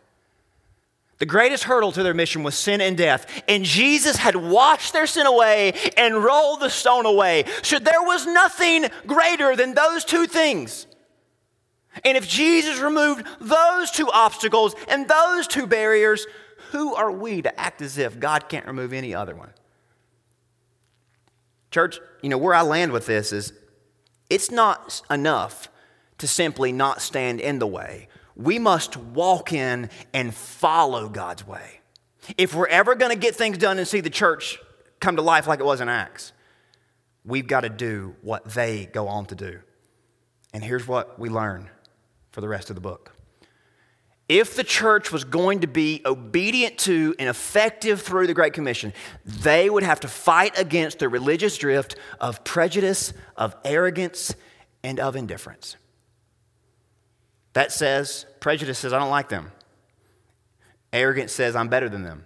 The 1.17 1.25
greatest 1.25 1.65
hurdle 1.65 1.91
to 1.91 2.01
their 2.01 2.13
mission 2.13 2.43
was 2.43 2.55
sin 2.55 2.79
and 2.79 2.97
death. 2.97 3.43
And 3.49 3.65
Jesus 3.65 4.15
had 4.15 4.37
washed 4.37 4.93
their 4.93 5.05
sin 5.05 5.27
away 5.27 5.73
and 5.97 6.23
rolled 6.23 6.61
the 6.61 6.69
stone 6.69 7.05
away. 7.05 7.43
So 7.61 7.77
there 7.77 8.01
was 8.01 8.25
nothing 8.25 8.85
greater 9.05 9.57
than 9.57 9.73
those 9.73 10.05
two 10.05 10.27
things. 10.27 10.87
And 12.03 12.15
if 12.15 12.27
Jesus 12.27 12.79
removed 12.79 13.25
those 13.39 13.91
two 13.91 14.09
obstacles 14.11 14.75
and 14.87 15.07
those 15.07 15.47
two 15.47 15.67
barriers, 15.67 16.27
who 16.71 16.95
are 16.95 17.11
we 17.11 17.41
to 17.41 17.59
act 17.59 17.81
as 17.81 17.97
if 17.97 18.19
God 18.19 18.47
can't 18.47 18.67
remove 18.67 18.93
any 18.93 19.13
other 19.13 19.35
one? 19.35 19.51
Church, 21.71 21.99
you 22.21 22.29
know, 22.29 22.37
where 22.37 22.53
I 22.53 22.61
land 22.61 22.91
with 22.91 23.05
this 23.05 23.31
is 23.31 23.53
it's 24.29 24.51
not 24.51 25.01
enough 25.09 25.69
to 26.19 26.27
simply 26.27 26.71
not 26.71 27.01
stand 27.01 27.39
in 27.39 27.59
the 27.59 27.67
way 27.67 28.07
we 28.39 28.57
must 28.57 28.95
walk 28.95 29.51
in 29.51 29.89
and 30.13 30.33
follow 30.33 31.09
God's 31.09 31.45
way. 31.45 31.81
If 32.37 32.55
we're 32.55 32.67
ever 32.67 32.95
going 32.95 33.11
to 33.11 33.17
get 33.17 33.35
things 33.35 33.57
done 33.57 33.77
and 33.77 33.87
see 33.87 33.99
the 33.99 34.09
church 34.09 34.59
come 35.01 35.17
to 35.17 35.21
life 35.21 35.45
like 35.45 35.59
it 35.59 35.65
was 35.65 35.81
in 35.81 35.89
Acts, 35.89 36.31
we've 37.25 37.47
got 37.47 37.61
to 37.61 37.69
do 37.69 38.15
what 38.21 38.45
they 38.45 38.85
go 38.85 39.09
on 39.09 39.25
to 39.25 39.35
do. 39.35 39.59
And 40.53 40.63
here's 40.63 40.87
what 40.87 41.19
we 41.19 41.27
learn 41.27 41.69
for 42.31 42.41
the 42.41 42.47
rest 42.47 42.69
of 42.69 42.75
the 42.75 42.81
book. 42.81 43.15
If 44.27 44.55
the 44.55 44.63
church 44.63 45.11
was 45.11 45.23
going 45.23 45.61
to 45.61 45.67
be 45.67 46.03
obedient 46.05 46.77
to 46.79 47.15
and 47.17 47.27
effective 47.27 48.01
through 48.01 48.27
the 48.27 48.35
Great 48.35 48.53
Commission, 48.53 48.93
they 49.25 49.69
would 49.71 49.81
have 49.81 50.01
to 50.01 50.07
fight 50.07 50.57
against 50.57 50.99
the 50.99 51.09
religious 51.09 51.57
drift 51.57 51.95
of 52.19 52.43
prejudice, 52.43 53.11
of 53.35 53.55
arrogance, 53.65 54.35
and 54.83 54.99
of 54.99 55.15
indifference. 55.15 55.77
That 57.53 57.71
says, 57.71 58.27
prejudice 58.39 58.77
says, 58.77 58.93
I 58.93 58.99
don't 58.99 59.09
like 59.09 59.29
them. 59.29 59.51
Arrogance 60.93 61.31
says, 61.31 61.55
I'm 61.55 61.67
better 61.67 61.89
than 61.89 62.03
them. 62.03 62.25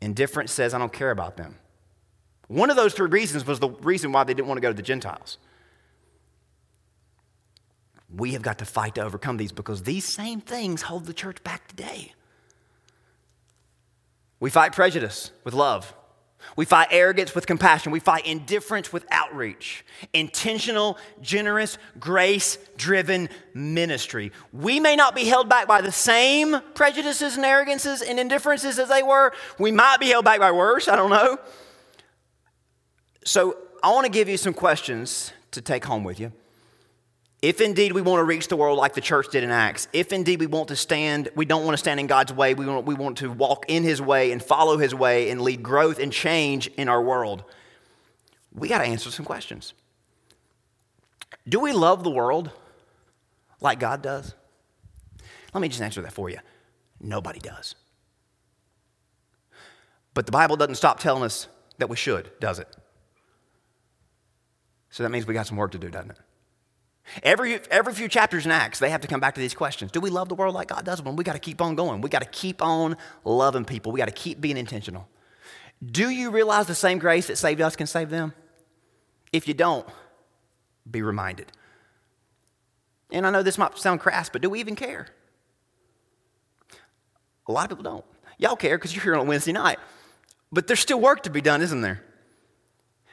Indifference 0.00 0.52
says, 0.52 0.74
I 0.74 0.78
don't 0.78 0.92
care 0.92 1.10
about 1.10 1.36
them. 1.36 1.56
One 2.46 2.70
of 2.70 2.76
those 2.76 2.94
three 2.94 3.08
reasons 3.08 3.46
was 3.46 3.58
the 3.58 3.70
reason 3.70 4.12
why 4.12 4.22
they 4.24 4.34
didn't 4.34 4.48
want 4.48 4.58
to 4.58 4.62
go 4.62 4.68
to 4.68 4.76
the 4.76 4.82
Gentiles. 4.82 5.38
We 8.16 8.32
have 8.32 8.42
got 8.42 8.58
to 8.58 8.64
fight 8.64 8.94
to 8.96 9.02
overcome 9.02 9.36
these 9.36 9.52
because 9.52 9.82
these 9.82 10.04
same 10.04 10.40
things 10.40 10.82
hold 10.82 11.06
the 11.06 11.14
church 11.14 11.42
back 11.42 11.66
today. 11.68 12.12
We 14.40 14.50
fight 14.50 14.72
prejudice 14.72 15.30
with 15.42 15.54
love. 15.54 15.94
We 16.56 16.64
fight 16.66 16.88
arrogance 16.90 17.34
with 17.34 17.46
compassion. 17.46 17.90
We 17.90 18.00
fight 18.00 18.26
indifference 18.26 18.92
with 18.92 19.06
outreach. 19.10 19.84
Intentional, 20.12 20.98
generous, 21.22 21.78
grace 21.98 22.58
driven 22.76 23.30
ministry. 23.54 24.30
We 24.52 24.80
may 24.80 24.96
not 24.96 25.14
be 25.14 25.24
held 25.24 25.48
back 25.48 25.66
by 25.66 25.80
the 25.80 25.92
same 25.92 26.60
prejudices 26.74 27.36
and 27.36 27.44
arrogances 27.44 28.02
and 28.02 28.20
indifferences 28.20 28.78
as 28.78 28.88
they 28.88 29.02
were. 29.02 29.32
We 29.58 29.72
might 29.72 29.98
be 30.00 30.08
held 30.08 30.24
back 30.24 30.38
by 30.38 30.52
worse. 30.52 30.86
I 30.86 30.96
don't 30.96 31.10
know. 31.10 31.38
So, 33.24 33.56
I 33.82 33.92
want 33.92 34.06
to 34.06 34.12
give 34.12 34.28
you 34.28 34.36
some 34.36 34.54
questions 34.54 35.32
to 35.50 35.60
take 35.60 35.84
home 35.84 36.04
with 36.04 36.20
you. 36.20 36.32
If 37.44 37.60
indeed 37.60 37.92
we 37.92 38.00
want 38.00 38.20
to 38.20 38.24
reach 38.24 38.48
the 38.48 38.56
world 38.56 38.78
like 38.78 38.94
the 38.94 39.02
church 39.02 39.28
did 39.30 39.44
in 39.44 39.50
Acts, 39.50 39.86
if 39.92 40.14
indeed 40.14 40.40
we 40.40 40.46
want 40.46 40.68
to 40.68 40.76
stand, 40.76 41.28
we 41.34 41.44
don't 41.44 41.62
want 41.62 41.74
to 41.74 41.78
stand 41.78 42.00
in 42.00 42.06
God's 42.06 42.32
way, 42.32 42.54
we 42.54 42.64
want, 42.64 42.86
we 42.86 42.94
want 42.94 43.18
to 43.18 43.30
walk 43.30 43.66
in 43.68 43.82
His 43.82 44.00
way 44.00 44.32
and 44.32 44.42
follow 44.42 44.78
His 44.78 44.94
way 44.94 45.28
and 45.28 45.42
lead 45.42 45.62
growth 45.62 45.98
and 45.98 46.10
change 46.10 46.68
in 46.68 46.88
our 46.88 47.02
world, 47.02 47.44
we 48.50 48.66
got 48.66 48.78
to 48.78 48.84
answer 48.84 49.10
some 49.10 49.26
questions. 49.26 49.74
Do 51.46 51.60
we 51.60 51.72
love 51.72 52.02
the 52.02 52.10
world 52.10 52.50
like 53.60 53.78
God 53.78 54.00
does? 54.00 54.34
Let 55.52 55.60
me 55.60 55.68
just 55.68 55.82
answer 55.82 56.00
that 56.00 56.14
for 56.14 56.30
you. 56.30 56.38
Nobody 56.98 57.40
does. 57.40 57.74
But 60.14 60.24
the 60.24 60.32
Bible 60.32 60.56
doesn't 60.56 60.76
stop 60.76 60.98
telling 60.98 61.22
us 61.22 61.48
that 61.76 61.90
we 61.90 61.96
should, 61.96 62.30
does 62.40 62.58
it? 62.58 62.74
So 64.88 65.02
that 65.02 65.10
means 65.10 65.26
we 65.26 65.34
got 65.34 65.46
some 65.46 65.58
work 65.58 65.72
to 65.72 65.78
do, 65.78 65.90
doesn't 65.90 66.12
it? 66.12 66.18
Every, 67.22 67.60
every 67.70 67.92
few 67.92 68.08
chapters 68.08 68.46
in 68.46 68.50
Acts, 68.50 68.78
they 68.78 68.90
have 68.90 69.02
to 69.02 69.08
come 69.08 69.20
back 69.20 69.34
to 69.34 69.40
these 69.40 69.54
questions. 69.54 69.92
Do 69.92 70.00
we 70.00 70.10
love 70.10 70.28
the 70.28 70.34
world 70.34 70.54
like 70.54 70.68
God 70.68 70.84
does? 70.84 71.02
Well, 71.02 71.14
we 71.14 71.22
got 71.22 71.34
to 71.34 71.38
keep 71.38 71.60
on 71.60 71.74
going. 71.74 72.00
We 72.00 72.08
got 72.08 72.22
to 72.22 72.28
keep 72.28 72.62
on 72.62 72.96
loving 73.24 73.64
people. 73.64 73.92
We 73.92 73.98
got 73.98 74.06
to 74.06 74.12
keep 74.12 74.40
being 74.40 74.56
intentional. 74.56 75.06
Do 75.84 76.08
you 76.08 76.30
realize 76.30 76.66
the 76.66 76.74
same 76.74 76.98
grace 76.98 77.26
that 77.26 77.36
saved 77.36 77.60
us 77.60 77.76
can 77.76 77.86
save 77.86 78.10
them? 78.10 78.32
If 79.32 79.46
you 79.46 79.54
don't, 79.54 79.86
be 80.90 81.02
reminded. 81.02 81.52
And 83.10 83.26
I 83.26 83.30
know 83.30 83.42
this 83.42 83.58
might 83.58 83.76
sound 83.78 84.00
crass, 84.00 84.28
but 84.28 84.42
do 84.42 84.48
we 84.48 84.60
even 84.60 84.74
care? 84.74 85.08
A 87.46 87.52
lot 87.52 87.64
of 87.64 87.76
people 87.76 87.92
don't. 87.92 88.04
Y'all 88.38 88.56
care 88.56 88.78
because 88.78 88.94
you're 88.94 89.04
here 89.04 89.16
on 89.16 89.26
Wednesday 89.26 89.52
night. 89.52 89.78
But 90.50 90.66
there's 90.66 90.80
still 90.80 91.00
work 91.00 91.22
to 91.24 91.30
be 91.30 91.40
done, 91.40 91.60
isn't 91.62 91.82
there? 91.82 92.02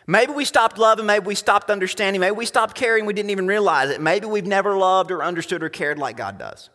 Maybe 0.08 0.34
we 0.34 0.46
stopped 0.46 0.78
loving, 0.78 1.06
maybe 1.06 1.26
we 1.26 1.36
stopped 1.36 1.70
understanding, 1.70 2.20
maybe 2.20 2.36
we 2.36 2.46
stopped 2.46 2.76
caring, 2.76 3.06
we 3.06 3.14
didn't 3.14 3.30
even 3.30 3.48
realize 3.48 3.90
it. 3.90 4.02
Maybe 4.02 4.26
we've 4.26 4.48
never 4.48 4.76
loved 4.76 5.12
or 5.12 5.24
understood 5.24 5.64
or 5.64 5.70
cared 5.70 6.00
like 6.00 6.18
God 6.18 6.38
does. 6.38 6.70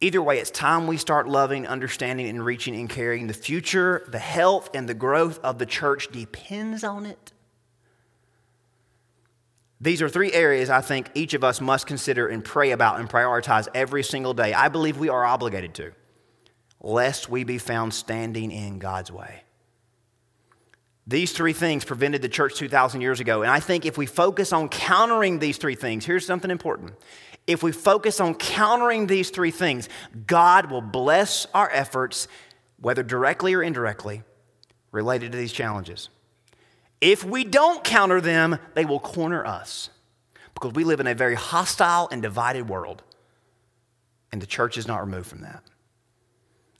Either 0.00 0.22
way, 0.22 0.38
it's 0.38 0.50
time 0.50 0.86
we 0.86 0.96
start 0.96 1.28
loving, 1.28 1.66
understanding, 1.66 2.28
and 2.28 2.44
reaching 2.44 2.74
and 2.74 2.90
caring. 2.90 3.26
The 3.26 3.34
future, 3.34 4.04
the 4.08 4.18
health, 4.18 4.68
and 4.74 4.88
the 4.88 4.94
growth 4.94 5.38
of 5.42 5.58
the 5.58 5.66
church 5.66 6.08
depends 6.12 6.84
on 6.84 7.06
it. 7.06 7.32
These 9.80 10.02
are 10.02 10.08
three 10.08 10.32
areas 10.32 10.70
I 10.70 10.80
think 10.80 11.10
each 11.14 11.34
of 11.34 11.44
us 11.44 11.60
must 11.60 11.86
consider 11.86 12.28
and 12.28 12.44
pray 12.44 12.70
about 12.72 13.00
and 13.00 13.08
prioritize 13.08 13.68
every 13.74 14.02
single 14.02 14.34
day. 14.34 14.52
I 14.52 14.68
believe 14.68 14.98
we 14.98 15.08
are 15.08 15.24
obligated 15.24 15.74
to, 15.74 15.92
lest 16.80 17.28
we 17.28 17.44
be 17.44 17.58
found 17.58 17.94
standing 17.94 18.50
in 18.50 18.78
God's 18.78 19.12
way. 19.12 19.43
These 21.06 21.32
three 21.32 21.52
things 21.52 21.84
prevented 21.84 22.22
the 22.22 22.28
church 22.30 22.54
2,000 22.54 23.00
years 23.02 23.20
ago. 23.20 23.42
And 23.42 23.50
I 23.50 23.60
think 23.60 23.84
if 23.84 23.98
we 23.98 24.06
focus 24.06 24.52
on 24.52 24.68
countering 24.70 25.38
these 25.38 25.58
three 25.58 25.74
things, 25.74 26.06
here's 26.06 26.26
something 26.26 26.50
important. 26.50 26.94
if 27.46 27.62
we 27.62 27.72
focus 27.72 28.20
on 28.20 28.34
countering 28.34 29.06
these 29.06 29.30
three 29.30 29.50
things, 29.50 29.88
God 30.26 30.70
will 30.70 30.80
bless 30.80 31.46
our 31.52 31.70
efforts, 31.70 32.26
whether 32.80 33.02
directly 33.02 33.54
or 33.54 33.62
indirectly, 33.62 34.22
related 34.92 35.32
to 35.32 35.38
these 35.38 35.52
challenges. 35.52 36.08
If 37.00 37.22
we 37.24 37.44
don't 37.44 37.84
counter 37.84 38.20
them, 38.20 38.58
they 38.74 38.84
will 38.84 39.00
corner 39.00 39.44
us 39.44 39.90
because 40.54 40.72
we 40.72 40.84
live 40.84 41.00
in 41.00 41.06
a 41.06 41.14
very 41.14 41.34
hostile 41.34 42.08
and 42.10 42.22
divided 42.22 42.68
world, 42.68 43.02
and 44.32 44.40
the 44.40 44.46
church 44.46 44.78
is 44.78 44.86
not 44.86 45.00
removed 45.00 45.26
from 45.26 45.42
that. 45.42 45.62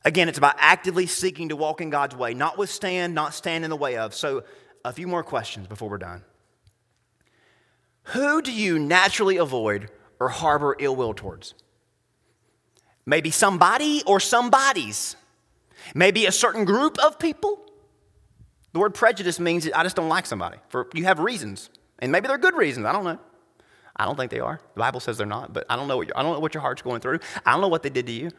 Again, 0.05 0.28
it's 0.28 0.38
about 0.38 0.57
actively 0.59 1.07
seeking 1.07 1.48
to 1.48 1.57
walk 1.57 1.80
in 1.80 1.90
God's 1.90 2.14
way, 2.14 2.34
not 2.34 2.59
withstand, 2.59 3.14
not 3.14 3.32
stand 3.32 3.64
in 3.64 3.70
the 3.70 3.76
way 3.76 3.96
of. 3.96 4.14
So, 4.14 4.44
a 4.84 4.92
few 4.92 5.07
more 5.07 5.22
questions 5.22 5.66
before 5.66 5.88
we're 5.88 5.98
done. 5.98 6.22
Who 8.09 8.42
do 8.42 8.52
you 8.52 8.78
naturally 8.78 9.38
avoid 9.38 9.90
or 10.20 10.28
harbor 10.28 10.76
ill 10.78 10.94
will 10.94 11.14
towards? 11.14 11.55
Maybe 13.07 13.30
somebody 13.30 14.02
or 14.07 14.20
somebodies. 14.20 15.16
Maybe 15.94 16.26
a 16.26 16.32
certain 16.32 16.64
group 16.64 16.98
of 16.98 17.18
people. 17.18 17.61
The 18.72 18.78
word 18.80 18.94
prejudice 18.94 19.40
means 19.40 19.68
I 19.74 19.82
just 19.82 19.96
don't 19.96 20.09
like 20.09 20.26
somebody. 20.26 20.59
For 20.68 20.88
you 20.94 21.05
have 21.05 21.18
reasons, 21.18 21.70
and 21.98 22.12
maybe 22.12 22.28
they're 22.28 22.38
good 22.38 22.57
reasons. 22.57 22.86
I 22.86 22.92
don't 22.92 23.05
know. 23.05 23.18
I 23.96 24.05
don't 24.05 24.16
think 24.16 24.30
they 24.30 24.40
are. 24.40 24.61
The 24.74 24.80
Bible 24.80 25.00
says 25.00 25.16
they're 25.16 25.26
not, 25.26 25.52
but 25.52 25.64
I 25.70 25.76
don't 25.76 25.86
know 25.86 25.96
what 25.96 26.09
your, 26.09 26.18
I 26.18 26.22
don't 26.22 26.32
know 26.32 26.40
what 26.40 26.52
your 26.52 26.61
heart's 26.61 26.82
going 26.82 27.00
through. 27.00 27.20
I 27.46 27.52
don't 27.52 27.61
know 27.61 27.68
what 27.68 27.82
they 27.82 27.90
did 27.90 28.07
to 28.07 28.12
you. 28.12 28.30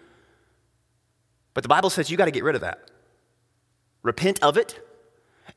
But 1.56 1.64
the 1.64 1.70
Bible 1.70 1.90
says 1.90 2.12
you 2.12 2.18
got 2.18 2.26
to 2.26 2.32
get 2.32 2.44
rid 2.44 2.54
of 2.54 2.62
that. 2.62 2.92
Repent 4.04 4.44
of 4.44 4.58
it, 4.58 4.80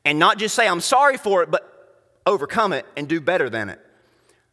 and 0.03 0.17
not 0.17 0.39
just 0.39 0.55
say 0.55 0.67
I'm 0.67 0.81
sorry 0.81 1.17
for 1.17 1.43
it, 1.43 1.51
but 1.51 1.99
overcome 2.25 2.73
it 2.73 2.87
and 2.97 3.07
do 3.07 3.21
better 3.21 3.47
than 3.47 3.69
it. 3.69 3.79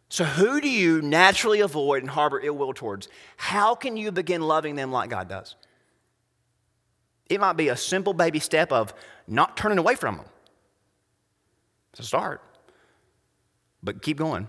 So, 0.08 0.24
who 0.24 0.60
do 0.60 0.68
you 0.68 1.00
naturally 1.00 1.60
avoid 1.60 2.02
and 2.02 2.10
harbor 2.10 2.38
ill 2.40 2.56
will 2.56 2.74
towards? 2.74 3.08
How 3.36 3.74
can 3.74 3.96
you 3.96 4.12
begin 4.12 4.42
loving 4.42 4.76
them 4.76 4.92
like 4.92 5.08
God 5.08 5.28
does? 5.28 5.56
It 7.28 7.40
might 7.40 7.54
be 7.54 7.68
a 7.68 7.76
simple 7.76 8.12
baby 8.12 8.38
step 8.38 8.70
of 8.70 8.92
not 9.26 9.56
turning 9.56 9.78
away 9.78 9.94
from 9.96 10.16
them. 10.16 10.26
It's 11.92 12.00
a 12.00 12.04
start. 12.04 12.42
But 13.82 14.02
keep 14.02 14.18
going. 14.18 14.48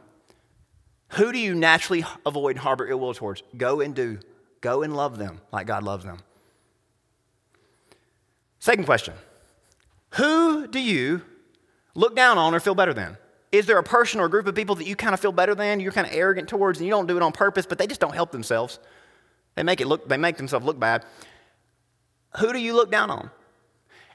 Who 1.12 1.32
do 1.32 1.40
you 1.40 1.56
naturally 1.56 2.06
avoid 2.26 2.52
and 2.56 2.60
harbor 2.60 2.88
ill 2.88 3.00
will 3.00 3.14
towards? 3.14 3.42
Go 3.56 3.82
and 3.82 3.96
do. 3.96 4.20
Go 4.62 4.84
and 4.84 4.96
love 4.96 5.18
them 5.18 5.42
like 5.52 5.68
God 5.68 5.84
loves 5.84 6.04
them. 6.04 6.20
Second 8.60 8.86
question 8.86 9.14
Who 10.12 10.68
do 10.68 10.80
you 10.80 11.22
look 11.96 12.16
down 12.16 12.38
on 12.38 12.54
or 12.54 12.60
feel 12.60 12.76
better 12.76 12.94
than? 12.94 13.18
Is 13.52 13.66
there 13.66 13.78
a 13.78 13.84
person 13.84 14.20
or 14.20 14.26
a 14.26 14.30
group 14.30 14.46
of 14.48 14.56
people 14.56 14.76
that 14.76 14.86
you 14.86 14.96
kind 14.96 15.14
of 15.14 15.20
feel 15.20 15.32
better 15.32 15.56
than, 15.56 15.80
you're 15.80 15.94
kind 15.94 16.06
of 16.06 16.14
arrogant 16.14 16.50
towards, 16.50 16.80
and 16.80 16.86
you 16.86 16.92
don't 16.92 17.08
do 17.08 17.16
it 17.16 17.24
on 17.24 17.32
purpose, 17.32 17.66
but 17.66 17.78
they 17.78 17.88
just 17.88 18.02
don't 18.02 18.14
help 18.14 18.32
themselves? 18.32 18.80
They 19.56 19.64
make 19.64 19.82
it 19.82 19.88
look, 19.88 20.08
they 20.08 20.18
make 20.18 20.38
themselves 20.38 20.66
look 20.66 20.80
bad. 20.80 21.06
Who 22.40 22.52
do 22.52 22.60
you 22.60 22.76
look 22.76 22.92
down 22.92 23.10
on? 23.10 23.32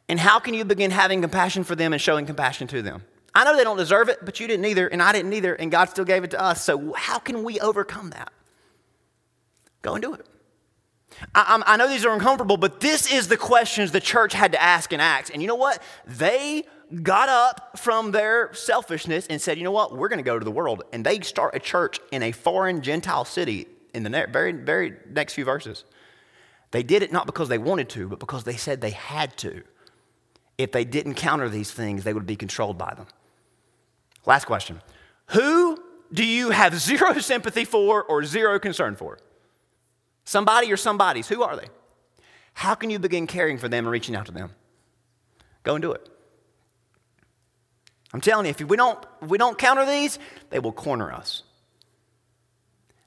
And 0.09 0.21
how 0.21 0.39
can 0.39 0.55
you 0.55 0.65
begin 0.65 0.91
having 0.91 1.23
compassion 1.23 1.65
for 1.65 1.75
them 1.75 1.93
and 1.93 2.03
showing 2.03 2.27
compassion 2.27 2.67
to 2.69 2.83
them? 2.83 3.03
I 3.35 3.45
know 3.45 3.57
they 3.57 3.65
don't 3.65 3.79
deserve 3.79 4.09
it, 4.11 4.19
but 4.25 4.39
you 4.39 4.47
didn't 4.47 4.67
either, 4.67 4.87
and 4.87 5.03
I 5.03 5.13
didn't 5.13 5.33
either, 5.33 5.55
and 5.55 5.71
God 5.71 5.89
still 5.89 6.05
gave 6.05 6.23
it 6.23 6.31
to 6.33 6.41
us. 6.41 6.63
So, 6.63 6.93
how 6.93 7.19
can 7.19 7.45
we 7.45 7.59
overcome 7.61 8.11
that? 8.11 8.31
Go 9.81 9.95
and 9.95 10.03
do 10.03 10.13
it. 10.13 10.27
I, 11.35 11.63
I, 11.67 11.77
know 11.77 11.89
these 11.89 12.05
are 12.05 12.13
uncomfortable, 12.13 12.57
but 12.57 12.81
this 12.81 13.11
is 13.11 13.29
the 13.29 13.37
questions 13.37 13.93
the 13.93 14.01
church 14.01 14.33
had 14.33 14.53
to 14.53 14.63
ask 14.63 14.93
in 14.93 15.01
Acts. 15.01 15.31
And 15.31 15.43
you 15.43 15.49
know 15.49 15.55
what? 15.55 15.83
They 16.07 16.65
got 17.03 17.29
up 17.29 17.79
from 17.79 18.11
their 18.11 18.53
selfishness 18.55 19.27
and 19.29 19.41
said, 19.41 19.59
you 19.59 19.65
know 19.65 19.71
what? 19.71 19.97
We're 19.97 20.09
going 20.09 20.19
to 20.19 20.25
go 20.25 20.39
to 20.39 20.45
the 20.45 20.51
world. 20.51 20.83
And 20.93 21.05
they 21.05 21.21
start 21.21 21.55
a 21.55 21.59
church 21.59 22.01
in 22.11 22.23
a 22.23 22.33
foreign 22.33 22.83
Gentile 22.83 23.25
city 23.25 23.67
in 23.95 24.03
the 24.03 24.11
ne- 24.11 24.27
very, 24.27 24.53
very 24.53 24.95
next 25.11 25.35
few 25.35 25.45
verses. 25.45 25.85
They 26.71 26.83
did 26.83 27.03
it 27.03 27.13
not 27.13 27.27
because 27.27 27.49
they 27.49 27.59
wanted 27.59 27.89
to, 27.91 28.09
but 28.09 28.19
because 28.19 28.45
they 28.45 28.57
said 28.57 28.81
they 28.81 28.91
had 28.91 29.37
to. 29.39 29.63
If 30.59 30.73
they 30.73 30.85
didn't 30.85 31.15
counter 31.15 31.49
these 31.49 31.71
things, 31.71 32.05
they 32.05 32.13
would 32.13 32.27
be 32.27 32.37
controlled 32.37 32.79
by 32.79 32.95
them. 32.95 33.07
Last 34.27 34.45
question 34.45 34.81
Who 35.29 35.83
do 36.13 36.25
you 36.25 36.51
have 36.51 36.75
zero 36.79 37.19
sympathy 37.19 37.65
for 37.65 38.03
or 38.03 38.25
zero 38.25 38.59
concern 38.59 38.97
for? 38.97 39.19
Somebody 40.25 40.73
or 40.73 40.77
somebodies, 40.77 41.29
Who 41.29 41.43
are 41.43 41.57
they? 41.57 41.69
How 42.55 42.75
can 42.75 42.91
you 42.91 42.99
begin 42.99 43.27
caring 43.27 43.59
for 43.59 43.69
them 43.69 43.85
and 43.85 43.91
reaching 43.91 44.15
out 44.15 44.27
to 44.27 44.33
them? 44.33 44.51
Go 45.63 45.75
and 45.75 45.83
do 45.83 45.93
it. 45.93 46.09
I'm 48.13 48.21
telling 48.21 48.47
you, 48.47 48.51
if 48.51 48.61
we 48.61 48.77
don't, 48.77 49.03
if 49.23 49.29
we 49.29 49.39
don't 49.39 49.57
counter 49.57 49.87
these, 49.87 50.19
they 50.51 50.59
will 50.59 50.73
corner 50.73 51.13
us. 51.13 51.43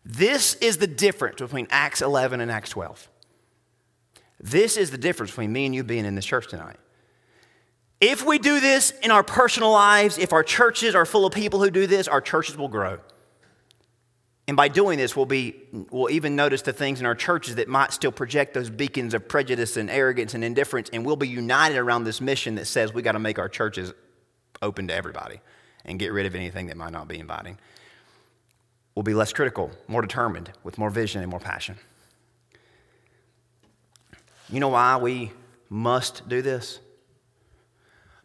This 0.04 0.56
is 0.56 0.78
the 0.78 0.88
difference 0.88 1.42
between 1.42 1.68
Acts 1.70 2.02
11 2.02 2.42
and 2.42 2.52
Acts 2.52 2.72
12. 2.72 3.10
This 4.40 4.78
is 4.78 4.92
the 4.92 4.98
difference 4.98 5.32
between 5.32 5.52
me 5.52 5.66
and 5.66 5.74
you 5.74 5.84
being 5.84 6.06
in 6.06 6.16
this 6.16 6.26
church 6.26 6.48
tonight. 6.48 6.78
If 8.02 8.26
we 8.26 8.38
do 8.38 8.60
this 8.60 8.92
in 9.02 9.10
our 9.10 9.24
personal 9.24 9.72
lives, 9.72 10.18
if 10.18 10.34
our 10.34 10.44
churches 10.44 10.96
are 10.96 11.06
full 11.06 11.26
of 11.26 11.34
people 11.34 11.60
who 11.64 11.72
do 11.72 11.88
this, 11.88 12.08
our 12.08 12.22
churches 12.22 12.58
will 12.58 12.68
grow. 12.68 13.00
And 14.48 14.56
by 14.56 14.68
doing 14.68 15.00
this, 15.00 15.16
we'll, 15.16 15.26
be, 15.26 15.56
we'll 15.90 16.12
even 16.12 16.36
notice 16.36 16.62
the 16.62 16.74
things 16.74 17.00
in 17.00 17.06
our 17.08 17.16
churches 17.16 17.56
that 17.56 17.68
might 17.68 17.92
still 17.94 18.12
project 18.12 18.54
those 18.54 18.70
beacons 18.70 19.16
of 19.16 19.28
prejudice 19.28 19.76
and 19.76 19.90
arrogance 19.90 20.36
and 20.36 20.44
indifference, 20.44 20.90
and 20.94 21.04
we'll 21.04 21.16
be 21.16 21.28
united 21.28 21.78
around 21.78 22.04
this 22.04 22.22
mission 22.22 22.56
that 22.56 22.66
says 22.66 22.94
we 22.94 23.02
got 23.02 23.14
to 23.14 23.20
make 23.20 23.40
our 23.40 23.50
churches 23.50 23.94
open 24.62 24.88
to 24.88 24.94
everybody 24.94 25.42
and 25.84 25.98
get 25.98 26.14
rid 26.14 26.28
of 26.28 26.36
anything 26.36 26.68
that 26.68 26.78
might 26.78 26.92
not 26.92 27.08
be 27.08 27.20
inviting. 27.20 27.58
We'll 28.94 29.04
be 29.04 29.16
less 29.16 29.34
critical, 29.34 29.72
more 29.88 30.02
determined, 30.02 30.52
with 30.64 30.78
more 30.78 30.90
vision 30.92 31.22
and 31.22 31.30
more 31.30 31.40
passion. 31.40 31.78
You 34.50 34.60
know 34.60 34.70
why 34.70 34.98
we 34.98 35.32
must 35.70 36.30
do 36.30 36.44
this? 36.44 36.80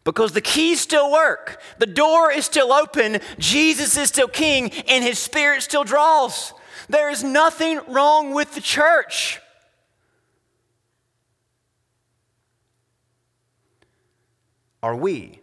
Because 0.05 0.33
the 0.33 0.41
keys 0.41 0.81
still 0.81 1.13
work. 1.13 1.61
The 1.79 1.87
door 1.87 2.33
is 2.33 2.47
still 2.47 2.73
open. 2.73 3.21
Jesus 3.39 3.97
is 3.97 4.09
still 4.09 4.29
king, 4.29 4.71
and 4.89 5.05
his 5.05 5.19
spirit 5.19 5.63
still 5.63 5.85
draws. 5.85 6.55
There 6.89 7.11
is 7.11 7.23
nothing 7.23 7.81
wrong 7.87 8.33
with 8.33 8.55
the 8.55 8.61
church. 8.61 9.41
Are 14.83 14.97
we? 14.97 15.41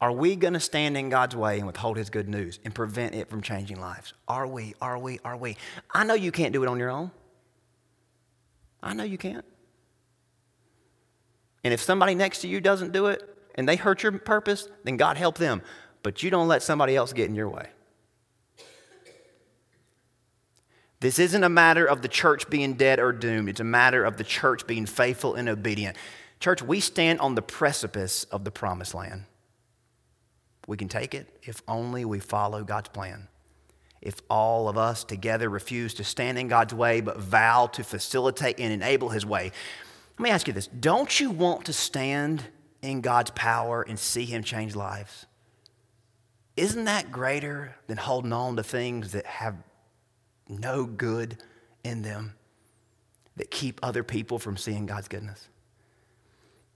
Are 0.00 0.12
we 0.12 0.36
going 0.36 0.54
to 0.54 0.60
stand 0.60 0.96
in 0.96 1.08
God's 1.08 1.34
way 1.34 1.58
and 1.58 1.66
withhold 1.66 1.96
his 1.96 2.10
good 2.10 2.28
news 2.28 2.58
and 2.64 2.74
prevent 2.74 3.14
it 3.14 3.30
from 3.30 3.40
changing 3.40 3.80
lives? 3.80 4.12
Are 4.28 4.46
we? 4.46 4.74
Are 4.82 4.98
we? 4.98 5.20
Are 5.24 5.36
we? 5.36 5.56
I 5.92 6.04
know 6.04 6.14
you 6.14 6.32
can't 6.32 6.52
do 6.52 6.62
it 6.62 6.68
on 6.68 6.78
your 6.78 6.90
own. 6.90 7.10
I 8.82 8.94
know 8.94 9.04
you 9.04 9.16
can't. 9.16 9.44
And 11.64 11.72
if 11.72 11.80
somebody 11.80 12.14
next 12.14 12.40
to 12.40 12.48
you 12.48 12.60
doesn't 12.60 12.92
do 12.92 13.06
it, 13.06 13.31
and 13.54 13.68
they 13.68 13.76
hurt 13.76 14.02
your 14.02 14.12
purpose, 14.12 14.68
then 14.84 14.96
God 14.96 15.16
help 15.16 15.38
them. 15.38 15.62
But 16.02 16.22
you 16.22 16.30
don't 16.30 16.48
let 16.48 16.62
somebody 16.62 16.96
else 16.96 17.12
get 17.12 17.28
in 17.28 17.34
your 17.34 17.48
way. 17.48 17.68
This 21.00 21.18
isn't 21.18 21.42
a 21.42 21.48
matter 21.48 21.84
of 21.84 22.00
the 22.02 22.08
church 22.08 22.48
being 22.48 22.74
dead 22.74 23.00
or 23.00 23.12
doomed. 23.12 23.48
It's 23.48 23.60
a 23.60 23.64
matter 23.64 24.04
of 24.04 24.18
the 24.18 24.24
church 24.24 24.66
being 24.68 24.86
faithful 24.86 25.34
and 25.34 25.48
obedient. 25.48 25.96
Church, 26.38 26.62
we 26.62 26.78
stand 26.78 27.18
on 27.20 27.34
the 27.34 27.42
precipice 27.42 28.22
of 28.24 28.44
the 28.44 28.52
promised 28.52 28.94
land. 28.94 29.24
We 30.68 30.76
can 30.76 30.88
take 30.88 31.12
it 31.12 31.40
if 31.42 31.60
only 31.66 32.04
we 32.04 32.20
follow 32.20 32.62
God's 32.62 32.88
plan. 32.88 33.26
If 34.00 34.16
all 34.30 34.68
of 34.68 34.78
us 34.78 35.02
together 35.02 35.48
refuse 35.48 35.94
to 35.94 36.04
stand 36.04 36.38
in 36.38 36.48
God's 36.48 36.72
way 36.72 37.00
but 37.00 37.18
vow 37.18 37.66
to 37.72 37.82
facilitate 37.82 38.60
and 38.60 38.72
enable 38.72 39.08
His 39.08 39.26
way. 39.26 39.50
Let 40.18 40.22
me 40.22 40.30
ask 40.30 40.46
you 40.46 40.52
this 40.52 40.68
don't 40.68 41.18
you 41.18 41.30
want 41.30 41.64
to 41.64 41.72
stand 41.72 42.44
in 42.82 43.00
God's 43.00 43.30
power 43.30 43.82
and 43.82 43.98
see 43.98 44.24
Him 44.24 44.42
change 44.42 44.74
lives. 44.74 45.26
Isn't 46.56 46.84
that 46.84 47.10
greater 47.10 47.74
than 47.86 47.96
holding 47.96 48.32
on 48.32 48.56
to 48.56 48.62
things 48.62 49.12
that 49.12 49.24
have 49.24 49.56
no 50.48 50.84
good 50.84 51.38
in 51.82 52.02
them, 52.02 52.34
that 53.36 53.50
keep 53.50 53.80
other 53.82 54.02
people 54.02 54.38
from 54.38 54.56
seeing 54.56 54.84
God's 54.84 55.08
goodness? 55.08 55.48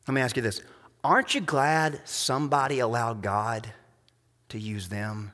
Let 0.08 0.14
me 0.14 0.20
ask 0.20 0.36
you 0.36 0.42
this 0.42 0.62
Aren't 1.04 1.34
you 1.34 1.40
glad 1.40 2.00
somebody 2.04 2.78
allowed 2.78 3.22
God 3.22 3.70
to 4.48 4.58
use 4.58 4.88
them 4.88 5.32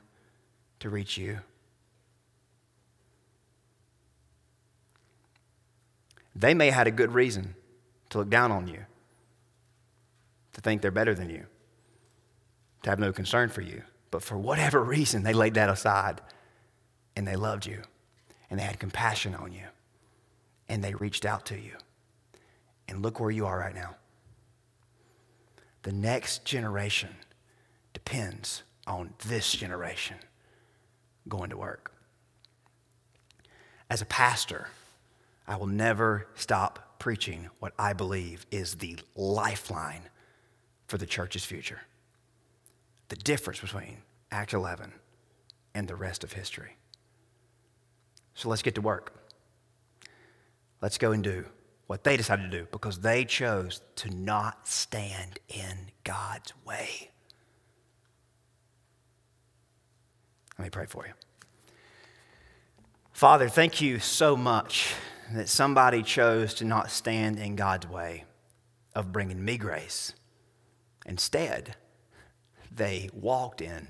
to 0.79 0.89
reach 0.89 1.17
you? 1.17 1.39
They 6.35 6.55
may 6.55 6.65
have 6.65 6.73
had 6.73 6.87
a 6.87 6.91
good 6.91 7.13
reason 7.13 7.55
to 8.09 8.17
look 8.17 8.29
down 8.29 8.51
on 8.51 8.67
you 8.67 8.85
to 10.53 10.61
think 10.61 10.81
they're 10.81 10.91
better 10.91 11.15
than 11.15 11.29
you, 11.29 11.45
to 12.83 12.89
have 12.89 12.99
no 12.99 13.11
concern 13.11 13.49
for 13.49 13.61
you. 13.61 13.83
But 14.11 14.23
for 14.23 14.37
whatever 14.37 14.83
reason, 14.83 15.23
they 15.23 15.33
laid 15.33 15.55
that 15.55 15.69
aside 15.69 16.21
and 17.15 17.27
they 17.27 17.35
loved 17.35 17.65
you 17.65 17.81
and 18.49 18.59
they 18.59 18.63
had 18.63 18.79
compassion 18.79 19.35
on 19.35 19.51
you 19.51 19.65
and 20.69 20.83
they 20.83 20.93
reached 20.93 21.25
out 21.25 21.45
to 21.47 21.55
you. 21.55 21.73
And 22.87 23.01
look 23.01 23.19
where 23.19 23.31
you 23.31 23.45
are 23.45 23.57
right 23.57 23.73
now. 23.73 23.95
The 25.83 25.91
next 25.91 26.45
generation 26.45 27.09
depends 27.93 28.63
on 28.85 29.13
this 29.27 29.51
generation 29.51 30.17
going 31.27 31.49
to 31.49 31.57
work. 31.57 31.91
As 33.89 34.01
a 34.01 34.05
pastor, 34.05 34.67
I 35.47 35.55
will 35.55 35.67
never 35.67 36.27
stop 36.35 36.99
preaching 36.99 37.49
what 37.59 37.73
I 37.77 37.93
believe 37.93 38.45
is 38.51 38.75
the 38.75 38.97
lifeline 39.15 40.03
for 40.93 40.99
the 40.99 41.07
church's 41.07 41.43
future. 41.43 41.81
The 43.09 43.15
difference 43.15 43.59
between 43.59 44.03
Act 44.29 44.53
11 44.53 44.93
and 45.73 45.87
the 45.87 45.95
rest 45.95 46.23
of 46.23 46.33
history. 46.33 46.77
So 48.35 48.47
let's 48.47 48.61
get 48.61 48.75
to 48.75 48.81
work. 48.81 49.11
Let's 50.83 50.99
go 50.99 51.11
and 51.11 51.23
do 51.23 51.45
what 51.87 52.03
they 52.03 52.15
decided 52.15 52.51
to 52.51 52.59
do 52.59 52.67
because 52.71 52.99
they 52.99 53.25
chose 53.25 53.81
to 53.95 54.11
not 54.11 54.67
stand 54.67 55.39
in 55.49 55.89
God's 56.03 56.53
way. 56.63 57.09
Let 60.59 60.65
me 60.65 60.69
pray 60.69 60.85
for 60.85 61.07
you. 61.07 61.13
Father, 63.13 63.49
thank 63.49 63.81
you 63.81 63.97
so 63.97 64.37
much 64.37 64.93
that 65.31 65.49
somebody 65.49 66.03
chose 66.03 66.53
to 66.53 66.65
not 66.65 66.91
stand 66.91 67.39
in 67.39 67.55
God's 67.55 67.87
way 67.87 68.25
of 68.93 69.11
bringing 69.11 69.43
me 69.43 69.57
grace. 69.57 70.13
Instead, 71.05 71.75
they 72.71 73.09
walked 73.13 73.61
in 73.61 73.87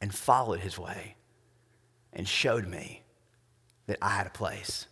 and 0.00 0.14
followed 0.14 0.60
his 0.60 0.78
way 0.78 1.16
and 2.12 2.26
showed 2.26 2.66
me 2.66 3.02
that 3.86 3.98
I 4.02 4.10
had 4.10 4.26
a 4.26 4.30
place. 4.30 4.86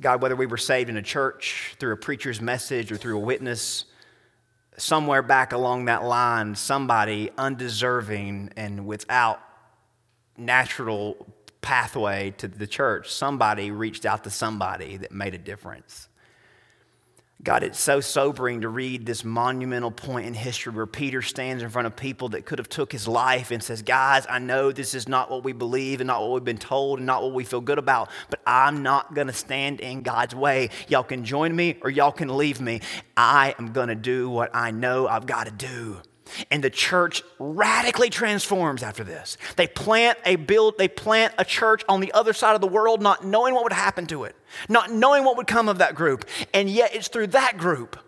God, 0.00 0.20
whether 0.22 0.36
we 0.36 0.46
were 0.46 0.56
saved 0.56 0.90
in 0.90 0.96
a 0.96 1.02
church, 1.02 1.76
through 1.78 1.92
a 1.92 1.96
preacher's 1.96 2.40
message, 2.40 2.90
or 2.90 2.96
through 2.96 3.16
a 3.16 3.20
witness, 3.20 3.84
somewhere 4.76 5.22
back 5.22 5.52
along 5.52 5.86
that 5.86 6.04
line, 6.04 6.54
somebody 6.54 7.30
undeserving 7.38 8.50
and 8.56 8.86
without 8.86 9.40
natural 10.36 11.26
pathway 11.60 12.32
to 12.38 12.48
the 12.48 12.66
church, 12.66 13.12
somebody 13.12 13.70
reached 13.70 14.06
out 14.06 14.24
to 14.24 14.30
somebody 14.30 14.96
that 14.96 15.12
made 15.12 15.34
a 15.34 15.38
difference. 15.38 16.07
God, 17.44 17.62
it's 17.62 17.78
so 17.78 18.00
sobering 18.00 18.62
to 18.62 18.68
read 18.68 19.06
this 19.06 19.24
monumental 19.24 19.92
point 19.92 20.26
in 20.26 20.34
history 20.34 20.72
where 20.72 20.86
Peter 20.86 21.22
stands 21.22 21.62
in 21.62 21.70
front 21.70 21.86
of 21.86 21.94
people 21.94 22.30
that 22.30 22.44
could 22.44 22.58
have 22.58 22.68
took 22.68 22.90
his 22.90 23.06
life 23.06 23.52
and 23.52 23.62
says, 23.62 23.80
"Guys, 23.80 24.26
I 24.28 24.40
know 24.40 24.72
this 24.72 24.92
is 24.92 25.08
not 25.08 25.30
what 25.30 25.44
we 25.44 25.52
believe 25.52 26.00
and 26.00 26.08
not 26.08 26.20
what 26.20 26.32
we've 26.32 26.44
been 26.44 26.58
told 26.58 26.98
and 26.98 27.06
not 27.06 27.22
what 27.22 27.32
we 27.32 27.44
feel 27.44 27.60
good 27.60 27.78
about, 27.78 28.10
but 28.28 28.40
I'm 28.44 28.82
not 28.82 29.14
going 29.14 29.28
to 29.28 29.32
stand 29.32 29.78
in 29.78 30.02
God's 30.02 30.34
way. 30.34 30.70
Y'all 30.88 31.04
can 31.04 31.24
join 31.24 31.54
me 31.54 31.76
or 31.82 31.90
y'all 31.90 32.10
can 32.10 32.36
leave 32.36 32.60
me. 32.60 32.80
I 33.16 33.54
am 33.56 33.72
going 33.72 33.88
to 33.88 33.94
do 33.94 34.28
what 34.28 34.50
I 34.52 34.72
know 34.72 35.06
I've 35.06 35.26
got 35.26 35.46
to 35.46 35.52
do." 35.52 35.98
And 36.50 36.62
the 36.62 36.70
church 36.70 37.22
radically 37.38 38.10
transforms 38.10 38.82
after 38.82 39.04
this. 39.04 39.36
They 39.56 39.66
plant 39.66 40.18
a 40.24 40.36
build, 40.36 40.78
they 40.78 40.88
plant 40.88 41.34
a 41.38 41.44
church 41.44 41.82
on 41.88 42.00
the 42.00 42.12
other 42.12 42.32
side 42.32 42.54
of 42.54 42.60
the 42.60 42.68
world, 42.68 43.02
not 43.02 43.24
knowing 43.24 43.54
what 43.54 43.64
would 43.64 43.72
happen 43.72 44.06
to 44.08 44.24
it, 44.24 44.36
not 44.68 44.90
knowing 44.90 45.24
what 45.24 45.36
would 45.36 45.46
come 45.46 45.68
of 45.68 45.78
that 45.78 45.94
group. 45.94 46.24
And 46.54 46.68
yet 46.68 46.94
it's 46.94 47.08
through 47.08 47.28
that 47.28 47.58
group 47.58 47.98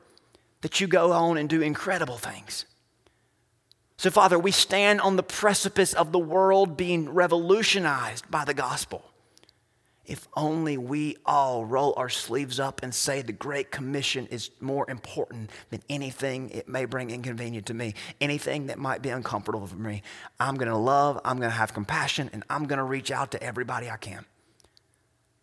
that 0.62 0.80
you 0.80 0.86
go 0.86 1.12
on 1.12 1.36
and 1.36 1.48
do 1.48 1.62
incredible 1.62 2.18
things. 2.18 2.66
So, 3.96 4.10
Father, 4.10 4.38
we 4.38 4.50
stand 4.50 5.02
on 5.02 5.16
the 5.16 5.22
precipice 5.22 5.92
of 5.92 6.10
the 6.10 6.18
world 6.18 6.76
being 6.76 7.10
revolutionized 7.10 8.30
by 8.30 8.46
the 8.46 8.54
gospel. 8.54 9.09
If 10.06 10.26
only 10.34 10.76
we 10.76 11.16
all 11.24 11.64
roll 11.64 11.94
our 11.96 12.08
sleeves 12.08 12.58
up 12.58 12.82
and 12.82 12.94
say 12.94 13.22
the 13.22 13.32
Great 13.32 13.70
Commission 13.70 14.26
is 14.26 14.50
more 14.60 14.90
important 14.90 15.50
than 15.70 15.82
anything 15.88 16.50
it 16.50 16.68
may 16.68 16.84
bring 16.84 17.10
inconvenience 17.10 17.66
to 17.66 17.74
me, 17.74 17.94
anything 18.20 18.66
that 18.66 18.78
might 18.78 19.02
be 19.02 19.10
uncomfortable 19.10 19.66
for 19.66 19.76
me. 19.76 20.02
I'm 20.40 20.56
going 20.56 20.68
to 20.68 20.76
love, 20.76 21.20
I'm 21.24 21.38
going 21.38 21.50
to 21.50 21.56
have 21.56 21.74
compassion, 21.74 22.30
and 22.32 22.42
I'm 22.50 22.64
going 22.64 22.78
to 22.78 22.84
reach 22.84 23.10
out 23.10 23.30
to 23.32 23.42
everybody 23.42 23.88
I 23.88 23.98
can 23.98 24.24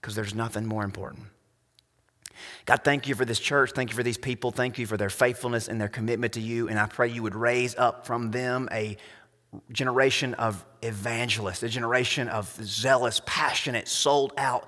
because 0.02 0.16
there's 0.16 0.36
nothing 0.36 0.66
more 0.66 0.84
important. 0.84 1.28
God, 2.66 2.82
thank 2.84 3.08
you 3.08 3.16
for 3.16 3.26
this 3.26 3.40
church. 3.40 3.72
Thank 3.72 3.90
you 3.90 3.96
for 3.96 4.04
these 4.04 4.18
people. 4.18 4.52
Thank 4.52 4.78
you 4.78 4.86
for 4.86 4.98
their 4.98 5.10
faithfulness 5.10 5.68
and 5.68 5.80
their 5.80 5.88
commitment 5.88 6.34
to 6.34 6.42
you. 6.42 6.68
And 6.70 6.80
I 6.80 6.86
pray 6.86 7.10
you 7.10 7.24
would 7.24 7.36
raise 7.36 7.76
up 7.76 8.06
from 8.06 8.32
them 8.32 8.70
a 8.72 8.98
generation 9.72 10.34
of 10.36 10.66
evangelists, 10.82 11.64
a 11.64 11.70
generation 11.70 12.28
of 12.28 12.54
zealous, 12.62 13.22
passionate, 13.26 13.88
sold 13.88 14.34
out, 14.38 14.66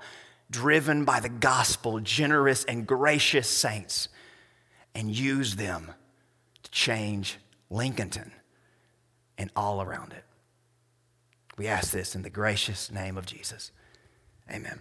driven 0.50 1.04
by 1.04 1.20
the 1.20 1.28
gospel, 1.28 2.00
generous 2.00 2.64
and 2.64 2.86
gracious 2.86 3.48
saints, 3.48 4.08
and 4.94 5.14
use 5.14 5.56
them 5.56 5.92
to 6.62 6.70
change 6.70 7.38
Lincolnton 7.70 8.30
and 9.38 9.50
all 9.54 9.80
around 9.80 10.12
it. 10.12 10.24
We 11.56 11.66
ask 11.68 11.92
this 11.92 12.14
in 12.14 12.22
the 12.22 12.30
gracious 12.30 12.90
name 12.90 13.16
of 13.16 13.26
Jesus. 13.26 13.70
Amen. 14.50 14.80